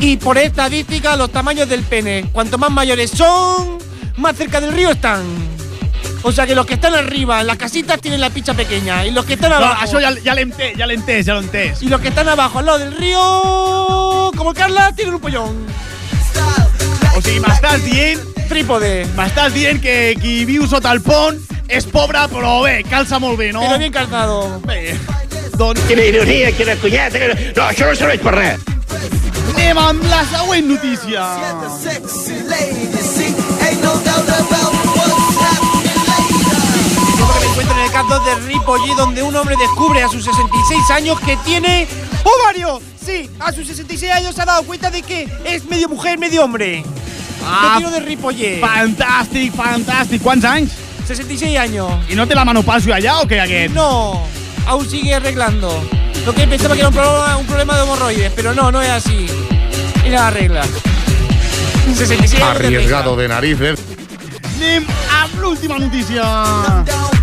Y 0.00 0.16
por 0.16 0.38
estadística 0.38 1.16
los 1.16 1.30
tamaños 1.30 1.68
del 1.68 1.82
pene, 1.82 2.28
cuanto 2.32 2.56
más 2.56 2.70
mayores 2.70 3.10
son, 3.10 3.78
más 4.16 4.36
cerca 4.36 4.60
del 4.60 4.72
río 4.72 4.90
están. 4.90 5.22
O 6.22 6.32
sea 6.32 6.46
que 6.46 6.54
los 6.54 6.66
que 6.66 6.74
están 6.74 6.94
arriba 6.94 7.40
en 7.40 7.46
las 7.46 7.56
casitas 7.56 8.00
tienen 8.00 8.20
la 8.20 8.30
picha 8.30 8.54
pequeña 8.54 9.04
y 9.06 9.10
los 9.12 9.24
que 9.24 9.34
están 9.34 9.50
No, 9.50 9.56
abajo 9.56 9.98
l'he 9.98 10.06
entès, 10.06 10.24
ja 10.24 10.86
l'he 10.86 10.94
entès, 10.94 11.26
ja 11.26 11.34
l'he 11.34 11.40
entès. 11.44 11.82
y 11.82 11.88
los 11.88 12.00
que 12.00 12.08
están 12.08 12.28
abajo 12.28 12.58
al 12.58 12.66
lado 12.66 12.78
del 12.78 12.92
río 12.96 14.30
como 14.36 14.52
Carla 14.54 14.92
tienen 14.94 15.14
un 15.14 15.20
pollón. 15.20 15.66
O 17.16 17.20
sigui, 17.20 17.40
m'estàs 17.44 17.82
dient... 17.84 18.24
Trípode. 18.48 19.04
M'estàs 19.16 19.52
dient 19.52 19.76
que 19.82 20.14
qui 20.22 20.44
viu 20.48 20.64
sota 20.66 20.92
el 20.96 21.02
pont 21.04 21.36
és 21.68 21.84
pobre, 21.84 22.22
però 22.32 22.62
bé, 22.64 22.78
calça 22.88 23.18
molt 23.20 23.36
bé, 23.36 23.50
no? 23.52 23.60
Pero 23.66 23.78
bien 23.82 23.92
calzado. 23.92 24.38
Bé, 24.64 24.94
doncs 25.60 25.82
Quina 25.90 26.06
ironia, 26.08 26.52
quina 26.56 26.76
cunyeta. 26.80 27.18
quina- 27.20 27.36
No, 27.56 27.66
això 27.68 27.90
no 27.90 27.94
serveix 27.94 28.20
per 28.24 28.34
res. 28.38 28.64
anem 29.54 29.78
amb 29.78 30.02
la 30.08 30.22
següent 30.32 30.64
notícia. 30.70 31.26
Mercado 38.02 38.24
de 38.24 38.34
Ripollet 38.46 38.94
donde 38.96 39.22
un 39.22 39.34
hombre 39.34 39.56
descubre 39.58 40.02
a 40.02 40.08
sus 40.08 40.24
66 40.24 40.90
años 40.90 41.18
que 41.20 41.36
tiene 41.38 41.86
ovario. 42.22 42.80
Sí, 43.04 43.28
a 43.40 43.52
sus 43.52 43.66
66 43.66 44.12
años 44.12 44.34
se 44.34 44.42
ha 44.42 44.44
dado 44.44 44.62
cuenta 44.62 44.90
de 44.90 45.02
que 45.02 45.28
es 45.44 45.64
medio 45.64 45.88
mujer, 45.88 46.18
medio 46.18 46.44
hombre. 46.44 46.84
Ah, 47.44 47.74
Vecino 47.74 47.90
de 47.90 48.00
Ripollet. 48.00 48.60
Fantàstic, 48.60 49.52
fantàstic. 49.52 50.22
Quants 50.22 50.44
anys? 50.44 50.72
66 51.06 51.58
años. 51.58 51.90
¿Y 52.08 52.14
no 52.14 52.26
te 52.26 52.34
la 52.34 52.44
menopausia 52.44 52.96
allá 52.96 53.20
o 53.20 53.26
qué, 53.26 53.40
aquest? 53.40 53.74
No, 53.74 54.22
aún 54.66 54.88
sigue 54.88 55.14
arreglando. 55.14 55.82
Lo 56.26 56.34
que 56.34 56.46
pensaba 56.46 56.74
que 56.74 56.80
era 56.80 56.88
un 56.88 56.94
problema, 56.94 57.36
un 57.36 57.46
problema 57.46 57.76
de 57.76 57.82
hemorroides, 57.82 58.32
pero 58.34 58.54
no, 58.54 58.70
no 58.70 58.82
es 58.82 58.90
así. 58.90 59.26
Y 60.04 60.10
la 60.10 60.28
arregla. 60.28 60.64
66 61.94 62.42
años 62.42 62.58
de 62.58 62.66
Arriesgado 62.66 63.16
de 63.16 63.28
narices. 63.28 63.80
Anem 64.58 64.86
amb 65.14 65.38
l'última 65.38 65.78
notícia. 65.78 67.17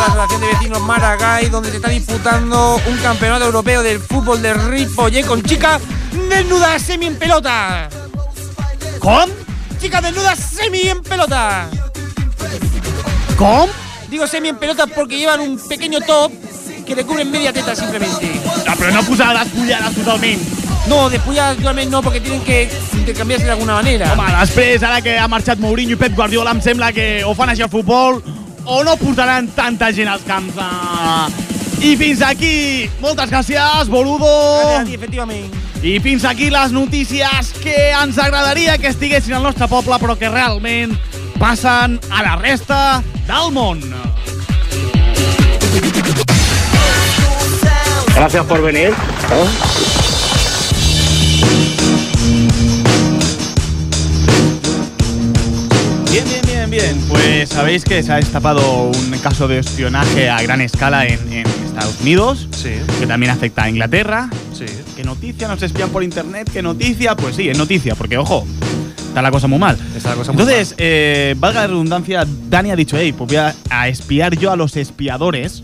La 0.00 0.24
Asociación 0.24 0.40
de 0.40 0.46
Vecinos 0.48 0.80
Maragall, 0.82 1.50
donde 1.50 1.70
se 1.70 1.76
está 1.76 1.90
disputando 1.90 2.80
un 2.86 2.96
campeonato 2.98 3.44
europeo 3.44 3.82
del 3.82 4.00
fútbol 4.00 4.40
de 4.40 4.54
Ripollet 4.54 5.26
con 5.26 5.42
chicas 5.42 5.82
desnudas 6.28 6.80
semi 6.82 7.06
en 7.06 7.16
pelota. 7.16 7.88
¿Con? 8.98 9.30
Chicas 9.80 10.02
desnudas 10.02 10.38
semi 10.38 10.88
en 10.88 11.02
pelota. 11.02 11.68
¿Con? 13.36 13.68
Digo 14.08 14.26
semi 14.26 14.48
en 14.48 14.56
pelota 14.56 14.86
porque 14.86 15.18
llevan 15.18 15.40
un 15.40 15.58
pequeño 15.68 16.00
top 16.00 16.32
que 16.86 16.94
le 16.96 17.04
cubren 17.04 17.30
media 17.30 17.52
teta 17.52 17.76
simplemente. 17.76 18.40
Ah, 18.66 18.74
però 18.76 18.90
no 18.92 19.02
posar 19.04 19.38
despullades 19.38 19.94
totalment. 19.94 20.40
No, 20.88 21.10
despulladas 21.10 21.56
actualmente 21.56 21.90
no, 21.90 22.02
porque 22.02 22.20
tienen 22.20 22.42
que 22.42 22.70
intercambiarse 22.94 23.44
de 23.44 23.52
alguna 23.52 23.74
manera. 23.74 24.12
Home, 24.14 24.32
després, 24.40 24.82
ara 24.82 25.02
que 25.04 25.18
ha 25.18 25.28
marxat 25.28 25.60
Mourinho 25.60 25.94
i 25.94 26.00
Pep 26.00 26.16
Guardiola, 26.16 26.50
em 26.56 26.62
sembla 26.64 26.90
que 26.96 27.22
o 27.22 27.34
fan 27.36 27.52
així 27.52 27.62
al 27.62 27.70
futbol 27.70 28.22
o 28.64 28.82
no 28.84 28.96
portaran 28.96 29.48
tanta 29.54 29.92
gent 29.92 30.08
als 30.08 30.22
camps. 30.26 30.54
Ah. 30.58 31.28
I 31.80 31.94
fins 31.96 32.20
aquí, 32.20 32.90
moltes 33.00 33.30
gràcies, 33.30 33.88
boludo. 33.88 34.28
Gràcies 34.28 34.82
a 34.82 34.84
ti, 34.84 34.98
efectivament. 34.98 35.54
I 35.80 35.96
fins 36.04 36.26
aquí 36.28 36.50
les 36.52 36.72
notícies 36.76 37.54
que 37.62 37.76
ens 37.96 38.18
agradaria 38.20 38.76
que 38.76 38.90
estiguessin 38.92 39.38
al 39.38 39.46
nostre 39.48 39.68
poble, 39.68 39.96
però 39.96 40.18
que 40.20 40.28
realment 40.28 40.92
passen 41.40 41.96
a 42.12 42.22
la 42.26 42.36
resta 42.36 43.02
del 43.26 43.52
món. 43.56 43.80
Gracias 48.14 48.44
por 48.44 48.60
venir. 48.60 48.92
Bien, 49.30 50.19
bien. 56.70 56.98
Pues 57.08 57.48
sabéis 57.48 57.84
que 57.84 58.02
se 58.02 58.12
ha 58.12 58.16
destapado 58.16 58.90
un 58.90 59.10
caso 59.22 59.48
de 59.48 59.58
espionaje 59.58 60.30
a 60.30 60.40
gran 60.42 60.60
escala 60.60 61.06
en, 61.06 61.32
en 61.32 61.46
Estados 61.64 62.00
Unidos, 62.00 62.48
Sí, 62.52 62.70
que 62.98 63.06
también 63.06 63.32
afecta 63.32 63.64
a 63.64 63.68
Inglaterra. 63.70 64.28
sí. 64.54 64.66
¿Qué 64.96 65.04
noticia? 65.04 65.48
¿Nos 65.48 65.62
espían 65.62 65.88
por 65.88 66.02
internet? 66.04 66.50
¿Qué 66.52 66.60
noticia? 66.60 67.16
Pues 67.16 67.34
sí, 67.34 67.48
es 67.48 67.56
noticia, 67.56 67.94
porque 67.94 68.18
ojo, 68.18 68.46
está 68.98 69.22
la 69.22 69.30
cosa 69.30 69.46
muy 69.46 69.58
mal. 69.58 69.78
Está 69.96 70.10
la 70.10 70.16
cosa 70.16 70.32
muy 70.32 70.42
Entonces, 70.42 70.74
eh, 70.76 71.34
valga 71.38 71.62
la 71.62 71.66
redundancia, 71.68 72.26
Dani 72.50 72.70
ha 72.70 72.76
dicho, 72.76 72.98
hey, 72.98 73.14
pues 73.16 73.28
voy 73.28 73.36
a, 73.38 73.54
a 73.70 73.88
espiar 73.88 74.36
yo 74.36 74.52
a 74.52 74.56
los 74.56 74.76
espiadores. 74.76 75.62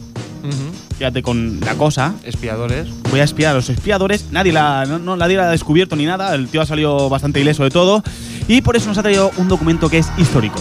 Fíjate 0.96 1.20
con 1.22 1.60
la 1.60 1.74
cosa. 1.74 2.14
Espiadores. 2.24 2.88
Voy 3.10 3.20
a 3.20 3.24
espiar 3.24 3.50
a 3.50 3.54
los 3.56 3.68
espiadores. 3.68 4.26
Nadie 4.30 4.52
la, 4.54 4.86
no, 4.86 4.98
no, 4.98 5.16
nadie 5.16 5.36
la 5.36 5.48
ha 5.48 5.50
descubierto 5.50 5.96
ni 5.96 6.06
nada. 6.06 6.34
El 6.34 6.48
tío 6.48 6.62
ha 6.62 6.66
salido 6.66 7.10
bastante 7.10 7.38
ileso 7.40 7.64
de 7.64 7.70
todo. 7.70 8.02
Y 8.48 8.62
por 8.62 8.76
eso 8.76 8.86
nos 8.88 8.96
ha 8.96 9.02
traído 9.02 9.30
un 9.36 9.48
documento 9.48 9.90
que 9.90 9.98
es 9.98 10.08
histórico. 10.16 10.58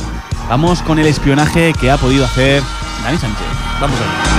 Vamos 0.49 0.81
con 0.83 0.99
el 0.99 1.07
espionaje 1.07 1.73
que 1.73 1.89
ha 1.89 1.97
podido 1.97 2.25
hacer 2.25 2.61
Dani 3.03 3.17
Sánchez. 3.17 3.47
Vamos 3.79 3.99
allá. 3.99 4.34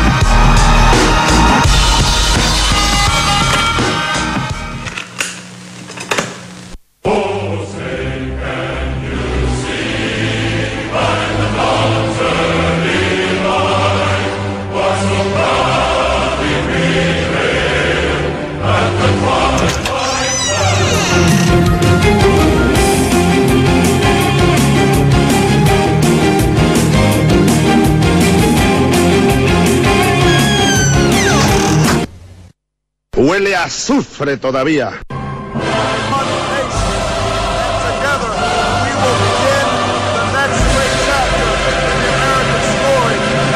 A 33.66 33.68
azufre 33.68 34.36
todavía. 34.36 34.92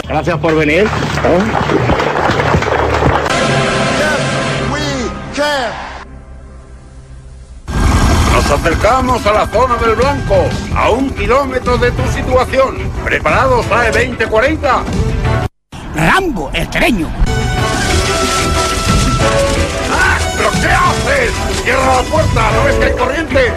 Gracias 0.09 0.38
por 0.38 0.57
venir. 0.57 0.88
Nos 8.33 8.51
acercamos 8.51 9.25
a 9.25 9.33
la 9.33 9.46
zona 9.46 9.77
del 9.77 9.94
blanco, 9.94 10.35
a 10.75 10.90
un 10.90 11.11
kilómetro 11.11 11.79
de 11.79 11.92
tu 11.92 12.05
situación. 12.09 12.79
¿Preparados, 13.05 13.64
AE 13.70 13.92
2040? 13.92 14.83
Rambo, 15.94 16.51
el 16.53 16.68
¡Cierra 21.62 21.96
la 21.96 22.03
puerta! 22.03 22.51
¿No 22.53 22.64
ves 22.64 22.75
que 22.77 22.85
hay 22.85 22.92
corriente? 22.92 23.53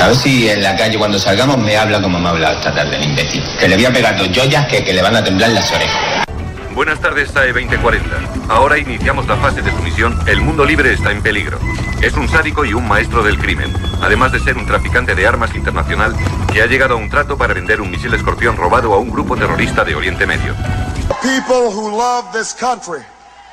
A 0.00 0.08
ver 0.08 0.16
si 0.16 0.48
en 0.48 0.62
la 0.62 0.76
calle 0.76 0.98
cuando 0.98 1.18
salgamos 1.18 1.58
me 1.58 1.76
habla 1.76 2.02
como 2.02 2.18
me 2.18 2.28
ha 2.28 2.30
hablado 2.30 2.56
esta 2.56 2.74
tarde 2.74 2.96
el 2.96 3.04
imbécil. 3.04 3.44
Que 3.58 3.68
le 3.68 3.76
voy 3.76 3.84
a 3.86 3.92
pegar 3.92 4.16
dos 4.16 4.28
joyas 4.34 4.66
que, 4.66 4.84
que 4.84 4.92
le 4.92 5.02
van 5.02 5.16
a 5.16 5.24
temblar 5.24 5.50
las 5.50 5.70
orejas. 5.70 6.26
Buenas 6.74 7.00
tardes, 7.00 7.30
SAE 7.30 7.52
2040. 7.52 8.08
Ahora 8.48 8.78
iniciamos 8.78 9.26
la 9.26 9.36
fase 9.36 9.60
de 9.60 9.70
su 9.70 9.76
misión 9.82 10.18
El 10.26 10.40
mundo 10.40 10.64
libre 10.64 10.92
está 10.92 11.12
en 11.12 11.22
peligro. 11.22 11.58
Es 12.00 12.14
un 12.14 12.28
sádico 12.28 12.64
y 12.64 12.72
un 12.72 12.88
maestro 12.88 13.22
del 13.22 13.38
crimen, 13.38 13.72
además 14.00 14.32
de 14.32 14.40
ser 14.40 14.56
un 14.56 14.66
traficante 14.66 15.14
de 15.14 15.26
armas 15.26 15.54
internacional 15.54 16.16
que 16.52 16.62
ha 16.62 16.66
llegado 16.66 16.94
a 16.94 16.96
un 16.96 17.10
trato 17.10 17.36
para 17.36 17.54
vender 17.54 17.80
un 17.80 17.90
misil 17.90 18.12
escorpión 18.14 18.56
robado 18.56 18.94
a 18.94 18.98
un 18.98 19.10
grupo 19.10 19.36
terrorista 19.36 19.84
de 19.84 19.94
Oriente 19.94 20.26
Medio. 20.26 20.54
People 21.20 21.70
who 21.72 21.90
love 21.90 22.24
this 22.32 22.54
country, 22.54 23.02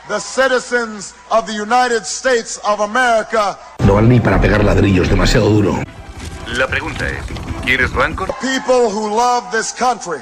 the 0.09 0.19
citizens 0.19 1.13
of 1.29 1.45
the 1.45 1.53
United 1.53 2.03
States 2.03 2.59
of 2.65 2.81
America, 2.81 3.57
No 3.85 3.93
vale 3.93 4.07
ni 4.07 4.19
para 4.19 4.41
pegar 4.41 4.63
ladrillos, 4.63 5.07
demasiado 5.07 5.47
duro. 5.49 5.83
La 6.47 6.67
pregunta 6.67 7.07
es, 7.07 7.23
¿quién 7.63 7.79
es 7.79 7.93
Rancor? 7.93 8.27
people 8.41 8.89
who 8.91 9.07
love 9.15 9.43
this 9.51 9.71
country. 9.71 10.19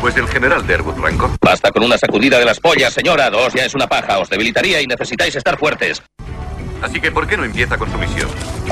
Pues 0.00 0.16
el 0.16 0.26
general 0.26 0.66
Derwood 0.66 0.98
Rancor. 1.00 1.30
Basta 1.40 1.70
con 1.70 1.84
una 1.84 1.96
sacudida 1.96 2.38
de 2.38 2.44
las 2.44 2.58
pollas, 2.58 2.92
señora. 2.92 3.30
Dos 3.30 3.54
ya 3.54 3.64
es 3.64 3.74
una 3.74 3.86
paja. 3.86 4.18
Os 4.18 4.28
debilitaría 4.28 4.80
y 4.82 4.86
necesitáis 4.86 5.34
estar 5.36 5.56
fuertes. 5.56 6.02
Así 6.82 7.00
que, 7.00 7.10
¿por 7.10 7.26
qué 7.26 7.36
no 7.36 7.44
empieza 7.44 7.76
con 7.76 7.90
su 7.90 7.98
misión? 7.98 8.28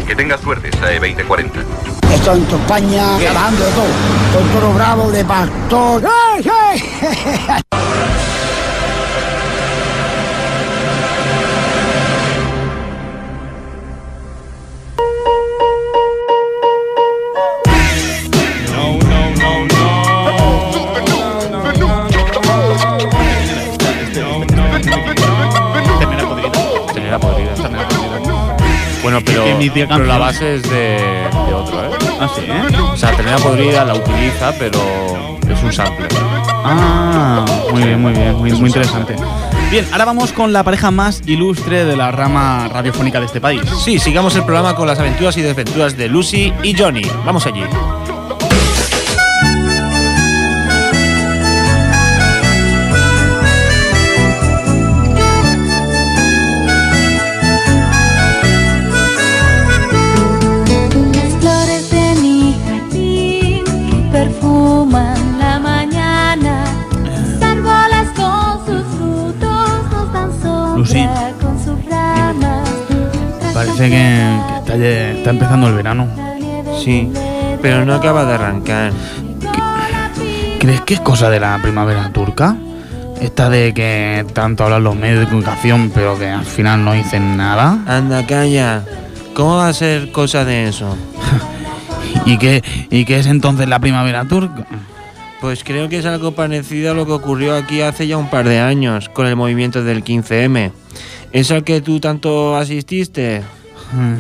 Que 0.07 0.15
tenga 0.15 0.37
suerte, 0.39 0.71
SAE 0.79 0.99
2040. 1.01 1.61
Estoy 2.13 2.39
en 2.39 2.45
tu 2.47 2.57
España 2.57 3.19
grabando 3.19 3.65
de 3.65 3.71
todo. 3.73 3.87
Con 4.35 4.49
toro 4.51 4.73
bravo 4.75 5.11
de 5.11 5.25
pastor. 5.25 6.03
¡Ay, 6.35 6.51
ay! 6.53 7.63
Pero, 29.59 30.05
la 30.05 30.19
base 30.19 30.57
es 30.57 30.63
de, 30.63 30.99
de 31.47 31.55
otro, 31.55 31.85
¿eh? 31.85 31.91
Ah, 32.21 32.29
sí, 32.35 32.43
¿eh? 32.47 32.81
O 32.93 32.97
sea, 32.97 33.13
ternera 33.13 33.39
podrida 33.39 33.85
la 33.85 33.95
utiliza, 33.95 34.53
pero 34.59 34.79
es 35.49 35.63
un 35.63 35.73
sample. 35.73 36.07
Ah, 36.65 37.45
muy 37.73 37.83
bien, 37.83 38.01
muy 38.01 38.13
bien, 38.13 38.35
muy, 38.37 38.53
muy 38.53 38.69
interesante. 38.69 39.17
Bien, 39.71 39.87
ahora 39.93 40.05
vamos 40.05 40.33
con 40.33 40.53
la 40.53 40.63
pareja 40.63 40.91
más 40.91 41.23
ilustre 41.27 41.85
de 41.85 41.97
la 41.97 42.11
rama 42.13 42.69
radiofónica 42.69 43.19
de 43.19 43.27
este 43.27 43.41
país. 43.41 43.63
Sí, 43.85 43.99
sigamos 43.99 44.37
el 44.37 44.45
programa 44.45 44.75
con 44.75 44.87
las 44.87 44.99
aventuras 44.99 45.37
y 45.37 45.43
desventuras 45.43 45.97
de 45.97 46.09
Lucy 46.09 46.53
y 46.63 46.77
Johnny. 46.77 47.03
Vamos 47.25 47.47
allí. 47.47 47.63
Parece 73.89 73.91
que, 73.91 74.47
que 74.49 74.59
está, 74.59 74.77
lle- 74.77 75.17
está 75.19 75.31
empezando 75.31 75.69
el 75.69 75.75
verano. 75.75 76.09
Sí, 76.83 77.11
pero 77.63 77.85
no 77.85 77.95
acaba 77.95 78.25
de 78.25 78.35
arrancar. 78.35 78.93
¿Crees 80.59 80.81
que 80.83 80.95
es 80.95 81.01
cosa 81.01 81.31
de 81.31 81.39
la 81.41 81.59
primavera 81.63 82.11
turca? 82.13 82.57
Esta 83.21 83.49
de 83.49 83.73
que 83.73 84.27
tanto 84.33 84.65
hablan 84.65 84.83
los 84.85 84.97
medios 84.97 85.21
de 85.21 85.27
comunicación, 85.27 85.91
pero 85.95 86.19
que 86.19 86.29
al 86.29 86.45
final 86.45 86.85
no 86.85 86.93
dicen 86.93 87.37
nada. 87.37 87.79
Anda, 87.87 88.27
calla. 88.27 88.83
¿Cómo 89.35 89.57
va 89.57 89.69
a 89.69 89.73
ser 89.73 90.11
cosa 90.13 90.45
de 90.45 90.69
eso? 90.69 90.97
¿Y 92.27 92.39
qué, 92.39 92.63
¿Y 92.91 93.05
qué 93.05 93.19
es 93.21 93.27
entonces 93.27 93.69
la 93.69 93.79
primavera 93.79 94.25
turca? 94.25 94.67
Pues 95.41 95.63
creo 95.63 95.89
que 95.89 95.99
es 95.99 96.07
algo 96.07 96.33
parecido 96.33 96.91
a 96.91 96.95
lo 96.95 97.07
que 97.07 97.13
ocurrió 97.13 97.55
aquí 97.55 97.83
hace 97.83 98.07
ya 98.07 98.17
un 98.17 98.29
par 98.31 98.49
de 98.49 98.59
años 98.59 99.09
con 99.11 99.27
el 99.27 99.37
movimiento 99.37 99.85
del 99.85 100.03
15M. 100.03 100.73
¿Es 101.33 101.51
al 101.51 101.63
que 101.65 101.81
tú 101.83 102.01
tanto 102.01 102.57
asististe? 102.57 103.43
Hmm. 103.93 104.17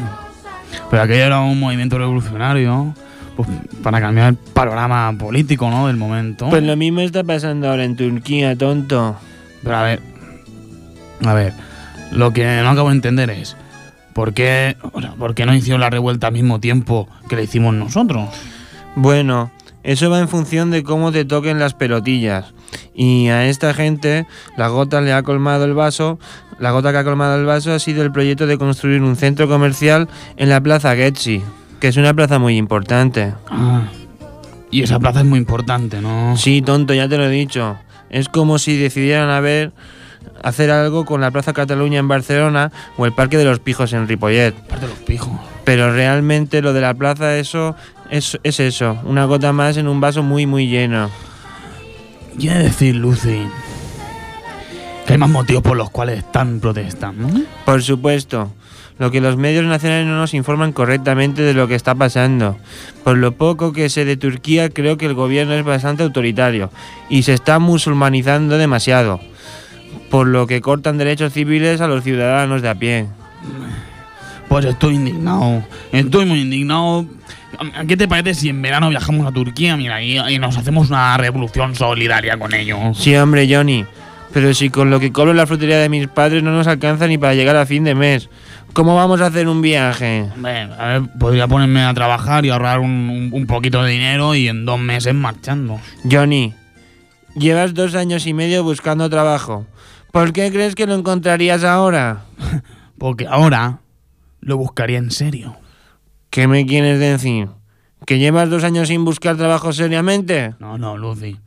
Pero 0.90 1.02
aquello 1.02 1.24
era 1.24 1.40
un 1.40 1.58
movimiento 1.58 1.98
revolucionario 1.98 2.94
pues, 3.36 3.48
para 3.82 4.00
cambiar 4.00 4.28
el 4.28 4.34
panorama 4.36 5.14
político 5.18 5.70
¿no? 5.70 5.86
del 5.86 5.96
momento. 5.96 6.48
Pues 6.50 6.62
lo 6.62 6.76
mismo 6.76 7.00
está 7.00 7.24
pasando 7.24 7.68
ahora 7.68 7.84
en 7.84 7.96
Turquía, 7.96 8.56
tonto. 8.56 9.16
Pero 9.62 9.76
a 9.76 9.82
ver, 9.82 10.00
a 11.24 11.34
ver, 11.34 11.52
lo 12.12 12.32
que 12.32 12.44
no 12.62 12.68
acabo 12.68 12.88
de 12.88 12.96
entender 12.96 13.30
es 13.30 13.56
¿por 14.16 14.32
qué, 14.32 14.76
o 14.92 15.00
sea, 15.00 15.12
¿por 15.12 15.34
qué 15.34 15.44
no 15.44 15.54
hicieron 15.54 15.80
la 15.80 15.90
revuelta 15.90 16.28
al 16.28 16.32
mismo 16.32 16.58
tiempo 16.58 17.08
que 17.28 17.36
la 17.36 17.42
hicimos 17.42 17.74
nosotros? 17.74 18.30
Bueno, 18.94 19.50
eso 19.82 20.08
va 20.08 20.20
en 20.20 20.28
función 20.28 20.70
de 20.70 20.82
cómo 20.82 21.12
te 21.12 21.26
toquen 21.26 21.58
las 21.58 21.74
pelotillas. 21.74 22.54
Y 22.94 23.28
a 23.28 23.46
esta 23.46 23.74
gente, 23.74 24.26
la 24.56 24.68
gota 24.68 25.02
le 25.02 25.12
ha 25.12 25.22
colmado 25.22 25.66
el 25.66 25.74
vaso. 25.74 26.18
La 26.58 26.70
gota 26.70 26.90
que 26.92 26.98
ha 26.98 27.04
colmado 27.04 27.38
el 27.38 27.44
vaso 27.44 27.72
ha 27.72 27.78
sido 27.78 28.02
el 28.02 28.12
proyecto 28.12 28.46
de 28.46 28.56
construir 28.56 29.02
un 29.02 29.16
centro 29.16 29.48
comercial 29.48 30.08
en 30.36 30.48
la 30.48 30.60
plaza 30.60 30.96
Getzi, 30.96 31.42
que 31.80 31.88
es 31.88 31.96
una 31.96 32.14
plaza 32.14 32.38
muy 32.38 32.56
importante. 32.56 33.34
Ah, 33.50 33.82
y 34.70 34.82
esa 34.82 34.98
plaza 34.98 35.20
es 35.20 35.26
muy 35.26 35.38
importante, 35.38 36.00
¿no? 36.00 36.36
Sí, 36.36 36.62
tonto, 36.62 36.94
ya 36.94 37.08
te 37.08 37.18
lo 37.18 37.24
he 37.24 37.30
dicho. 37.30 37.76
Es 38.10 38.28
como 38.28 38.58
si 38.58 38.76
decidieran 38.76 39.30
hacer 40.42 40.70
algo 40.70 41.04
con 41.04 41.20
la 41.20 41.30
Plaza 41.30 41.52
Cataluña 41.52 41.98
en 41.98 42.08
Barcelona 42.08 42.72
o 42.96 43.06
el 43.06 43.12
Parque 43.12 43.36
de 43.36 43.44
los 43.44 43.58
Pijos 43.58 43.92
en 43.92 44.08
Ripollet. 44.08 44.54
Parque 44.54 44.86
de 44.86 44.92
los 44.92 45.00
Pijos. 45.00 45.38
Pero 45.64 45.92
realmente 45.92 46.62
lo 46.62 46.72
de 46.72 46.80
la 46.80 46.94
plaza, 46.94 47.36
eso 47.36 47.74
es, 48.10 48.38
es 48.42 48.60
eso, 48.60 48.98
una 49.04 49.24
gota 49.24 49.52
más 49.52 49.76
en 49.76 49.88
un 49.88 50.00
vaso 50.00 50.22
muy, 50.22 50.46
muy 50.46 50.68
lleno. 50.68 51.10
Quiere 52.38 52.64
decir, 52.64 52.94
Lucy, 52.94 53.46
que 55.06 55.12
hay 55.12 55.18
más 55.18 55.30
motivos 55.30 55.62
por 55.62 55.76
los 55.76 55.90
cuales 55.90 56.18
están 56.18 56.60
protestando. 56.60 57.28
¿no? 57.28 57.44
Por 57.64 57.82
supuesto. 57.82 58.52
Lo 58.98 59.10
que 59.10 59.20
los 59.20 59.36
medios 59.36 59.64
nacionales 59.66 60.06
no 60.06 60.16
nos 60.16 60.32
informan 60.32 60.72
correctamente 60.72 61.42
de 61.42 61.52
lo 61.52 61.68
que 61.68 61.74
está 61.74 61.94
pasando. 61.94 62.56
Por 63.04 63.18
lo 63.18 63.32
poco 63.32 63.74
que 63.74 63.90
sé 63.90 64.06
de 64.06 64.16
Turquía, 64.16 64.70
creo 64.70 64.96
que 64.96 65.04
el 65.04 65.12
gobierno 65.12 65.52
es 65.52 65.64
bastante 65.64 66.02
autoritario 66.02 66.70
y 67.10 67.24
se 67.24 67.34
está 67.34 67.58
musulmanizando 67.58 68.56
demasiado. 68.56 69.20
Por 70.10 70.26
lo 70.28 70.46
que 70.46 70.62
cortan 70.62 70.96
derechos 70.96 71.34
civiles 71.34 71.82
a 71.82 71.88
los 71.88 72.04
ciudadanos 72.04 72.62
de 72.62 72.68
a 72.70 72.74
pie. 72.74 73.06
Pues 74.48 74.64
estoy 74.64 74.94
indignado. 74.94 75.62
Estoy 75.92 76.24
muy 76.24 76.40
indignado. 76.40 77.04
¿Qué 77.86 77.98
te 77.98 78.08
parece 78.08 78.34
si 78.34 78.48
en 78.48 78.62
verano 78.62 78.88
viajamos 78.88 79.26
a 79.26 79.32
Turquía 79.32 79.76
mira, 79.76 80.02
y, 80.02 80.18
y 80.18 80.38
nos 80.38 80.56
hacemos 80.56 80.88
una 80.88 81.18
revolución 81.18 81.74
solidaria 81.74 82.38
con 82.38 82.54
ellos? 82.54 82.96
Sí, 82.96 83.14
hombre, 83.14 83.46
Johnny. 83.54 83.84
Pero 84.36 84.52
si 84.52 84.68
con 84.68 84.90
lo 84.90 85.00
que 85.00 85.12
cobro 85.12 85.30
en 85.30 85.38
la 85.38 85.46
frutería 85.46 85.78
de 85.78 85.88
mis 85.88 86.08
padres 86.08 86.42
no 86.42 86.50
nos 86.52 86.66
alcanza 86.66 87.06
ni 87.06 87.16
para 87.16 87.32
llegar 87.32 87.56
a 87.56 87.64
fin 87.64 87.84
de 87.84 87.94
mes. 87.94 88.28
¿Cómo 88.74 88.94
vamos 88.94 89.22
a 89.22 89.28
hacer 89.28 89.48
un 89.48 89.62
viaje? 89.62 90.28
Hombre, 90.34 90.60
a 90.78 90.86
ver, 90.88 91.02
podría 91.18 91.48
ponerme 91.48 91.80
a 91.82 91.94
trabajar 91.94 92.44
y 92.44 92.50
ahorrar 92.50 92.80
un- 92.80 93.30
un 93.32 93.46
poquito 93.46 93.82
de 93.82 93.92
dinero 93.92 94.34
y 94.34 94.48
en 94.48 94.66
dos 94.66 94.78
meses 94.78 95.14
marchando. 95.14 95.80
Johnny, 96.10 96.52
llevas 97.34 97.72
dos 97.72 97.94
años 97.94 98.26
y 98.26 98.34
medio 98.34 98.62
buscando 98.62 99.08
trabajo. 99.08 99.64
¿Por 100.12 100.34
qué 100.34 100.52
crees 100.52 100.74
que 100.74 100.86
lo 100.86 100.94
encontrarías 100.96 101.64
ahora? 101.64 102.24
Porque 102.98 103.26
ahora 103.26 103.78
lo 104.40 104.58
buscaría 104.58 104.98
en 104.98 105.12
serio. 105.12 105.56
¿Qué 106.28 106.46
me 106.46 106.66
quieres 106.66 107.00
decir? 107.00 107.48
¿Que 108.04 108.18
llevas 108.18 108.50
dos 108.50 108.64
años 108.64 108.88
sin 108.88 109.02
buscar 109.06 109.38
trabajo 109.38 109.72
seriamente? 109.72 110.52
No, 110.58 110.76
no, 110.76 110.98
Lucy. 110.98 111.38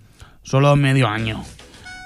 Solo 0.42 0.76
medio 0.76 1.08
año. 1.08 1.44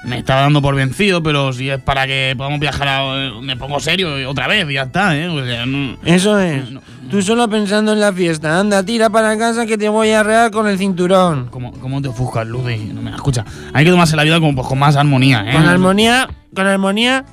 Me 0.04 0.18
estaba 0.20 0.42
dando 0.42 0.62
por 0.62 0.76
vencido, 0.76 1.24
pero 1.24 1.54
si 1.54 1.70
es 1.70 1.80
para 1.80 2.06
que 2.06 2.34
podamos 2.38 2.60
viajar, 2.60 2.88
a- 2.90 3.32
me 3.42 3.56
pongo 3.56 3.80
serio 3.80 4.30
otra 4.30 4.48
vez 4.48 4.70
y 4.70 4.74
ya 4.74 4.84
está, 4.84 5.16
¿eh? 5.18 5.30
O 5.30 5.46
sea, 5.46 5.66
no- 5.66 5.98
Eso 6.04 6.38
es. 6.40 6.62
Tú 7.10 7.22
solo 7.22 7.48
pensando 7.50 7.94
en 7.94 8.00
la 8.02 8.12
fiesta. 8.12 8.60
Anda, 8.60 8.84
tira 8.84 9.10
para 9.10 9.38
casa 9.38 9.66
que 9.66 9.78
te 9.78 9.88
voy 9.88 10.10
a 10.10 10.20
arrear 10.22 10.52
con 10.52 10.68
el 10.68 10.78
cinturón. 10.78 11.48
¿Cómo, 11.50 11.72
cómo 11.80 12.02
te 12.02 12.10
ofuscas, 12.10 12.46
Lucy? 12.48 12.92
No 12.94 13.02
me 13.02 13.12
escucha. 13.12 13.46
Hay 13.74 13.86
que 13.86 13.92
tomarse 13.92 14.16
la 14.18 14.24
vida 14.24 14.40
como, 14.40 14.56
pues, 14.56 14.68
con 14.68 14.80
más 14.80 14.96
armonía, 14.98 15.46
¿eh? 15.48 15.54
Con 15.54 15.66
armonía, 15.66 16.28
con 16.54 16.68
armonía. 16.68 17.24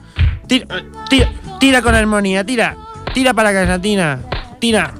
Tira, 0.47 0.67
tira, 1.09 1.29
tira 1.59 1.83
con 1.83 1.95
armonía, 1.95 2.45
tira. 2.45 2.77
Tira 3.15 3.35
para 3.35 3.53
casa, 3.53 3.81
tira. 3.81 4.21
Tira. 4.61 4.95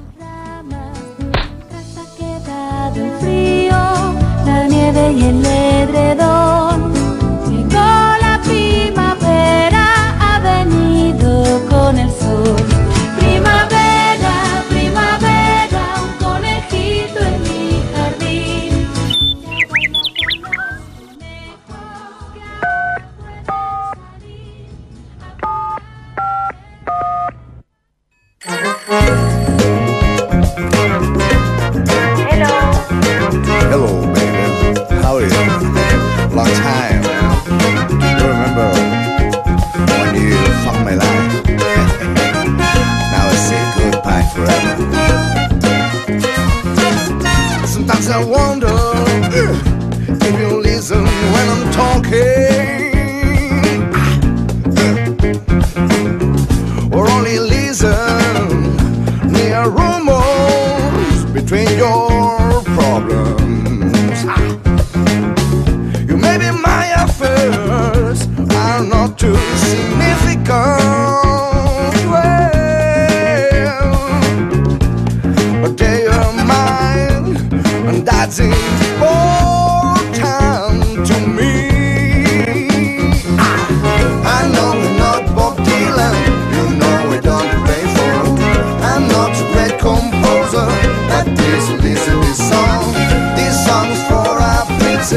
la 4.45 4.67
nieve 4.67 5.11
y 5.13 5.23
el 5.23 5.35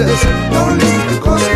Don't 0.04 0.12
listen 0.12 1.14
the 1.14 1.20
coast. 1.22 1.53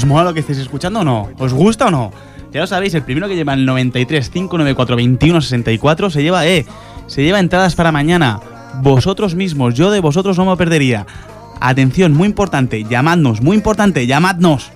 ¿Os 0.00 0.06
mola 0.06 0.24
lo 0.24 0.32
que 0.32 0.40
estáis 0.40 0.56
escuchando 0.56 1.00
o 1.00 1.04
no? 1.04 1.28
¿Os 1.36 1.52
gusta 1.52 1.88
o 1.88 1.90
no? 1.90 2.10
Ya 2.52 2.62
lo 2.62 2.66
sabéis, 2.66 2.94
el 2.94 3.02
primero 3.02 3.28
que 3.28 3.36
lleva 3.36 3.52
el 3.52 3.66
93 3.66 4.30
594 4.30 4.96
21 4.96 5.40
64 5.42 6.08
se 6.08 6.22
lleva, 6.22 6.46
eh, 6.46 6.64
se 7.06 7.22
lleva 7.22 7.38
entradas 7.38 7.74
para 7.74 7.92
mañana. 7.92 8.40
Vosotros 8.80 9.34
mismos, 9.34 9.74
yo 9.74 9.90
de 9.90 10.00
vosotros 10.00 10.38
no 10.38 10.46
me 10.46 10.56
perdería. 10.56 11.06
Atención, 11.60 12.14
muy 12.14 12.28
importante, 12.28 12.82
llamadnos, 12.84 13.42
muy 13.42 13.58
importante, 13.58 14.06
llamadnos. 14.06 14.72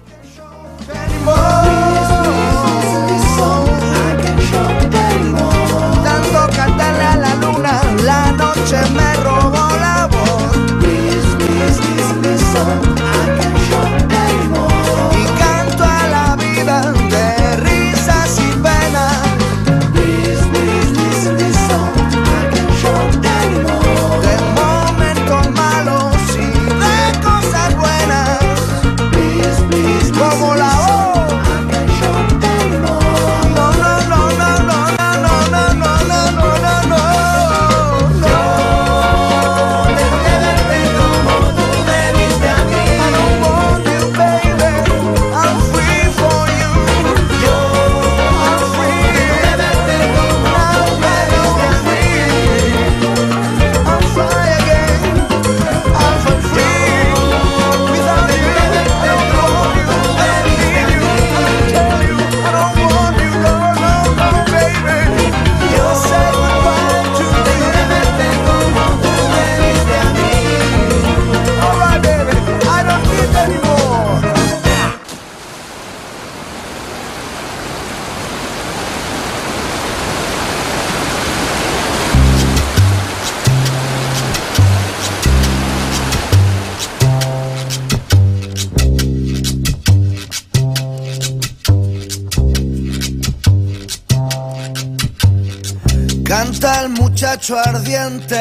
Muchacho 97.35 97.59
ardiente. 97.59 98.37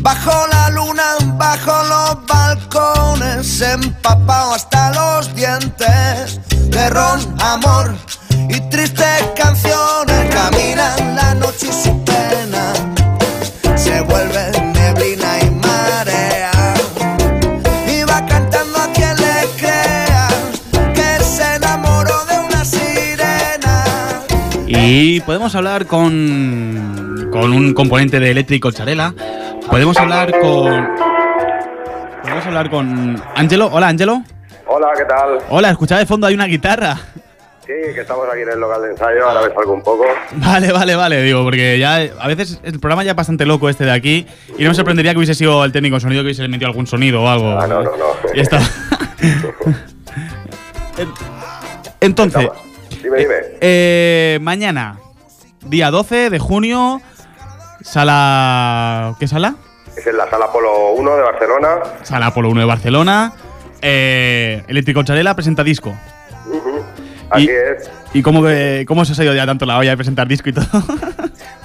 Bajo 0.00 0.46
la 0.48 0.68
luna, 0.68 1.16
bajo 1.38 1.72
los 1.84 2.26
balcones, 2.26 3.60
empapado 3.62 4.52
hasta 4.52 4.92
los 4.92 5.34
dientes. 5.34 6.40
De 6.68 6.90
ron, 6.90 7.34
amor 7.40 7.94
y 8.50 8.60
tristes 8.68 9.24
canciones. 9.34 10.34
Caminan 10.34 11.16
la 11.16 11.34
noche 11.36 11.68
y 11.70 11.72
su 11.72 12.04
pena 12.04 12.74
se 13.76 14.02
vuelve 14.02 14.50
neblina 14.74 15.38
y 15.40 15.50
marea. 15.52 16.74
Y 17.86 18.02
va 18.02 18.26
cantando 18.26 18.78
a 18.78 18.92
quien 18.92 19.16
le 19.16 19.48
crea 19.56 20.28
que 20.94 21.24
se 21.24 21.54
enamoró 21.54 22.26
de 22.26 22.38
una 22.40 22.62
sirena. 22.62 23.84
Y 24.66 25.20
podemos 25.20 25.54
hablar 25.54 25.86
con, 25.86 27.11
con 27.32 27.52
un 27.52 27.74
componente 27.74 28.20
de 28.20 28.30
Eléctrico 28.30 28.70
Charela. 28.70 29.12
Podemos 29.68 29.96
hablar 29.96 30.30
con. 30.40 30.88
Podemos 32.22 32.46
hablar 32.46 32.70
con. 32.70 33.20
Ángelo. 33.34 33.66
Hola, 33.72 33.88
Ángelo. 33.88 34.22
Hola, 34.66 34.88
¿qué 34.96 35.04
tal? 35.04 35.38
Hola, 35.48 35.70
escuchaba 35.70 35.98
de 35.98 36.06
fondo, 36.06 36.26
hay 36.26 36.34
una 36.34 36.46
guitarra. 36.46 36.96
Sí, 37.66 37.72
que 37.94 38.00
estamos 38.00 38.26
aquí 38.30 38.42
en 38.42 38.50
el 38.50 38.58
local 38.60 38.82
de 38.82 38.90
ensayo, 38.90 39.28
ahora 39.28 39.46
me 39.48 39.54
salgo 39.54 39.72
un 39.72 39.82
poco. 39.82 40.04
Vale, 40.32 40.72
vale, 40.72 40.94
vale, 40.96 41.22
digo, 41.22 41.42
porque 41.44 41.78
ya 41.78 41.96
a 42.18 42.26
veces 42.26 42.60
el 42.64 42.80
programa 42.80 43.04
ya 43.04 43.10
es 43.12 43.16
bastante 43.16 43.46
loco 43.46 43.68
este 43.68 43.84
de 43.84 43.92
aquí 43.92 44.26
y 44.58 44.62
no 44.64 44.70
me 44.70 44.74
sorprendería 44.74 45.12
que 45.12 45.18
hubiese 45.18 45.34
sido 45.34 45.64
el 45.64 45.70
técnico 45.72 45.94
de 45.96 46.00
sonido 46.00 46.22
que 46.22 46.26
hubiese 46.26 46.48
metido 46.48 46.68
algún 46.68 46.86
sonido 46.86 47.22
o 47.22 47.28
algo. 47.28 47.50
Ah, 47.58 47.66
no, 47.66 47.82
no, 47.82 47.90
no. 47.96 48.06
Y 48.34 48.40
está. 48.40 48.58
Entonces, 52.00 52.48
Dime, 53.02 53.18
dime. 53.18 53.34
eh, 53.60 54.38
mañana, 54.42 54.98
día 55.64 55.90
12 55.90 56.30
de 56.30 56.38
junio, 56.38 57.00
sala. 57.84 59.14
¿Qué 59.18 59.26
sala? 59.28 59.54
Es 59.96 60.06
en 60.06 60.16
la 60.16 60.28
sala 60.30 60.50
Polo 60.50 60.92
1 60.92 61.16
de 61.16 61.22
Barcelona. 61.22 61.68
Sala 62.02 62.26
Apolo 62.28 62.48
1 62.50 62.60
de 62.60 62.66
Barcelona. 62.66 63.32
Eh, 63.80 64.62
Eléctrico 64.68 65.02
Charela 65.02 65.34
presenta 65.34 65.62
disco. 65.64 65.94
Así 67.30 67.44
Y- 67.44 67.48
es. 67.50 67.90
¿Y 68.14 68.22
cómo, 68.22 68.42
se 68.46 68.84
ha 69.20 69.24
ido 69.24 69.34
ya 69.34 69.46
tanto 69.46 69.64
la 69.64 69.78
olla 69.78 69.90
de 69.90 69.96
presentar 69.96 70.26
disco 70.28 70.48
y 70.48 70.52
todo? 70.52 70.66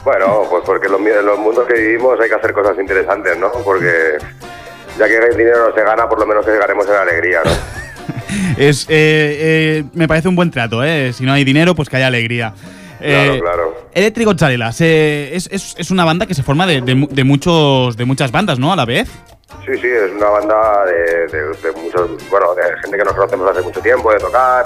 Bueno, 0.04 0.44
pues 0.50 0.64
porque 0.66 0.86
en 0.88 0.94
los, 0.94 1.02
los 1.26 1.38
mundos 1.40 1.68
que 1.68 1.74
vivimos 1.74 2.18
hay 2.22 2.30
que 2.30 2.36
hacer 2.36 2.54
cosas 2.54 2.80
interesantes, 2.80 3.38
¿no? 3.38 3.52
Porque 3.52 4.14
ya 4.98 5.06
que 5.06 5.18
el 5.18 5.36
dinero 5.36 5.68
no 5.68 5.76
se 5.76 5.84
gana, 5.84 6.08
por 6.08 6.18
lo 6.18 6.26
menos 6.26 6.46
que 6.46 6.58
ganemos 6.58 6.88
en 6.88 6.96
alegría, 6.96 7.42
¿no? 7.44 7.52
es, 8.58 8.86
eh, 8.86 8.88
eh, 8.90 9.84
me 9.96 10.08
parece 10.08 10.30
un 10.30 10.38
buen 10.38 10.50
trato, 10.50 10.82
¿eh? 10.82 11.12
Si 11.12 11.26
no 11.26 11.34
hay 11.34 11.44
dinero, 11.44 11.76
pues 11.76 11.90
que 11.90 11.98
haya 11.98 12.08
alegría. 12.08 12.54
Claro, 13.00 13.34
Eh, 13.34 13.40
claro. 13.42 13.67
Eléctrico 13.98 14.34
Charela 14.36 14.72
se- 14.72 15.36
es, 15.36 15.50
es- 15.52 15.76
es 15.78 15.90
una 15.92 16.06
banda 16.06 16.26
que 16.28 16.36
se 16.36 16.44
forma 16.44 16.68
de, 16.68 16.82
de 16.82 17.08
de 17.10 17.24
muchos, 17.24 17.98
de 17.98 18.06
muchas 18.06 18.32
bandas, 18.32 18.60
¿no? 18.60 18.72
A 18.72 18.76
la 18.76 18.86
vez. 18.86 19.10
Sí, 19.66 19.74
sí, 19.82 19.88
es 19.88 20.12
una 20.16 20.30
banda 20.30 20.86
de, 20.86 21.72
muchos, 21.82 22.30
bueno, 22.30 22.54
de 22.54 22.64
gente 22.82 22.96
que 22.98 23.04
nos 23.04 23.14
conocemos 23.14 23.50
hace 23.50 23.62
mucho 23.64 23.82
tiempo, 23.82 24.12
de 24.14 24.20
tocar, 24.20 24.66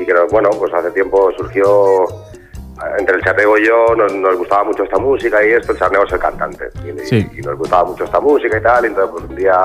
y 0.00 0.04
que, 0.04 0.12
nos- 0.12 0.28
bueno, 0.30 0.50
pues 0.58 0.72
hace 0.74 0.90
tiempo 0.90 1.30
surgió, 1.36 2.04
eh, 2.04 2.96
entre 2.98 3.14
el 3.16 3.22
Charnego 3.22 3.56
y 3.58 3.66
yo, 3.66 3.94
nos, 3.96 4.12
nos 4.12 4.36
gustaba 4.36 4.64
mucho 4.64 4.82
esta 4.82 4.98
música 4.98 5.46
y 5.46 5.52
esto, 5.52 5.70
el 5.72 5.78
Charnego 5.78 6.04
es 6.04 6.12
el 6.12 6.18
cantante, 6.18 6.64
y, 6.84 7.06
Sí. 7.06 7.28
y 7.38 7.40
nos 7.42 7.56
gustaba 7.56 7.84
mucho 7.84 8.02
esta 8.04 8.18
música 8.18 8.58
y 8.58 8.62
tal, 8.62 8.84
y 8.84 8.88
entonces 8.88 9.10
pues 9.12 9.24
un 9.30 9.36
día 9.36 9.56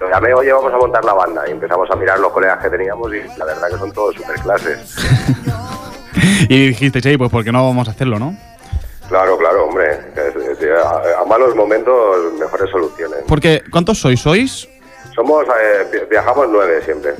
lo 0.00 0.10
llamé, 0.10 0.34
oye, 0.34 0.52
vamos 0.52 0.72
a 0.72 0.76
montar 0.78 1.04
la 1.04 1.12
banda, 1.14 1.44
y 1.48 1.52
empezamos 1.52 1.88
a 1.90 1.94
mirar 1.96 2.18
los 2.18 2.32
colegas 2.32 2.58
que 2.60 2.70
teníamos, 2.70 3.08
y 3.14 3.20
la 3.38 3.44
verdad 3.44 3.68
que 3.70 3.78
son 3.78 3.92
todos 3.92 4.16
super 4.16 4.34
clases. 4.40 4.96
Y 6.48 6.68
dijisteis, 6.68 7.06
"Ey, 7.06 7.16
pues 7.16 7.30
¿por 7.30 7.44
qué 7.44 7.52
no 7.52 7.64
vamos 7.64 7.86
a 7.86 7.92
hacerlo, 7.92 8.18
no? 8.18 8.34
Claro, 9.08 9.38
claro, 9.38 9.64
hombre, 9.66 9.86
a, 10.84 11.22
a 11.22 11.24
malos 11.24 11.54
momentos, 11.56 11.94
mejores 12.38 12.70
soluciones. 12.70 13.20
Porque, 13.26 13.62
¿cuántos 13.70 13.98
sois? 13.98 14.20
¿Sois? 14.20 14.68
Somos, 15.14 15.44
eh, 15.46 15.86
vi- 15.90 16.06
viajamos 16.10 16.46
nueve 16.50 16.82
siempre. 16.84 17.12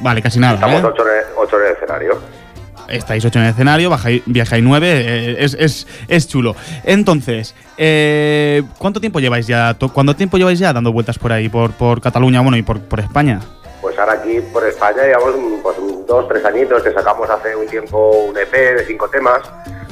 Vale, 0.00 0.22
casi 0.22 0.38
nada. 0.38 0.54
Estamos 0.54 0.82
¿eh? 0.82 0.86
ocho, 0.86 1.02
en 1.08 1.14
el- 1.16 1.24
ocho 1.36 1.60
en 1.60 1.66
el 1.66 1.72
escenario. 1.72 2.18
Estáis 2.88 3.24
ocho 3.24 3.40
en 3.40 3.46
el 3.46 3.50
escenario, 3.50 3.90
bajáis, 3.90 4.22
viajáis 4.26 4.62
nueve, 4.62 4.88
eh, 4.92 5.36
es, 5.40 5.54
es, 5.58 5.88
es 6.06 6.28
chulo. 6.28 6.54
Entonces, 6.84 7.56
eh, 7.76 8.62
¿cuánto 8.78 9.00
tiempo 9.00 9.18
lleváis 9.18 9.48
ya? 9.48 9.74
to- 9.74 9.92
¿Cuánto 9.92 10.14
tiempo 10.14 10.38
lleváis 10.38 10.60
ya 10.60 10.72
dando 10.72 10.92
vueltas 10.92 11.18
por 11.18 11.32
ahí, 11.32 11.48
por, 11.48 11.72
por 11.72 12.00
Cataluña, 12.00 12.40
bueno, 12.42 12.56
y 12.56 12.62
por, 12.62 12.80
por 12.80 13.00
España? 13.00 13.40
Pues 13.96 14.10
ahora 14.10 14.20
aquí 14.20 14.40
por 14.52 14.62
España 14.62 15.04
llevamos 15.04 15.34
pues, 15.62 15.76
dos, 16.06 16.28
tres 16.28 16.44
añitos 16.44 16.82
que 16.82 16.92
sacamos 16.92 17.30
hace 17.30 17.56
un 17.56 17.66
tiempo 17.66 18.10
un 18.28 18.36
EP 18.36 18.52
de 18.52 18.84
cinco 18.84 19.08
temas, 19.08 19.40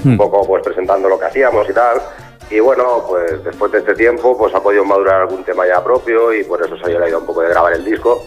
un 0.05 0.19
poco 0.19 0.47
pues 0.47 0.63
presentando 0.63 1.09
lo 1.09 1.19
que 1.19 1.25
hacíamos 1.25 1.67
y 1.71 1.73
tal. 1.73 2.03
Y 2.51 2.61
bueno, 2.61 3.03
pues 3.09 3.43
después 3.43 3.73
de 3.73 3.79
este 3.79 3.95
tiempo 3.95 4.37
pues 4.37 4.55
ha 4.55 4.63
podido 4.63 4.85
madurar 4.85 5.23
algún 5.23 5.43
tema 5.43 5.67
ya 5.67 5.83
propio 5.83 6.35
y 6.35 6.45
por 6.45 6.63
eso 6.63 6.77
salió 6.77 6.99
la 6.99 7.09
idea 7.09 7.17
un 7.17 7.25
poco 7.25 7.41
de 7.41 7.49
grabar 7.49 7.73
el 7.73 7.83
disco 7.83 8.23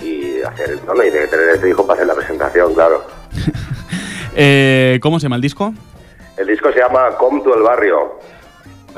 y 0.00 0.40
hacer, 0.42 0.78
bueno, 0.86 1.02
y 1.02 1.10
de 1.10 1.26
tener 1.26 1.48
este 1.48 1.66
disco 1.66 1.84
para 1.84 1.94
hacer 1.94 2.06
la 2.06 2.14
presentación, 2.14 2.72
claro. 2.74 3.02
Eh, 4.40 5.00
¿Cómo 5.02 5.18
se 5.18 5.24
llama 5.24 5.34
el 5.34 5.42
disco? 5.42 5.74
El 6.36 6.46
disco 6.46 6.70
se 6.70 6.78
llama 6.78 7.16
Com 7.18 7.42
tu 7.42 7.52
el 7.52 7.62
barrio. 7.62 8.20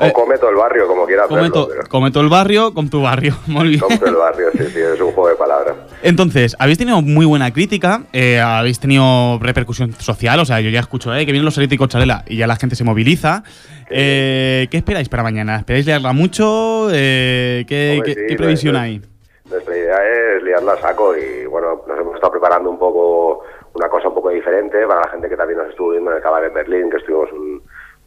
O 0.01 0.05
Eh, 0.05 0.13
Come 0.13 0.37
tu 0.37 0.47
el 0.47 0.55
barrio, 0.55 0.87
como 0.87 1.05
quieras 1.05 1.27
Come 1.27 1.41
verlo. 1.41 1.53
to, 1.53 1.67
pero 1.69 1.83
come 1.89 2.11
to 2.11 2.21
el 2.21 2.29
barrio, 2.29 2.73
con 2.73 2.89
tu 2.89 3.01
barrio. 3.01 3.35
Muy 3.47 3.69
bien. 3.69 3.81
El 4.05 4.15
barrio, 4.15 4.47
sí, 4.51 4.63
sí, 4.73 4.79
es 4.79 4.99
un 4.99 5.11
juego 5.11 5.29
de 5.29 5.35
palabras. 5.35 5.75
Entonces, 6.03 6.55
habéis 6.59 6.77
tenido 6.77 7.01
muy 7.01 7.25
buena 7.25 7.51
crítica, 7.53 8.03
eh, 8.11 8.39
habéis 8.39 8.79
tenido 8.79 9.37
repercusión 9.39 9.93
social, 9.93 10.39
o 10.39 10.45
sea, 10.45 10.59
yo 10.61 10.69
ya 10.69 10.79
escucho 10.79 11.13
eh, 11.13 11.19
que 11.25 11.31
vienen 11.31 11.45
los 11.45 11.57
eléctricos 11.57 11.89
Chalela 11.89 12.23
y 12.27 12.37
ya 12.37 12.47
la 12.47 12.55
gente 12.55 12.75
se 12.75 12.83
moviliza. 12.83 13.43
Eh, 13.89 14.67
¿Qué 14.71 14.77
esperáis 14.77 15.09
para 15.09 15.23
mañana? 15.23 15.57
¿Esperáis 15.57 15.85
liarla 15.85 16.13
mucho? 16.13 16.87
Eh, 16.91 17.65
¿Qué, 17.67 17.95
Hombre, 17.97 18.15
qué- 18.15 18.21
sí, 18.21 18.27
qué 18.29 18.35
previsión 18.35 18.73
pues, 18.73 18.83
hay? 18.83 19.01
Nuestra 19.49 19.77
idea 19.77 19.97
es 20.37 20.43
liarla 20.43 20.73
a 20.73 20.81
saco 20.81 21.13
y 21.17 21.45
bueno, 21.45 21.81
nos 21.87 21.99
hemos 21.99 22.15
estado 22.15 22.31
preparando 22.31 22.69
un 22.69 22.79
poco, 22.79 23.43
una 23.73 23.89
cosa 23.89 24.07
un 24.07 24.13
poco 24.15 24.29
diferente 24.29 24.87
para 24.87 25.01
la 25.01 25.09
gente 25.11 25.27
que 25.27 25.35
también 25.35 25.59
nos 25.59 25.69
estuvo 25.69 25.91
viendo 25.91 26.09
en 26.11 26.17
el 26.17 26.23
Cabaret 26.23 26.53
Berlín, 26.53 26.89
que 26.89 26.97
estuvimos 26.97 27.29
un, 27.33 27.50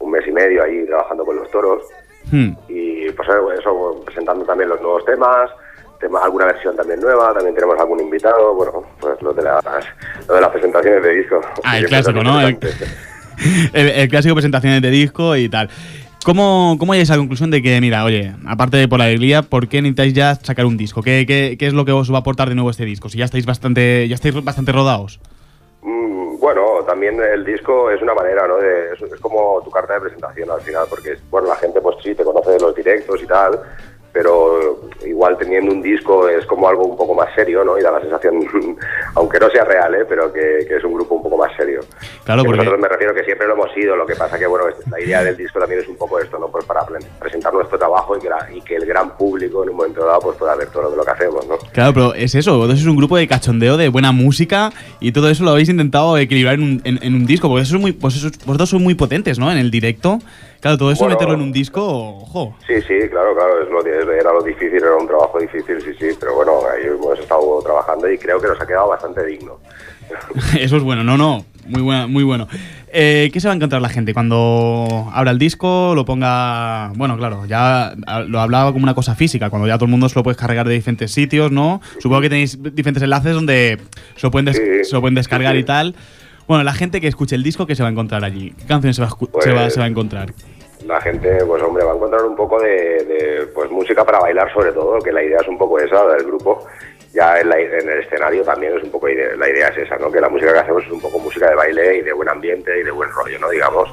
un 0.04 0.10
mes 0.12 0.22
y 0.26 0.32
medio 0.32 0.62
ahí 0.62 0.84
trabajando 0.86 1.24
con 1.24 1.36
los 1.36 1.50
toros. 1.50 1.82
Hmm. 2.30 2.50
Y 2.68 3.10
pues 3.10 3.28
eso, 3.58 4.02
presentando 4.04 4.44
también 4.44 4.68
los 4.70 4.80
nuevos 4.80 5.04
temas, 5.04 5.50
tema- 6.00 6.20
alguna 6.22 6.46
versión 6.46 6.74
también 6.76 7.00
nueva, 7.00 7.32
también 7.34 7.54
tenemos 7.54 7.78
algún 7.78 8.00
invitado, 8.00 8.54
bueno, 8.54 8.82
pues 9.00 9.20
lo 9.22 9.32
de 9.32 9.42
las, 9.42 9.64
lo 10.28 10.34
de 10.34 10.40
las 10.40 10.50
presentaciones 10.50 11.02
de 11.02 11.14
disco. 11.16 11.40
Ah, 11.64 11.78
el 11.78 11.86
clásico, 11.86 12.22
¿no? 12.22 12.40
El, 12.40 12.58
el- 13.72 13.88
el 13.90 14.08
clásico 14.08 14.34
presentaciones 14.34 14.80
de 14.82 14.90
disco 14.90 15.36
y 15.36 15.48
tal. 15.48 15.68
¿Cómo, 16.24 16.76
¿Cómo 16.78 16.94
llegáis 16.94 17.10
a 17.10 17.14
la 17.14 17.18
conclusión 17.18 17.50
de 17.50 17.60
que, 17.60 17.78
mira, 17.82 18.02
oye, 18.02 18.34
aparte 18.46 18.78
de 18.78 18.88
por 18.88 18.98
la 18.98 19.04
alegría, 19.04 19.42
¿por 19.42 19.68
qué 19.68 19.82
necesitáis 19.82 20.14
ya 20.14 20.34
sacar 20.36 20.64
un 20.64 20.78
disco? 20.78 21.02
¿Qué, 21.02 21.26
qué, 21.26 21.56
qué 21.58 21.66
es 21.66 21.74
lo 21.74 21.84
que 21.84 21.92
os 21.92 22.10
va 22.10 22.16
a 22.16 22.20
aportar 22.20 22.48
de 22.48 22.54
nuevo 22.54 22.70
este 22.70 22.86
disco? 22.86 23.10
Si 23.10 23.18
ya 23.18 23.26
estáis 23.26 23.44
bastante, 23.44 24.08
ya 24.08 24.14
estáis 24.14 24.42
bastante 24.42 24.72
rodados. 24.72 25.20
Mm, 25.84 26.38
Bueno, 26.38 26.82
también 26.86 27.20
el 27.22 27.44
disco 27.44 27.90
es 27.90 28.00
una 28.02 28.14
manera, 28.14 28.46
¿no? 28.48 28.56
De- 28.56 28.92
es, 28.94 29.00
es 29.02 29.20
como 29.20 29.60
tu 29.62 29.70
carta 29.70 29.94
de 29.94 30.00
presentación 30.00 30.50
al 30.50 30.60
final, 30.62 30.86
porque, 30.90 31.16
bueno, 31.30 31.48
la 31.48 31.56
gente 31.56 31.80
pues 31.80 31.96
sí 32.02 32.14
te 32.14 32.24
conoce 32.24 32.50
de 32.52 32.60
los 32.60 32.74
directos 32.74 33.22
y 33.22 33.26
tal, 33.26 33.60
pero 34.14 34.80
igual 35.04 35.36
teniendo 35.36 35.72
un 35.72 35.82
disco 35.82 36.28
es 36.28 36.46
como 36.46 36.68
algo 36.68 36.84
un 36.86 36.96
poco 36.96 37.14
más 37.14 37.28
serio, 37.34 37.64
¿no? 37.64 37.76
Y 37.76 37.82
da 37.82 37.90
la 37.90 38.00
sensación, 38.00 38.46
aunque 39.16 39.38
no 39.40 39.50
sea 39.50 39.64
real, 39.64 39.92
¿eh? 39.96 40.04
Pero 40.08 40.32
que, 40.32 40.64
que 40.68 40.76
es 40.76 40.84
un 40.84 40.94
grupo 40.94 41.16
un 41.16 41.22
poco 41.24 41.36
más 41.36 41.50
serio. 41.56 41.80
Claro, 42.24 42.42
Que 42.42 42.46
porque- 42.46 42.58
Nosotros 42.58 42.80
me 42.80 42.88
refiero 42.88 43.12
que 43.12 43.24
siempre 43.24 43.46
lo 43.48 43.54
hemos 43.54 43.72
sido, 43.74 43.96
lo 43.96 44.06
que 44.06 44.14
pasa 44.14 44.38
que, 44.38 44.46
bueno, 44.46 44.68
es- 44.68 44.88
la 44.88 45.00
idea 45.00 45.22
del 45.24 45.36
disco 45.36 45.58
también 45.58 45.80
es 45.80 45.88
un 45.88 45.96
poco 45.96 46.20
esto, 46.20 46.38
¿no? 46.38 46.46
Pues 46.48 46.64
para 46.64 46.86
pre- 46.86 47.00
presentar 47.18 47.52
nuestro 47.52 47.76
trabajo 47.76 48.16
y 48.16 48.20
que, 48.20 48.28
la- 48.30 48.48
y 48.54 48.60
que 48.62 48.76
el 48.76 48.86
gran 48.86 49.16
público 49.16 49.64
en 49.64 49.70
un 49.70 49.76
momento 49.76 50.06
dado 50.06 50.20
pues 50.20 50.36
pueda 50.38 50.54
ver 50.54 50.68
todo 50.68 50.94
lo, 50.94 51.04
que 51.04 51.10
hacemos, 51.10 51.46
¿no? 51.48 51.56
Claro, 51.72 51.92
pero 51.92 52.14
es 52.14 52.34
eso, 52.36 52.56
vosotros 52.56 52.78
sois 52.78 52.88
un 52.90 52.96
grupo 52.96 53.16
de 53.16 53.26
cachondeo, 53.26 53.76
de 53.76 53.88
buena 53.88 54.12
música 54.12 54.70
y 55.00 55.10
todo 55.10 55.28
eso 55.28 55.42
lo 55.42 55.50
habéis 55.50 55.68
intentado 55.68 56.16
equilibrar 56.18 56.54
en 56.54 56.62
un, 56.62 56.82
en, 56.84 56.98
en 57.02 57.14
un 57.16 57.26
disco, 57.26 57.48
porque 57.48 57.62
eso 57.64 57.74
es 57.74 57.80
muy, 57.82 57.92
pues 57.92 58.14
eso- 58.16 58.30
vosotros 58.46 58.68
sois 58.70 58.82
muy 58.82 58.94
potentes, 58.94 59.38
¿no? 59.40 59.50
En 59.50 59.58
el 59.58 59.70
directo. 59.72 60.20
Claro, 60.64 60.78
todo 60.78 60.90
eso 60.92 61.00
Bueno. 61.04 61.16
meterlo 61.16 61.34
en 61.34 61.42
un 61.42 61.52
disco, 61.52 61.82
ojo. 62.22 62.56
Sí, 62.66 62.72
sí, 62.88 62.94
claro, 63.10 63.34
claro, 63.34 63.62
es 63.62 63.68
lo, 63.68 63.84
era 63.84 64.32
lo 64.32 64.42
difícil, 64.42 64.76
era 64.76 64.96
un 64.96 65.06
trabajo 65.06 65.38
difícil, 65.38 65.78
sí, 65.82 65.90
sí, 66.00 66.16
pero 66.18 66.36
bueno, 66.36 66.52
ahí 66.74 66.86
hemos 66.86 67.18
estado 67.18 67.60
trabajando 67.62 68.10
y 68.10 68.16
creo 68.16 68.40
que 68.40 68.48
nos 68.48 68.58
ha 68.58 68.66
quedado 68.66 68.88
bastante 68.88 69.26
digno. 69.26 69.58
Eso 70.58 70.78
es 70.78 70.82
bueno, 70.82 71.04
no, 71.04 71.18
no, 71.18 71.44
muy, 71.66 71.82
buena, 71.82 72.06
muy 72.06 72.24
bueno. 72.24 72.48
Eh, 72.90 73.28
¿Qué 73.30 73.40
se 73.40 73.48
va 73.48 73.52
a 73.52 73.56
encontrar 73.56 73.82
la 73.82 73.90
gente 73.90 74.14
cuando 74.14 75.10
abra 75.12 75.32
el 75.32 75.38
disco, 75.38 75.92
lo 75.94 76.06
ponga... 76.06 76.92
Bueno, 76.94 77.18
claro, 77.18 77.44
ya 77.44 77.92
ah, 78.06 78.20
lo 78.20 78.40
hablaba 78.40 78.72
como 78.72 78.84
una 78.84 78.94
cosa 78.94 79.14
física, 79.14 79.50
cuando 79.50 79.68
ya 79.68 79.74
todo 79.76 79.84
el 79.84 79.90
mundo 79.90 80.08
se 80.08 80.14
lo 80.14 80.22
puede 80.22 80.38
cargar 80.38 80.66
de 80.66 80.72
diferentes 80.72 81.12
sitios, 81.12 81.52
¿no? 81.52 81.82
Supongo 81.98 82.22
que 82.22 82.30
tenéis 82.30 82.58
diferentes 82.74 83.02
enlaces 83.02 83.34
donde 83.34 83.80
se 84.16 84.26
lo 84.26 84.30
pueden, 84.30 84.46
des- 84.46 84.88
se 84.88 84.94
lo 84.94 85.02
pueden 85.02 85.14
descargar 85.14 85.56
y 85.56 85.64
tal. 85.64 85.94
Bueno, 86.46 86.62
la 86.64 86.74
gente 86.74 87.00
que 87.00 87.08
escuche 87.08 87.34
el 87.34 87.42
disco, 87.42 87.66
¿qué 87.66 87.74
se 87.74 87.82
va 87.82 87.88
a 87.88 87.92
encontrar 87.92 88.22
allí? 88.24 88.52
¿Qué 88.58 88.64
canciones 88.66 88.96
se 88.96 89.02
va 89.02 89.08
a, 89.08 89.42
se 89.42 89.50
va- 89.52 89.70
se 89.70 89.80
va 89.80 89.86
a 89.86 89.88
encontrar? 89.88 90.32
La 90.86 91.00
gente, 91.00 91.44
pues 91.46 91.62
hombre, 91.62 91.84
va 91.84 91.92
a 91.92 91.94
encontrar 91.94 92.24
un 92.24 92.36
poco 92.36 92.60
de, 92.60 93.48
pues 93.54 93.70
música 93.70 94.04
para 94.04 94.18
bailar 94.20 94.52
sobre 94.52 94.72
todo, 94.72 94.98
que 95.00 95.12
la 95.12 95.22
idea 95.22 95.38
es 95.40 95.48
un 95.48 95.56
poco 95.58 95.78
esa 95.78 96.06
del 96.08 96.24
grupo. 96.26 96.66
Ya 97.12 97.40
en, 97.40 97.48
la- 97.48 97.58
en 97.60 97.88
el 97.88 98.00
escenario 98.00 98.42
también 98.42 98.76
es 98.76 98.82
un 98.82 98.90
poco, 98.90 99.08
ide- 99.08 99.36
la 99.36 99.48
idea 99.48 99.68
es 99.68 99.78
esa, 99.78 99.96
¿no? 99.96 100.10
Que 100.10 100.20
la 100.20 100.28
música 100.28 100.52
que 100.52 100.58
hacemos 100.58 100.84
es 100.84 100.90
un 100.90 101.00
poco 101.00 101.18
música 101.18 101.48
de 101.48 101.54
baile 101.54 101.96
y 101.98 102.00
de 102.02 102.12
buen 102.12 102.28
ambiente 102.28 102.78
y 102.78 102.82
de 102.82 102.90
buen 102.90 103.08
rollo, 103.10 103.38
¿no? 103.38 103.48
Digamos. 103.50 103.88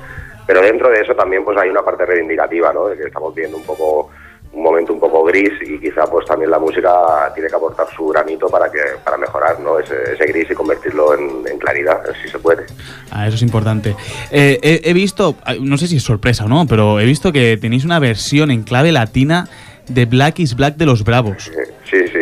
Pero 0.48 0.62
dentro 0.62 0.90
de 0.90 1.02
eso 1.02 1.16
también 1.16 1.46
pues 1.46 1.58
hay 1.58 1.70
una 1.70 1.84
parte 1.84 2.06
reivindicativa, 2.06 2.74
¿no? 2.74 2.88
De 2.88 2.98
que 2.98 3.04
estamos 3.04 3.34
viendo 3.34 3.58
un 3.58 3.64
poco 3.64 4.10
un 4.54 4.64
momento 4.64 4.94
un 4.94 5.00
poco 5.00 5.24
gris 5.24 5.52
y 5.62 5.80
quizá 5.80 6.06
pues 6.06 6.26
también 6.26 6.52
la 6.52 6.60
música 6.60 7.32
tiene 7.34 7.50
que 7.50 7.56
aportar 7.56 7.88
su 7.96 8.08
granito 8.08 8.48
para 8.48 8.70
que 8.70 8.80
para 9.04 9.18
mejorar 9.18 9.60
¿no? 9.60 9.80
ese, 9.80 9.96
ese 10.14 10.26
gris 10.26 10.52
y 10.52 10.54
convertirlo 10.54 11.14
en, 11.14 11.48
en 11.48 11.58
claridad, 11.58 12.02
si 12.22 12.30
se 12.30 12.38
puede. 12.38 12.66
Ah, 13.12 13.28
eso 13.28 13.36
es 13.36 13.42
importante. 13.42 13.96
Eh, 14.30 14.60
he, 14.62 14.90
he 14.90 14.94
visto, 14.94 15.36
ah, 15.46 15.54
no 15.60 15.78
sé 15.78 15.88
si 15.88 15.98
es 15.98 16.04
sorpresa 16.04 16.46
o 16.46 16.48
no, 16.50 16.66
pero 16.68 17.00
he 17.00 17.06
visto 17.06 17.32
que 17.32 17.58
tenéis 17.58 17.86
una 17.86 18.00
versión 18.00 18.52
en 18.52 18.64
clave 18.64 18.92
latina 18.92 19.48
de 19.88 20.06
Black 20.06 20.40
is 20.40 20.56
Black 20.56 20.76
de 20.76 20.86
los 20.86 21.04
Bravos. 21.04 21.52
Sí, 21.90 22.08
sí. 22.08 22.21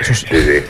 Eso 0.00 0.12
es- 0.12 0.26
Eh, 0.30 0.64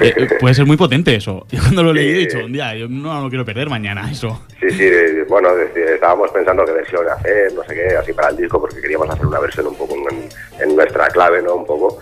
eh, 0.00 0.28
puede 0.38 0.54
ser 0.54 0.66
muy 0.66 0.76
potente 0.76 1.14
eso. 1.14 1.46
Yo 1.50 1.60
cuando 1.60 1.82
lo 1.82 1.92
leí 1.92 2.10
he 2.10 2.14
dicho, 2.18 2.38
un 2.44 2.52
día, 2.52 2.74
yo 2.76 2.86
no 2.88 3.22
lo 3.22 3.28
quiero 3.28 3.44
perder 3.44 3.68
mañana, 3.68 4.10
eso. 4.10 4.42
Sí, 4.60 4.70
sí, 4.70 4.90
bueno, 5.28 5.50
estábamos 5.74 6.30
pensando 6.30 6.64
qué 6.64 6.72
versión 6.72 7.08
hacer, 7.08 7.52
no 7.54 7.62
sé 7.64 7.74
qué, 7.74 7.96
así 7.96 8.12
para 8.12 8.28
el 8.28 8.36
disco, 8.36 8.60
porque 8.60 8.80
queríamos 8.80 9.08
hacer 9.10 9.26
una 9.26 9.40
versión 9.40 9.66
un 9.66 9.76
poco 9.76 9.94
en, 10.10 10.28
en 10.60 10.76
nuestra 10.76 11.08
clave, 11.08 11.42
¿no? 11.42 11.54
Un 11.56 11.66
poco. 11.66 11.98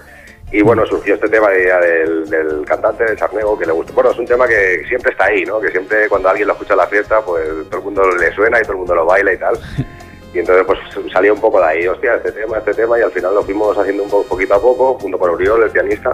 Y 0.53 0.61
bueno, 0.61 0.85
surgió 0.85 1.15
este 1.15 1.29
tema 1.31 1.49
de 1.49 1.61
del, 1.65 2.29
del 2.29 2.65
cantante 2.67 3.05
de 3.05 3.17
Charnego, 3.17 3.59
que 3.59 3.65
le 3.65 3.73
gusta. 3.73 3.93
Bueno, 3.95 4.11
es 4.11 4.19
un 4.19 4.27
tema 4.27 4.47
que 4.47 4.85
siempre 4.87 5.13
está 5.13 5.25
ahí, 5.27 5.45
¿no? 5.47 5.59
Que 5.61 5.71
siempre 5.71 6.09
cuando 6.11 6.29
alguien 6.29 6.47
lo 6.47 6.53
escucha 6.53 6.75
en 6.75 6.79
la 6.79 6.87
fiesta, 6.89 7.23
pues 7.23 7.43
todo 7.71 7.79
el 7.79 7.85
mundo 7.85 8.03
le 8.17 8.35
suena 8.35 8.59
y 8.59 8.63
todo 8.63 8.73
el 8.73 8.79
mundo 8.79 8.95
lo 8.95 9.07
baila 9.07 9.33
y 9.33 9.39
tal. 9.39 9.55
Y 10.35 10.39
entonces 10.39 10.65
pues 10.67 10.79
salió 11.13 11.35
un 11.35 11.41
poco 11.43 11.61
de 11.61 11.67
ahí, 11.67 11.87
hostia, 11.87 12.15
este 12.15 12.33
tema, 12.33 12.57
este 12.57 12.73
tema, 12.73 12.99
y 12.99 13.03
al 13.03 13.11
final 13.13 13.35
lo 13.35 13.43
fuimos 13.43 13.77
haciendo 13.77 14.03
un 14.05 14.09
poco, 14.09 14.29
poquito 14.31 14.55
a 14.55 14.63
poco, 14.63 14.95
junto 14.99 15.19
con 15.19 15.29
Oriol, 15.29 15.63
el 15.63 15.69
pianista. 15.71 16.11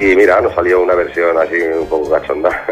Y 0.00 0.16
mira, 0.16 0.40
nos 0.40 0.54
salió 0.54 0.82
una 0.82 0.94
versión 0.94 1.36
así 1.38 1.56
un 1.56 1.86
poco 1.88 2.10
cachonda. 2.10 2.50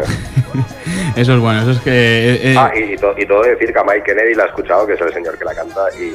Eso 1.15 1.33
es 1.33 1.39
bueno, 1.39 1.61
eso 1.61 1.71
es 1.71 1.79
que... 1.79 1.89
eh, 1.91 2.39
eh, 2.51 2.55
Ah, 2.57 2.71
y, 2.75 2.93
y 2.93 2.97
to- 2.97 3.15
y 3.17 3.25
todo 3.25 3.41
decir 3.41 3.73
que 3.73 3.79
a 3.79 3.83
Mike 3.83 4.03
Kennedy 4.05 4.35
la 4.35 4.43
ha 4.43 4.47
escuchado, 4.47 4.85
que 4.85 4.93
es 4.93 5.01
el 5.01 5.11
señor 5.11 5.35
que 5.37 5.45
la 5.45 5.55
canta, 5.55 5.81
y, 5.99 6.11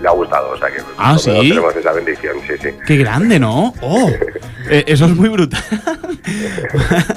le 0.00 0.06
ha 0.08 0.12
gustado, 0.12 0.50
o 0.50 0.56
sea 0.56 0.68
que 0.68 0.76
Ah, 0.96 1.18
¿sí? 1.18 1.32
tenemos 1.48 1.74
esa 1.74 1.92
bendición, 1.92 2.36
sí, 2.46 2.52
sí. 2.62 2.68
¡Qué 2.86 2.96
grande, 2.96 3.40
¿no? 3.40 3.72
¡Oh! 3.80 4.10
Eh, 4.70 4.84
eso 4.86 5.06
es 5.06 5.16
muy 5.16 5.30
brutal. 5.30 5.62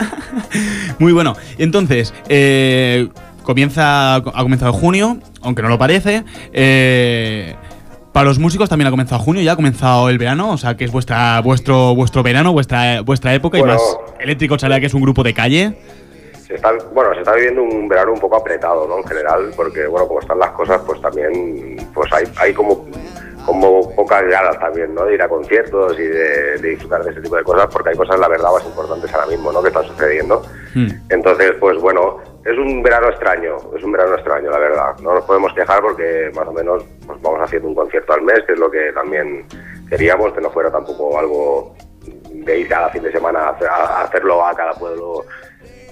muy 1.00 1.12
bueno. 1.12 1.36
Entonces, 1.58 2.14
eh, 2.30 3.10
comienza, 3.44 4.16
ha 4.16 4.22
comenzado 4.42 4.72
junio, 4.74 5.18
aunque 5.42 5.62
no 5.62 5.68
lo 5.68 5.78
parece. 5.78 6.24
Eh, 6.54 7.56
para 8.12 8.26
los 8.26 8.40
músicos 8.40 8.70
también 8.70 8.88
ha 8.88 8.92
comenzado 8.92 9.22
junio, 9.22 9.42
ya 9.42 9.54
ha 9.54 9.56
comenzado 9.56 10.10
el 10.10 10.18
verano, 10.18 10.52
o 10.52 10.58
sea 10.58 10.76
que 10.76 10.84
es 10.84 10.92
vuestra, 10.92 11.40
vuestro, 11.42 11.96
vuestro 11.96 12.24
verano, 12.24 12.52
vuestra, 12.52 13.02
vuestra 13.02 13.34
época 13.34 13.58
Bueno. 13.58 13.74
y 13.74 13.76
más 13.76 13.98
Eléctrico 14.20 14.58
Chalea, 14.58 14.80
que 14.80 14.88
es 14.88 14.94
un 14.94 15.02
grupo 15.02 15.24
de 15.24 15.34
calle. 15.34 15.78
Se 16.46 16.56
está, 16.56 16.74
bueno, 16.94 17.14
se 17.14 17.20
está 17.22 17.34
viviendo 17.34 17.64
un 17.64 17.88
verano 17.88 18.12
un 18.12 18.20
poco 18.20 18.36
apretado, 18.36 18.86
¿no? 18.86 18.98
En 18.98 19.06
general, 19.06 19.52
porque, 19.56 19.88
bueno, 19.88 20.08
como 20.08 20.20
están 20.20 20.38
las 20.40 20.52
cosas, 20.52 20.82
pues 20.86 21.00
también, 21.00 21.78
pues 21.94 22.12
hay, 22.12 22.26
hay 22.36 22.54
como, 22.54 22.86
como 23.46 23.90
pocas 23.96 24.24
ganas 24.28 24.60
también, 24.60 24.94
¿no? 24.94 25.06
De 25.06 25.14
ir 25.14 25.22
a 25.22 25.30
conciertos 25.30 25.98
y 25.98 26.04
de, 26.04 26.58
de 26.58 26.70
disfrutar 26.72 27.06
de 27.06 27.12
ese 27.12 27.22
tipo 27.22 27.38
de 27.38 27.44
cosas, 27.44 27.68
porque 27.72 27.92
hay 27.92 27.96
cosas, 27.96 28.20
la 28.20 28.28
verdad, 28.28 28.50
más 28.52 28.66
importantes 28.66 29.14
ahora 29.14 29.28
mismo, 29.28 29.54
¿no? 29.54 29.62
Que 29.62 29.70
están 29.70 29.86
sucediendo. 29.86 30.44
Entonces, 31.10 31.54
pues 31.60 31.78
bueno, 31.80 32.18
es 32.46 32.58
un 32.58 32.82
verano 32.82 33.08
extraño, 33.10 33.58
es 33.78 33.84
un 33.84 33.92
verano 33.92 34.16
extraño, 34.16 34.50
la 34.50 34.58
verdad. 34.60 34.96
No 35.02 35.14
nos 35.14 35.24
podemos 35.26 35.54
quejar 35.54 35.82
porque 35.82 36.32
más 36.36 36.48
o 36.48 36.52
menos 36.54 36.84
pues 37.06 37.22
vamos 37.22 37.40
haciendo 37.42 37.68
un 37.68 37.76
concierto 37.76 38.14
al 38.14 38.22
mes, 38.24 38.42
que 38.48 38.54
es 38.54 38.60
lo 38.60 38.70
que 38.72 38.92
también 38.94 39.46
queríamos, 39.90 40.34
que 40.34 40.42
no 40.42 40.50
fuera 40.50 40.72
tampoco 40.72 41.18
algo 41.20 41.76
de 42.32 42.60
ir 42.60 42.68
cada 42.68 42.90
fin 42.90 43.04
de 43.04 43.12
semana 43.12 43.40
a, 43.42 43.50
hacer- 43.52 43.68
a 43.70 44.02
hacerlo 44.04 44.46
a 44.46 44.56
cada 44.56 44.74
pueblo. 44.74 45.24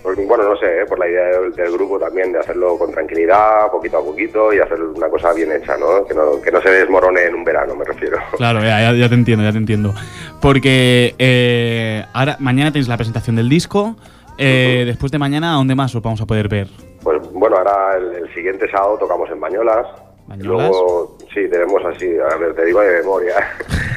Porque, 0.01 0.25
bueno, 0.25 0.45
no 0.45 0.55
sé, 0.55 0.65
¿eh? 0.65 0.85
por 0.87 0.97
la 0.97 1.09
idea 1.09 1.25
del, 1.41 1.71
grupo 1.73 1.99
también 1.99 2.31
de 2.31 2.39
hacerlo 2.39 2.77
con 2.77 2.89
tranquilidad, 2.89 3.69
poquito 3.69 3.97
a 3.97 4.01
poquito 4.03 4.53
y 4.53 4.59
hacer 4.59 4.81
una 4.81 5.09
cosa 5.09 5.33
bien 5.33 5.51
hecha, 5.51 5.75
¿no? 5.77 6.05
Que 6.05 6.13
no, 6.13 6.39
que 6.41 6.51
no 6.53 6.61
se 6.61 6.69
desmorone 6.71 7.23
en 7.25 7.35
un 7.35 7.43
verano, 7.43 7.75
me 7.75 7.83
refiero. 7.83 8.17
Claro, 8.37 8.61
ya- 8.61 8.93
ya 8.93 9.09
te 9.09 9.15
entiendo, 9.15 9.43
ya 9.43 9.51
te 9.51 9.57
entiendo. 9.57 9.93
Porque 10.41 11.15
eh, 11.19 12.05
ahora, 12.13 12.37
mañana 12.39 12.71
tenéis 12.71 12.87
la 12.87 12.95
presentación 12.95 13.35
del 13.35 13.49
disco. 13.49 13.97
Eh, 14.39 14.83
Después 14.85 15.11
de 15.11 15.17
mañana, 15.19 15.53
¿a 15.53 15.55
dónde 15.57 15.75
más 15.75 15.93
os 15.95 16.01
vamos 16.01 16.21
a 16.21 16.25
poder 16.25 16.47
ver? 16.47 16.67
Pues 17.03 17.19
bueno, 17.33 17.57
ahora 17.57 17.97
el, 17.97 18.23
el 18.23 18.33
siguiente 18.33 18.69
sábado 18.71 18.97
tocamos 18.99 19.29
en 19.29 19.39
Bañolas. 19.39 19.85
¿Bañolas? 20.27 20.69
Luego, 20.69 21.17
sí, 21.33 21.49
tenemos 21.49 21.81
así, 21.85 22.05
a 22.19 22.35
ver, 22.37 22.53
te 22.53 22.65
digo 22.65 22.81
de 22.81 22.99
memoria. 22.99 23.33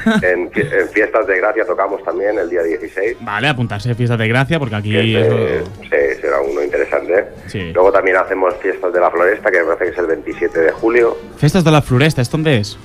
en, 0.23 0.49
fie- 0.49 0.81
en 0.81 0.89
Fiestas 0.89 1.27
de 1.27 1.37
Gracia 1.37 1.63
tocamos 1.65 2.03
también 2.03 2.37
el 2.39 2.49
día 2.49 2.63
16. 2.63 3.17
Vale, 3.21 3.47
apuntarse 3.49 3.93
fiestas 3.93 4.17
de 4.17 4.27
gracia, 4.27 4.57
porque 4.57 4.75
aquí 4.75 4.97
ese- 4.97 5.63
sí, 5.63 6.21
será 6.21 6.41
uno 6.41 6.63
interesante. 6.63 7.25
Sí. 7.47 7.71
Luego 7.71 7.91
también 7.91 8.17
hacemos 8.17 8.55
Fiestas 8.55 8.91
de 8.91 8.99
la 8.99 9.11
Floresta, 9.11 9.51
que 9.51 9.59
me 9.59 9.65
parece 9.65 9.83
que 9.85 9.91
es 9.91 9.97
el 9.99 10.07
27 10.07 10.59
de 10.59 10.71
julio. 10.71 11.15
Fiestas 11.37 11.63
de 11.63 11.71
la 11.71 11.81
Floresta, 11.83 12.21
¿esto 12.23 12.37
dónde 12.37 12.57
es? 12.57 12.79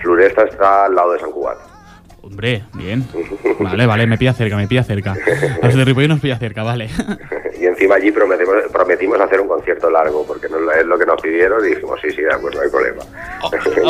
Floresta 0.00 0.44
está 0.44 0.86
al 0.86 0.94
lado 0.94 1.12
de 1.12 1.18
San 1.20 1.30
Cubat. 1.30 1.58
Hombre, 2.28 2.62
bien. 2.74 3.04
Vale, 3.58 3.86
vale, 3.86 4.06
me 4.06 4.18
pilla 4.18 4.34
cerca, 4.34 4.54
me 4.56 4.68
pilla 4.68 4.84
cerca. 4.84 5.16
A 5.62 5.66
los 5.66 5.74
de 5.74 5.84
Ripoll 5.84 6.08
nos 6.08 6.20
pilla 6.20 6.36
cerca, 6.38 6.62
vale. 6.62 6.88
y 7.60 7.64
encima 7.64 7.94
allí 7.94 8.10
prometemos, 8.12 8.54
prometimos 8.70 9.18
hacer 9.18 9.40
un 9.40 9.48
concierto 9.48 9.90
largo, 9.90 10.24
porque 10.26 10.46
nos- 10.48 10.60
es 10.76 10.84
lo 10.84 10.98
que 10.98 11.06
nos 11.06 11.20
pidieron 11.22 11.64
y 11.64 11.70
dijimos, 11.70 11.98
sí, 12.02 12.10
sí, 12.10 12.20
de 12.20 12.32
acuerdo, 12.32 12.58
no 12.58 12.64
hay 12.64 12.70
problema. 12.70 13.02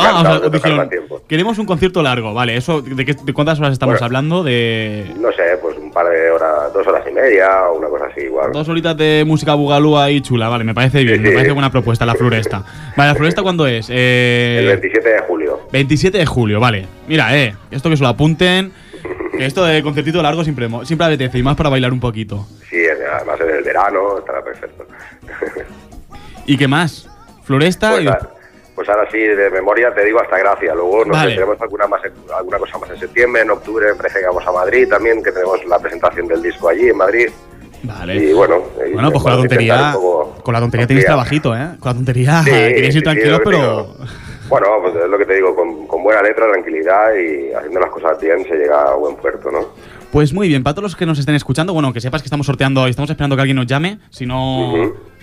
Ah, 0.00 0.40
o 0.50 0.60
sea, 0.60 0.88
tiempo. 0.88 1.20
queremos 1.28 1.58
un 1.58 1.66
concierto 1.66 2.00
largo, 2.00 2.32
vale. 2.32 2.56
Eso, 2.56 2.80
¿de, 2.80 3.04
qué- 3.04 3.16
de 3.20 3.32
cuántas 3.34 3.58
horas 3.58 3.72
estamos 3.72 3.94
Bueno. 3.94 4.06
hablando? 4.06 4.44
De 4.44 5.12
No 5.18 5.32
sé, 5.32 5.42
pues 5.60 5.76
par 6.04 6.08
de 6.12 6.30
horas, 6.30 6.72
dos 6.72 6.86
horas 6.86 7.02
y 7.10 7.12
media 7.12 7.64
o 7.68 7.78
una 7.78 7.88
cosa 7.88 8.06
así 8.06 8.20
igual. 8.20 8.52
dos 8.52 8.68
horitas 8.68 8.96
de 8.96 9.24
música 9.26 9.54
bugalúa 9.54 10.10
y 10.10 10.20
chula, 10.20 10.48
vale. 10.48 10.62
Me 10.64 10.74
parece 10.74 11.02
bien, 11.02 11.20
me 11.22 11.28
sí. 11.30 11.34
parece 11.34 11.52
buena 11.52 11.70
propuesta 11.70 12.06
la 12.06 12.14
floresta. 12.14 12.62
Vale, 12.96 13.10
¿la 13.10 13.14
floresta 13.16 13.42
cuándo 13.42 13.66
es? 13.66 13.88
Eh, 13.90 14.58
El 14.60 14.66
27 14.80 15.08
de 15.08 15.18
julio. 15.20 15.60
27 15.72 16.18
de 16.18 16.26
julio, 16.26 16.60
vale. 16.60 16.86
Mira, 17.08 17.36
eh, 17.36 17.54
esto 17.70 17.90
que 17.90 17.96
se 17.96 18.02
lo 18.02 18.08
apunten. 18.10 18.72
Que 19.36 19.46
esto 19.46 19.64
de 19.64 19.82
concertito 19.82 20.20
largo 20.22 20.42
siempre, 20.44 20.68
siempre 20.84 21.06
apetece 21.06 21.38
y 21.38 21.42
más 21.42 21.56
para 21.56 21.68
bailar 21.68 21.92
un 21.92 22.00
poquito. 22.00 22.46
Sí, 22.70 22.76
además 22.88 23.40
en 23.40 23.50
el 23.56 23.62
verano 23.64 24.18
estará 24.18 24.42
perfecto. 24.42 24.84
¿Y 26.46 26.56
qué 26.56 26.66
más? 26.68 27.08
Floresta 27.44 27.90
Pues, 27.92 28.04
y- 28.04 28.08
a- 28.08 28.18
pues 28.78 28.88
ahora 28.90 29.10
sí, 29.10 29.18
de 29.18 29.50
memoria 29.50 29.92
te 29.92 30.04
digo 30.04 30.20
hasta 30.20 30.38
gracia. 30.38 30.72
Luego 30.72 31.04
no 31.04 31.12
sé, 31.14 31.20
Vale. 31.20 31.34
tenemos 31.34 31.60
alguna, 31.60 31.88
más, 31.88 32.00
alguna 32.32 32.58
cosa 32.58 32.78
más 32.78 32.88
en 32.90 33.00
septiembre, 33.00 33.42
en 33.42 33.50
octubre 33.50 33.88
me 33.88 33.94
parece 33.96 34.20
que 34.20 34.26
vamos 34.26 34.46
a 34.46 34.52
Madrid 34.52 34.88
también, 34.88 35.20
que 35.20 35.32
tenemos 35.32 35.64
la 35.66 35.80
presentación 35.80 36.28
del 36.28 36.40
disco 36.40 36.68
allí 36.68 36.88
en 36.88 36.96
Madrid. 36.96 37.28
Vale. 37.82 38.14
Y 38.14 38.32
bueno, 38.32 38.62
Bueno, 38.92 39.10
pues 39.10 39.20
con 39.24 39.32
la 39.32 39.38
tontería. 39.38 39.94
Con 40.44 40.54
la 40.54 40.60
tontería 40.60 40.86
tenéis 40.86 41.06
trabajito, 41.06 41.56
¿eh? 41.56 41.70
Con 41.80 41.90
la 41.90 41.94
tontería 41.94 42.42
Sí, 42.44 42.50
queréis 42.52 42.94
ir 42.94 43.00
sí, 43.00 43.02
tranquilos, 43.02 43.40
pero. 43.44 43.96
Bueno, 44.48 44.66
pues 44.80 44.94
es 44.94 45.10
lo 45.10 45.18
que 45.18 45.26
te 45.26 45.34
digo, 45.34 45.56
con, 45.56 45.88
con 45.88 46.04
buena 46.04 46.22
letra, 46.22 46.48
tranquilidad 46.48 47.14
y 47.16 47.52
haciendo 47.52 47.80
las 47.80 47.90
cosas 47.90 48.20
bien 48.20 48.44
se 48.44 48.54
llega 48.54 48.80
a 48.80 48.94
buen 48.94 49.16
puerto, 49.16 49.50
¿no? 49.50 49.74
Pues 50.12 50.32
muy 50.32 50.48
bien, 50.48 50.62
para 50.62 50.74
todos 50.74 50.84
los 50.84 50.96
que 50.96 51.04
nos 51.06 51.18
estén 51.18 51.34
escuchando, 51.34 51.74
bueno, 51.74 51.92
que 51.92 52.00
sepas 52.00 52.22
que 52.22 52.26
estamos 52.26 52.46
sorteando, 52.46 52.86
estamos 52.86 53.10
esperando 53.10 53.36
que 53.36 53.42
alguien 53.42 53.56
nos 53.56 53.66
llame. 53.66 53.98
Si 54.10 54.24
no. 54.26 54.72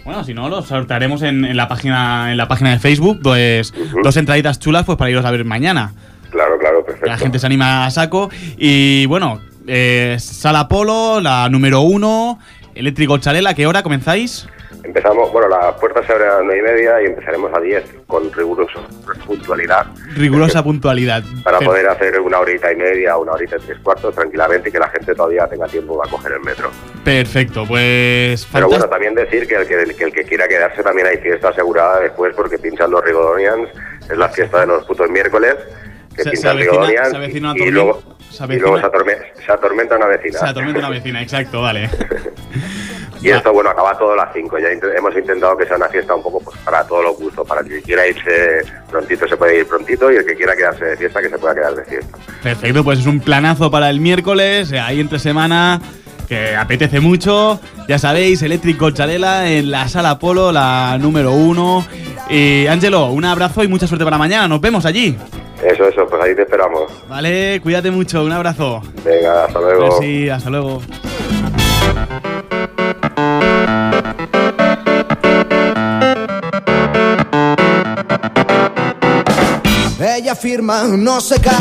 Bueno, 0.05 0.23
si 0.23 0.35
no, 0.35 0.47
lo 0.47 0.61
sortearemos 0.61 1.23
en, 1.23 1.43
en 1.45 1.57
la 1.57 1.67
página 1.67 2.31
en 2.31 2.37
la 2.37 2.47
página 2.47 2.69
de 2.71 2.79
Facebook, 2.79 3.19
pues 3.23 3.73
dos 4.03 4.15
entraditas 4.17 4.59
chulas 4.59 4.85
pues 4.85 4.97
para 4.97 5.09
iros 5.09 5.25
a 5.25 5.31
ver 5.31 5.43
mañana. 5.45 5.93
Claro, 6.29 6.59
claro, 6.59 6.85
Que 6.85 6.91
la 6.91 6.97
perfecto. 6.99 7.17
gente 7.23 7.39
se 7.39 7.45
anima 7.47 7.85
a 7.87 7.91
saco. 7.91 8.29
Y 8.57 9.07
bueno, 9.07 9.41
eh, 9.65 10.17
Sala 10.19 10.67
Polo, 10.67 11.19
la 11.21 11.49
número 11.49 11.81
uno, 11.81 12.37
Eléctrico 12.75 13.17
Chalela, 13.17 13.55
¿qué 13.55 13.65
hora 13.65 13.81
comenzáis? 13.81 14.47
Empezamos, 14.85 15.31
bueno, 15.31 15.47
las 15.49 15.73
puertas 15.75 16.05
se 16.05 16.13
abren 16.13 16.29
a 16.29 16.33
las 16.35 16.43
9 16.43 16.59
y 16.59 16.61
media 16.61 17.01
y 17.01 17.05
empezaremos 17.07 17.51
a 17.53 17.59
10 17.59 17.83
con 18.07 18.31
rigurosa 18.31 18.79
puntualidad 19.25 19.87
Rigurosa 20.15 20.63
puntualidad. 20.63 21.23
para 21.43 21.57
Pero- 21.57 21.71
poder 21.71 21.87
hacer 21.89 22.19
una 22.21 22.39
horita 22.39 22.71
y 22.71 22.75
media, 22.75 23.17
una 23.17 23.31
horita 23.33 23.55
y 23.57 23.59
tres 23.65 23.79
cuartos 23.79 24.13
tranquilamente 24.13 24.69
y 24.69 24.71
que 24.71 24.79
la 24.79 24.87
gente 24.89 25.15
todavía 25.15 25.47
tenga 25.47 25.65
tiempo 25.67 26.01
a 26.05 26.07
coger 26.09 26.33
el 26.33 26.41
metro. 26.41 26.69
Perfecto, 27.03 27.65
pues. 27.67 28.47
Pero 28.53 28.67
bueno, 28.69 28.87
también 28.87 29.15
decir 29.15 29.47
que 29.47 29.55
el 29.55 29.67
que, 29.67 29.95
que 29.95 30.03
el 30.05 30.13
que 30.13 30.23
quiera 30.23 30.47
quedarse 30.47 30.83
también 30.83 31.07
hay 31.07 31.17
fiesta 31.17 31.49
asegurada 31.49 31.99
después 32.01 32.33
porque 32.35 32.57
pinchan 32.59 32.91
los 32.91 33.03
Rigodonians, 33.03 33.69
es 34.09 34.17
la 34.17 34.29
fiesta 34.29 34.61
de 34.61 34.67
los 34.67 34.85
putos 34.85 35.09
miércoles, 35.09 35.55
que 36.15 36.23
Se- 36.23 36.29
pinchan 36.31 36.57
Rigodonians 36.57 37.09
y 37.09 37.11
tormenta- 37.11 37.71
luego, 37.71 38.01
se 38.29 38.43
y 38.45 38.59
luego 38.59 38.77
se, 38.77 38.83
avecina- 38.83 38.91
atorme- 38.91 39.45
se 39.45 39.51
atormenta 39.51 39.95
una 39.97 40.05
vecina. 40.07 40.39
Se 40.39 40.45
atormenta 40.45 40.79
una 40.79 40.89
vecina, 40.89 41.21
exacto, 41.21 41.61
vale. 41.61 41.89
Y 43.25 43.31
esto, 43.37 43.51
bueno, 43.53 43.69
acaba 43.71 43.97
todo 43.97 44.13
a 44.13 44.15
las 44.17 44.29
5. 44.33 44.57
Ya 44.59 44.67
int- 44.69 44.97
hemos 44.97 45.15
intentado 45.15 45.57
que 45.57 45.65
sea 45.65 45.77
una 45.77 45.87
fiesta 45.89 46.13
un 46.15 46.21
poco 46.23 46.39
pues, 46.39 46.57
para 46.59 46.83
todos 46.85 47.03
los 47.03 47.17
gustos. 47.17 47.47
Para 47.47 47.61
el 47.61 47.67
que 47.67 47.81
quiera 47.81 48.07
irse 48.07 48.61
prontito 48.89 49.27
se 49.27 49.35
puede 49.37 49.59
ir 49.59 49.67
prontito 49.67 50.11
y 50.11 50.15
el 50.17 50.25
que 50.25 50.35
quiera 50.35 50.55
quedarse 50.55 50.85
de 50.85 50.97
fiesta 50.97 51.21
que 51.21 51.29
se 51.29 51.37
pueda 51.37 51.55
quedar 51.55 51.75
de 51.75 51.83
fiesta. 51.85 52.17
Perfecto, 52.43 52.83
pues 52.83 52.99
es 52.99 53.05
un 53.07 53.19
planazo 53.19 53.69
para 53.71 53.89
el 53.89 53.99
miércoles, 53.99 54.71
eh, 54.71 54.79
ahí 54.79 54.99
entre 54.99 55.19
semana, 55.19 55.81
que 56.27 56.55
apetece 56.55 56.99
mucho. 56.99 57.59
Ya 57.87 57.97
sabéis, 57.99 58.41
Eléctrico 58.41 58.91
Chalela 58.91 59.49
en 59.49 59.71
la 59.71 59.87
sala 59.87 60.17
Polo, 60.19 60.51
la 60.51 60.97
número 60.99 61.31
uno. 61.31 61.85
Y 62.29 62.65
Ángelo, 62.67 63.05
un 63.07 63.25
abrazo 63.25 63.63
y 63.63 63.67
mucha 63.67 63.85
suerte 63.87 64.03
para 64.05 64.17
mañana. 64.17 64.47
Nos 64.47 64.59
vemos 64.61 64.85
allí. 64.85 65.17
Eso, 65.63 65.87
eso, 65.87 66.05
pues 66.07 66.21
ahí 66.21 66.35
te 66.35 66.41
esperamos. 66.43 66.91
Vale, 67.07 67.59
cuídate 67.63 67.89
mucho, 67.89 68.23
un 68.23 68.31
abrazo. 68.31 68.81
Venga, 69.03 69.45
hasta 69.45 69.59
luego. 69.59 69.87
Pues 69.87 69.99
sí, 69.99 70.29
hasta 70.29 70.49
luego. 70.49 70.81
Ella 79.99 80.33
afirma, 80.33 80.83
no 80.83 81.19
se 81.19 81.39
calla, 81.41 81.57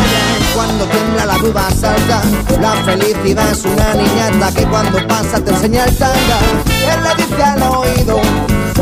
cuando 0.54 0.84
tiembla 0.86 1.26
la 1.26 1.38
duda 1.38 1.70
salta. 1.70 2.22
La 2.60 2.72
felicidad 2.84 3.50
es 3.50 3.64
una 3.64 3.94
niñata 3.94 4.52
que 4.54 4.64
cuando 4.66 5.06
pasa 5.06 5.42
te 5.42 5.50
enseña 5.50 5.84
el 5.84 5.96
tanga. 5.96 6.38
Él 6.68 7.00
le 7.02 7.24
dice 7.24 7.42
al 7.42 7.62
oído, 7.62 8.20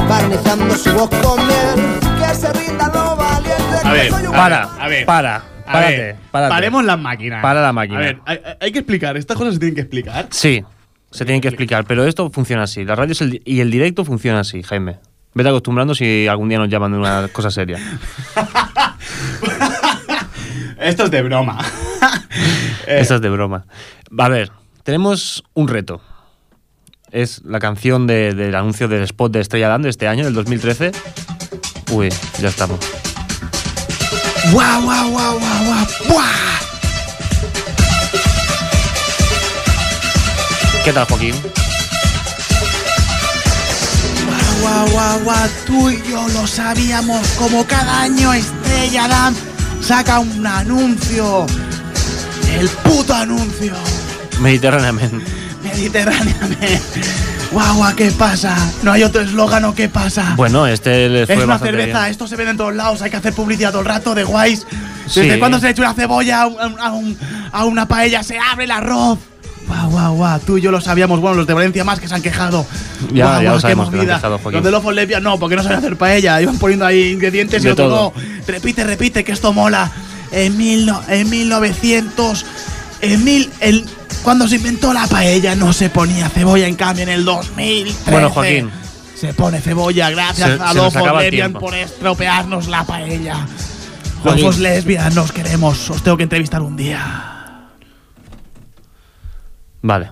barnizando 0.09 0.75
su 0.77 0.93
voz 0.93 1.11
con 1.23 1.47
miel, 1.47 2.01
que 2.18 2.35
se 2.35 2.53
rinda 2.53 2.89
lo 2.89 3.16
valiente. 3.16 3.77
A 3.85 3.93
ver, 3.93 4.11
soy 4.11 4.27
un- 4.27 4.33
Para, 4.33 4.62
a 4.81 4.89
ver. 4.89 5.07
para, 5.07 5.37
A 5.37 5.73
párate, 5.73 5.97
ver, 5.97 6.16
párate. 6.31 6.51
Paremos 6.51 6.85
las 6.85 6.99
máquinas. 6.99 7.43
Para 7.43 7.62
la 7.62 7.73
máquina. 7.73 7.99
A 7.99 8.03
ver, 8.03 8.18
hay, 8.27 8.41
hay 8.61 8.73
que 8.73 8.79
explicar, 8.81 9.16
estas 9.16 9.37
cosas 9.37 9.55
se 9.55 9.61
tienen 9.61 9.75
que 9.75 9.83
explicar. 9.83 10.27
Sí, 10.31 10.64
se 11.13 11.25
tienen 11.25 11.41
que 11.41 11.49
explicar, 11.49 11.85
pero 11.87 12.05
esto 12.07 12.31
funciona 12.31 12.65
así. 12.65 12.85
La 12.85 12.95
radio 12.97 13.13
es 13.13 13.21
el 13.21 13.41
y 13.45 13.61
el 13.61 13.71
directo 13.71 14.05
funciona 14.05 14.41
así, 14.41 14.63
Jaime. 14.63 14.99
Vete 15.35 15.49
acostumbrando 15.49 15.95
si 15.95 16.27
algún 16.27 16.49
día 16.49 16.59
nos 16.59 16.69
llaman 16.69 16.93
de 16.93 16.99
una 16.99 17.29
cosa 17.29 17.51
seria. 17.51 17.79
Esto 20.81 21.05
es 21.05 21.11
de 21.11 21.23
broma. 21.23 21.59
Esto 22.87 23.15
es 23.17 23.21
de 23.21 23.31
broma. 23.31 23.65
A 24.19 24.29
ver, 24.29 24.51
tenemos 24.83 25.45
un 25.55 25.69
reto. 25.69 26.01
Es 27.11 27.43
la 27.45 27.61
canción 27.61 28.07
de- 28.07 28.35
del 28.35 28.55
anuncio 28.55 28.89
del 28.89 29.03
spot 29.05 29.33
de 29.33 29.41
Estrella 29.41 29.69
Damm 29.69 29.83
de 29.83 29.91
este 29.91 30.09
año, 30.09 30.25
del 30.25 30.35
2013. 30.35 30.93
Uy, 31.93 32.09
ya 32.41 32.49
estamos. 32.49 32.79
¡Guau, 34.51 34.83
guau, 34.83 35.11
guau, 35.11 35.39
guau, 35.39 35.87
guau! 36.09 36.62
¿Qué 40.85 40.93
tal, 40.93 41.07
Joaquín? 41.07 41.35
Guau, 44.61 44.89
guau, 44.91 45.20
guau, 45.20 45.49
tú 45.66 45.91
y 45.91 46.03
yo 46.11 46.26
lo 46.28 46.47
sabíamos. 46.47 47.26
Como 47.39 47.64
cada 47.66 48.03
año 48.03 48.33
Estrella 48.33 49.09
Damm 49.09 49.35
saca 49.80 50.18
un 50.18 50.47
anuncio. 50.47 51.47
El 52.59 52.68
puto 52.68 53.14
anuncio. 53.14 53.74
Mediterráneamente. 54.41 55.24
Mediterráneamente. 55.62 56.80
Guau, 57.53 57.76
guau, 57.76 57.95
¿qué 57.95 58.11
pasa? 58.12 58.57
No 58.83 58.93
hay 58.93 59.03
otro 59.05 59.20
eslogan 59.22 59.64
o 59.64 59.74
qué 59.74 59.89
pasa. 59.89 60.35
Bueno, 60.37 60.66
este 60.66 61.26
fue 61.26 61.37
es 61.37 61.43
una 61.45 61.55
bastante 61.55 61.76
cerveza, 61.76 61.99
bien. 62.01 62.11
esto 62.11 62.26
se 62.26 62.37
vende 62.37 62.53
en 62.53 62.57
todos 62.57 62.74
lados, 62.74 63.03
hay 63.03 63.11
que 63.11 63.16
hacer 63.18 63.33
publicidad 63.35 63.70
todo 63.70 63.83
el 63.83 63.87
rato 63.89 64.14
de 64.14 64.24
guays. 64.24 64.66
¿Desde 65.07 65.35
Sí. 65.35 65.39
cuándo 65.39 65.59
se 65.59 65.66
le 65.66 65.70
echa 65.72 65.83
una 65.83 65.95
cebolla 65.95 66.43
a, 66.43 66.47
un- 66.47 66.80
a 66.80 66.93
un- 66.93 67.18
a 67.53 67.64
una 67.66 67.87
paella? 67.87 68.22
Se 68.22 68.39
abre 68.39 68.64
el 68.64 68.70
arroz. 68.70 69.18
Guau, 69.67 69.91
guau, 69.91 70.15
guau, 70.17 70.41
tú 70.41 70.59
y 70.59 70.61
yo 70.61 70.71
lo 70.71 70.81
sabíamos. 70.81 71.21
Bueno, 71.21 71.37
los 71.37 71.47
de 71.47 71.55
Valencia 71.55 71.85
más 71.85 71.99
que 72.01 72.09
se 72.09 72.15
han 72.15 72.23
quejado. 72.23 72.67
Ya, 73.13 73.25
Guau, 73.27 73.37
ya 73.39 73.43
guau, 73.43 73.55
lo 73.55 73.61
sabemos 73.61 73.91
que 73.91 73.97
se 73.97 74.03
han 74.03 74.09
quejado, 74.09 74.39
Joaquín. 74.39 74.53
Los 74.59 74.65
de 74.65 74.71
Lofos 74.71 74.95
Lepia 74.95 75.21
no, 75.21 75.39
porque 75.39 75.57
no 75.57 75.63
saben 75.63 75.79
hacer 75.79 75.97
paella. 75.97 76.41
Iban 76.43 76.59
poniendo 76.59 76.85
ahí 76.85 77.13
ingredientes 77.13 77.65
y 77.65 77.69
otro 77.69 77.89
todo. 77.89 78.13
no. 78.17 78.23
Repite, 78.47 78.85
repite, 78.85 79.25
que 79.25 79.33
esto 79.33 79.53
mola. 79.53 79.91
En, 80.33 80.57
mil 80.57 80.87
no- 80.87 81.03
en 81.09 81.29
1900, 81.29 82.45
en 83.03 83.25
mil, 83.25 83.51
en, 83.61 83.85
cuando 84.23 84.49
se 84.49 84.57
inventó 84.57 84.93
la 84.93 85.07
paella 85.07 85.55
no 85.55 85.73
se 85.73 85.91
ponía 85.91 86.29
cebolla, 86.31 86.67
en 86.67 86.75
cambio 86.77 87.03
en 87.03 87.11
el 87.11 87.25
2013 87.25 88.11
Bueno, 88.11 88.31
Joaquín. 88.31 88.71
se 89.15 89.35
pone 89.35 89.61
cebolla. 89.61 90.11
Gracias 90.11 90.57
Se- 90.57 90.63
a 90.63 90.73
Lofos 90.75 91.03
tiempo. 91.31 91.61
por 91.61 91.75
estropearnos 91.75 92.67
la 92.69 92.85
paella. 92.85 93.47
Joaquín. 94.23 94.45
Lofos 94.45 94.59
Lesbian, 94.61 95.15
nos 95.15 95.33
queremos. 95.33 95.91
Os 95.91 96.03
tengo 96.03 96.17
que 96.17 96.23
entrevistar 96.25 96.63
un 96.63 96.77
día. 96.77 97.41
Vale. 99.83 100.11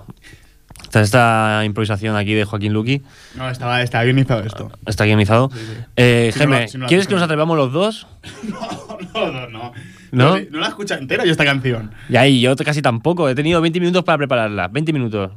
Esta, 0.83 1.01
esta 1.03 1.63
improvisación 1.65 2.17
aquí 2.17 2.35
de 2.35 2.45
Joaquín 2.45 2.73
Luqui 2.73 3.03
No, 3.37 3.49
estaba, 3.49 3.81
estaba 3.83 4.03
guionizado 4.05 4.43
esto. 4.43 4.73
está 4.87 5.05
guionizado. 5.05 5.51
Eh, 5.97 6.31
Si 6.33 6.39
no 6.41 6.47
la- 6.47 6.57
Jaime, 6.57 6.69
si 6.69 6.79
no 6.79 6.87
¿quieres 6.87 7.07
que 7.07 7.15
nos 7.15 7.23
atrevamos 7.23 7.57
los 7.57 7.73
dos? 7.73 8.07
No, 9.15 9.33
no, 9.33 9.49
no. 9.49 9.73
¿No? 10.13 10.39
No 10.51 10.59
la 10.61 10.69
escucha 10.69 10.97
entera 10.97 11.25
yo 11.25 11.31
esta 11.33 11.45
canción. 11.45 11.93
Y 12.09 12.17
ahí, 12.17 12.41
yo 12.41 12.55
casi 12.57 12.83
tampoco. 12.83 13.29
He 13.29 13.35
tenido 13.35 13.61
20 13.61 13.81
minutos 13.81 14.05
para 14.05 14.19
prepararla. 14.19 14.69
20 14.69 14.93
minutos. 14.93 15.33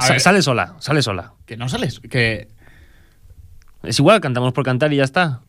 Sa- 0.00 0.18
sale 0.18 0.42
sola, 0.42 0.74
sale 0.78 1.02
sola. 1.02 1.32
Que 1.44 1.56
no 1.56 1.68
sales. 1.68 2.00
Que 2.00 2.48
Es 3.82 3.98
igual, 3.98 4.20
cantamos 4.20 4.52
por 4.52 4.64
cantar 4.64 4.92
y 4.92 4.96
ya 4.96 5.04
está. 5.04 5.40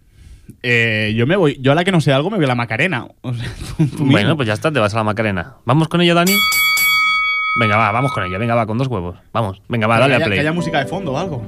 eh, 0.63 1.13
yo 1.15 1.25
me 1.27 1.35
voy. 1.35 1.57
Yo 1.61 1.71
a 1.71 1.75
la 1.75 1.83
que 1.83 1.91
no 1.91 2.01
sé 2.01 2.13
algo 2.13 2.29
me 2.29 2.37
voy 2.37 2.45
a 2.45 2.49
la 2.49 2.55
Macarena. 2.55 3.07
O 3.21 3.33
sea, 3.33 3.45
tú- 3.77 3.87
tú 3.87 3.97
Bueno, 4.05 4.17
mismo. 4.29 4.35
pues 4.37 4.47
ya 4.47 4.53
está, 4.53 4.71
te 4.71 4.79
vas 4.79 4.93
a 4.93 4.97
la 4.97 5.03
Macarena. 5.03 5.55
¿Vamos 5.65 5.87
con 5.87 6.01
ello, 6.01 6.15
Dani? 6.15 6.33
Venga, 7.59 7.75
va, 7.75 7.91
vamos 7.91 8.11
con 8.13 8.23
ella. 8.23 8.37
Venga, 8.37 8.53
va, 8.53 8.67
con 8.67 8.77
dos 8.77 8.87
huevos. 8.87 9.15
Vamos, 9.33 9.61
venga, 9.67 9.87
va, 9.87 9.97
dale 9.97 10.15
a 10.15 10.17
play. 10.19 10.33
Que 10.33 10.39
haya 10.41 10.53
música 10.53 10.77
de 10.79 10.85
fondo 10.85 11.13
o 11.13 11.17
algo. 11.17 11.41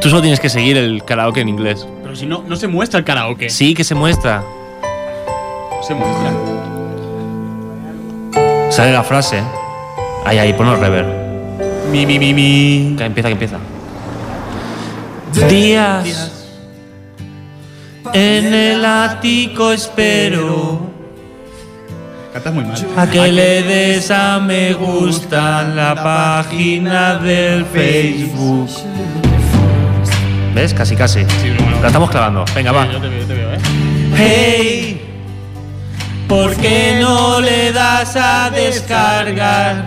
Tú 0.00 0.08
solo 0.08 0.22
tienes 0.22 0.38
que 0.38 0.48
seguir 0.48 0.76
el 0.76 1.04
karaoke 1.04 1.40
en 1.40 1.48
inglés. 1.48 1.86
Pero 2.02 2.14
si 2.14 2.24
no, 2.24 2.44
no 2.46 2.54
se 2.54 2.68
muestra 2.68 3.00
el 3.00 3.04
karaoke. 3.04 3.50
Sí, 3.50 3.74
que 3.74 3.82
se 3.82 3.96
muestra. 3.96 4.44
No 5.70 5.82
se 5.82 5.94
muestra. 5.94 6.30
Sale 8.70 8.92
la 8.92 9.02
frase. 9.02 9.42
Ahí, 10.24 10.38
ahí, 10.38 10.52
ponlo 10.52 10.76
rever. 10.76 11.04
Mi, 11.90 12.06
mi, 12.06 12.20
mi, 12.20 12.32
mi. 12.32 12.94
Que 12.96 13.06
empieza, 13.06 13.28
que 13.28 13.32
empieza. 13.32 13.58
Días. 15.48 16.32
En 18.14 18.54
el 18.54 18.84
ático 18.84 19.72
espero 19.72 20.87
Cantas 22.38 22.54
muy 22.54 22.64
mal. 22.64 22.86
a 22.96 23.10
que 23.10 23.32
le 23.32 23.62
des 23.64 24.12
a 24.12 24.38
me 24.38 24.72
gusta 24.72 25.62
en 25.62 25.74
la 25.74 25.96
página 25.96 27.16
del 27.16 27.64
Facebook. 27.64 28.70
¿Ves? 30.54 30.72
Casi, 30.72 30.94
casi. 30.94 31.26
La 31.80 31.88
estamos 31.88 32.08
clavando. 32.08 32.44
Venga, 32.54 32.70
va. 32.70 32.86
Yo 32.92 33.00
te 33.00 33.08
veo, 33.08 33.20
yo 33.22 33.26
te 33.26 33.34
veo, 33.34 33.52
¿eh? 33.54 33.58
Hey, 34.16 35.02
¿por 36.28 36.54
qué 36.54 36.98
no 37.00 37.40
le 37.40 37.72
das 37.72 38.14
a 38.14 38.50
descargar? 38.50 39.84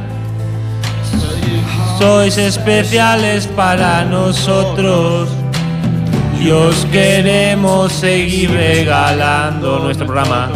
Sois 1.99 2.37
especiales 2.37 3.47
para 3.47 4.03
nosotros 4.03 5.29
y 6.37 6.49
os 6.49 6.83
queremos 6.91 7.93
seguir 7.93 8.51
regalando 8.51 9.79
nuestro 9.79 10.05
programa. 10.05 10.49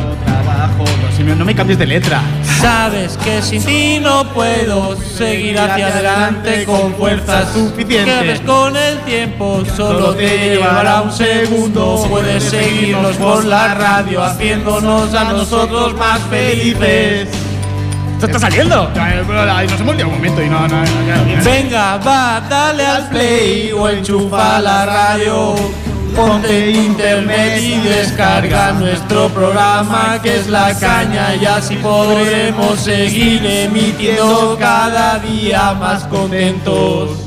No, 0.78 1.16
si 1.16 1.24
me- 1.24 1.36
no 1.36 1.46
me 1.46 1.56
cambies 1.56 1.80
de 1.80 1.86
letra. 1.86 2.22
Sabes 2.62 3.18
que 3.18 3.42
sin 3.42 3.64
ti 3.64 4.00
no 4.02 4.26
puedo 4.34 4.96
seguir 5.02 5.58
hacia 5.60 5.88
adelante 5.88 6.66
con 6.66 6.94
fuerza 6.96 7.46
Suficiente. 7.54 8.12
Que 8.12 8.28
ves 8.28 8.40
con 8.42 8.76
el 8.76 8.98
tiempo 9.00 9.64
solo 9.76 10.14
te 10.16 10.50
llevará 10.56 11.02
un 11.02 11.12
segundo. 11.12 12.06
Puedes 12.10 12.44
seguirnos 12.44 13.16
por 13.18 13.46
la 13.46 13.74
radio 13.74 14.24
haciéndonos 14.24 15.14
a 15.14 15.24
nosotros 15.26 15.96
más 15.96 16.20
felices. 16.30 17.30
¡Esto 18.14 18.26
está 18.28 18.40
saliendo! 18.40 18.90
Ay, 19.00 19.22
pero, 19.28 19.42
ay, 19.52 19.68
Nos 19.68 19.80
hemos 19.82 19.96
liado 19.96 20.10
un 20.10 20.16
momento 20.16 20.42
y 20.42 20.48
no, 20.50 20.62
no, 20.68 20.68
no, 20.68 21.06
claro, 21.06 21.26
bien. 21.26 21.44
Venga, 21.44 21.98
va, 21.98 22.42
dale 22.50 22.86
al 22.86 23.10
play 23.10 23.72
o 23.74 23.90
enchufa 23.90 24.60
la 24.62 24.86
radio. 24.86 25.56
Ponte 26.16 26.72
internet 26.72 27.62
y 27.62 27.78
descarga 27.82 28.72
nuestro 28.72 29.28
programa 29.28 30.18
que 30.24 30.38
es 30.38 30.48
la 30.48 30.74
caña 30.80 31.36
y 31.36 31.46
así 31.46 31.76
podremos 31.76 32.80
seguir 32.80 33.46
emitiendo 33.46 34.56
cada 34.58 35.20
día 35.20 35.74
más 35.74 36.06
contentos. 36.06 37.20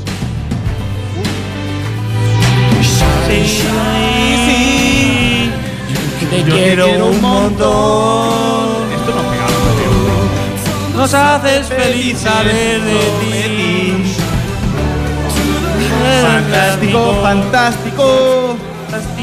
Sí, 3.27 3.45
sí, 3.45 5.51
te 6.31 6.41
quiero 6.49 7.09
un 7.09 7.21
montón. 7.21 8.91
Esto 8.91 9.13
no 9.15 9.21
pega. 9.29 9.45
Nos 10.95 11.13
haces 11.13 11.67
feliz 11.67 12.17
saber 12.17 12.81
de 12.81 13.01
ti. 13.21 14.15
Fantástico, 16.23 17.19
fantástico. 17.21 18.57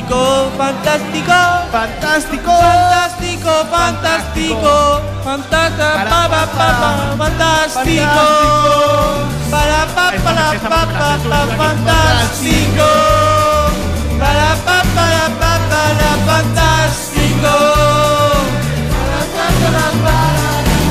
Fantástico, 0.09 0.55
fantástico, 0.57 1.33
Fantástico. 1.73 2.53
fantástico, 2.53 3.51
fantástico, 3.71 4.15
fantástico, 4.15 4.67
fantástico, 7.25 8.25
para 9.51 9.83
pa, 9.95 10.07
para 10.23 10.47
pa, 10.61 10.79
pa, 10.79 11.11
pa, 11.29 11.43
fantástico, 11.57 12.87
para 14.31 14.51
pa, 14.65 14.79
para 14.95 15.27
pa, 15.41 15.59
para 15.69 16.13
fantástico, 16.27 17.59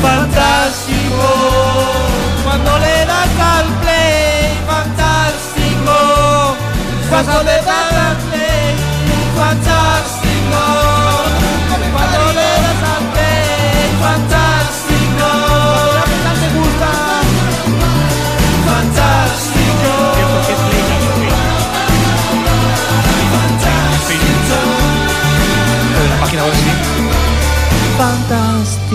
fantástico, 0.01 1.27
cuando 2.43 2.71
le 2.79 3.05
das 3.05 3.33
al 3.39 3.67
play, 3.81 4.59
fantástico, 4.67 5.97
cuando 7.09 7.37
le 7.43 7.57
das 7.61 7.93
al 7.93 8.17
play, 8.27 8.34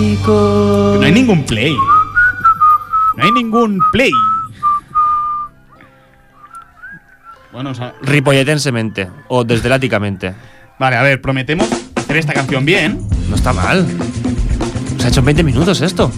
No 0.05 1.01
hay 1.03 1.11
ningún 1.11 1.45
play. 1.45 1.75
No 3.17 3.23
hay 3.23 3.31
ningún 3.31 3.79
play. 3.91 4.11
Bueno, 7.51 7.71
o 7.71 7.73
sea, 7.75 7.93
Ripolletensemente 8.01 9.09
o 9.27 9.43
desdeláticamente. 9.43 10.33
vale, 10.79 10.95
a 10.95 11.03
ver, 11.03 11.21
prometemos 11.21 11.67
hacer 11.95 12.17
esta 12.17 12.33
canción 12.33 12.65
bien. 12.65 12.99
No 13.29 13.35
está 13.35 13.53
mal. 13.53 13.85
Se 14.97 15.05
ha 15.05 15.09
hecho 15.09 15.19
en 15.19 15.25
20 15.27 15.43
minutos 15.43 15.81
esto. 15.81 16.11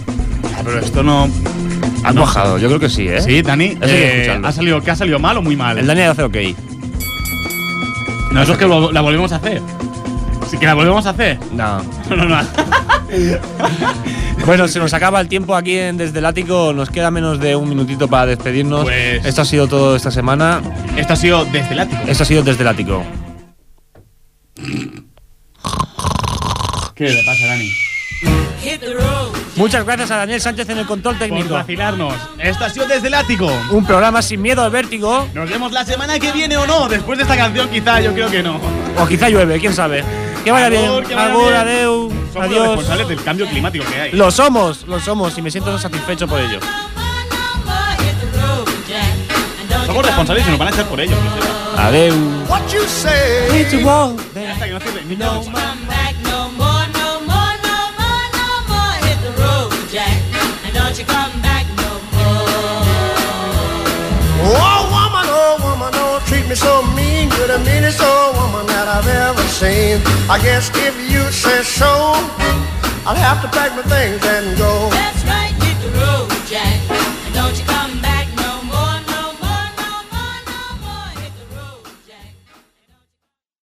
Ya, 0.50 0.62
pero 0.64 0.78
esto 0.78 1.02
no. 1.02 1.28
Ha 2.04 2.12
no. 2.12 2.20
cuajado, 2.22 2.58
yo 2.58 2.68
creo 2.68 2.80
que 2.80 2.88
sí, 2.88 3.08
¿eh? 3.08 3.20
Sí, 3.20 3.42
Dani. 3.42 3.76
Eh. 3.82 4.40
¿ha 4.42 4.52
salido, 4.52 4.80
¿Qué 4.82 4.90
ha 4.92 4.96
salido 4.96 5.18
mal 5.18 5.36
o 5.38 5.42
muy 5.42 5.56
mal? 5.56 5.78
El 5.78 5.86
Dani 5.86 6.02
hace 6.02 6.22
ok. 6.22 6.36
no, 8.32 8.42
eso 8.42 8.52
es 8.52 8.58
que 8.58 8.66
lo- 8.66 8.92
la 8.92 9.00
volvemos 9.00 9.32
a 9.32 9.36
hacer. 9.36 9.60
Sí 10.54 10.60
que 10.60 10.66
la 10.66 10.74
volvemos 10.74 11.04
a 11.06 11.10
hacer. 11.10 11.36
No. 11.52 11.82
No, 12.08 12.16
no, 12.16 12.24
no. 12.26 12.40
Bueno, 14.46 14.68
se 14.68 14.78
nos 14.78 14.92
acaba 14.94 15.20
el 15.20 15.26
tiempo 15.28 15.54
aquí 15.56 15.76
en 15.76 15.96
Desde 15.96 16.18
el 16.20 16.26
Ático. 16.26 16.72
Nos 16.72 16.90
queda 16.90 17.10
menos 17.10 17.40
de 17.40 17.56
un 17.56 17.68
minutito 17.68 18.06
para 18.08 18.26
despedirnos. 18.26 18.84
Pues- 18.84 19.24
Esto 19.24 19.42
ha 19.42 19.44
sido 19.44 19.66
todo 19.66 19.96
esta 19.96 20.10
semana. 20.12 20.62
Esto 20.96 21.14
ha 21.14 21.16
sido 21.16 21.44
desde 21.46 21.72
el 21.72 21.80
ático. 21.80 22.02
Esto 22.06 22.22
ha 22.22 22.26
sido 22.26 22.42
Desde 22.44 22.62
el 22.62 22.68
Ático. 22.68 23.02
¿Qué 26.94 27.08
le 27.08 27.24
pasa, 27.24 27.46
Dani? 27.46 27.70
Muchas 29.56 29.84
gracias 29.84 30.10
a 30.10 30.16
Daniel 30.18 30.40
Sánchez 30.40 30.68
en 30.70 30.78
el 30.78 30.86
control 30.86 31.16
Por 31.16 31.26
técnico. 31.28 31.54
vacilarnos. 31.54 32.14
Esto 32.38 32.64
ha 32.64 32.70
sido 32.70 32.86
desde 32.86 33.08
el 33.08 33.14
ático. 33.14 33.50
Un 33.70 33.84
programa 33.84 34.22
sin 34.22 34.40
miedo 34.40 34.62
al 34.62 34.70
vértigo. 34.70 35.28
Nos 35.34 35.50
vemos 35.50 35.72
la 35.72 35.84
semana 35.84 36.18
que 36.18 36.32
viene 36.32 36.56
o 36.56 36.66
no. 36.66 36.88
Después 36.88 37.18
de 37.18 37.24
esta 37.24 37.36
canción, 37.36 37.68
quizá, 37.68 38.00
yo 38.00 38.12
creo 38.14 38.30
que 38.30 38.42
no. 38.42 38.58
O 38.98 39.06
quizá 39.06 39.28
llueve, 39.28 39.58
quién 39.60 39.74
sabe. 39.74 40.02
Que 40.44 40.50
vaya 40.50 40.68
bien. 40.68 41.02
que 41.04 41.14
vaya 41.14 41.30
Agur, 41.30 41.44
bien. 41.48 41.54
adeu. 41.56 42.10
Somos 42.10 42.34
los 42.34 42.44
Adiós. 42.44 42.66
responsables 42.68 43.08
del 43.08 43.22
cambio 43.22 43.46
climático 43.48 43.84
que 43.90 44.00
hay. 44.00 44.12
Lo 44.12 44.30
somos, 44.30 44.86
lo 44.86 45.00
somos 45.00 45.36
y 45.38 45.42
me 45.42 45.50
siento 45.50 45.78
satisfecho 45.78 46.26
por 46.28 46.40
ello. 46.40 46.58
Somos 49.86 50.04
responsables 50.04 50.46
y 50.46 50.50
nos 50.50 50.58
van 50.58 50.68
a 50.68 50.70
echar 50.70 50.86
por 50.86 51.00
ello. 51.00 51.16
que. 51.16 51.80
Adeu. 51.80 52.14
What 52.48 52.62
you 52.72 52.84
say? 52.86 53.60
It's 53.60 53.74
a 53.74 53.78
wall. 53.78 54.16
Ya 54.34 54.52
está, 54.52 54.66
que 54.66 54.72
no 54.72 54.80
cierre, 54.80 55.04
ni 55.06 55.16
no. 55.16 55.42
Oh, 64.46 64.88
woman, 64.90 65.26
oh, 65.28 65.56
woman, 65.62 65.92
oh, 65.94 66.20
treat 66.26 66.46
me 66.48 66.54
so 66.54 66.82
mean. 66.94 67.30
You're 67.36 67.48
the 67.48 67.58
meanest 67.64 68.00
old 68.00 68.14
woman 68.14 68.23
that 68.84 69.00
I've 69.00 69.08
ever 69.08 69.48
seen. 69.48 69.96
I 70.28 70.36
guess 70.42 70.68
if 70.74 70.94
you 71.10 71.22
say 71.32 71.62
so, 71.62 71.88
I'll 73.06 73.16
have 73.16 73.40
to 73.42 73.48
pack 73.48 73.72
my 73.76 73.82
things 73.82 74.20
and 74.24 74.58
go. 74.58 75.23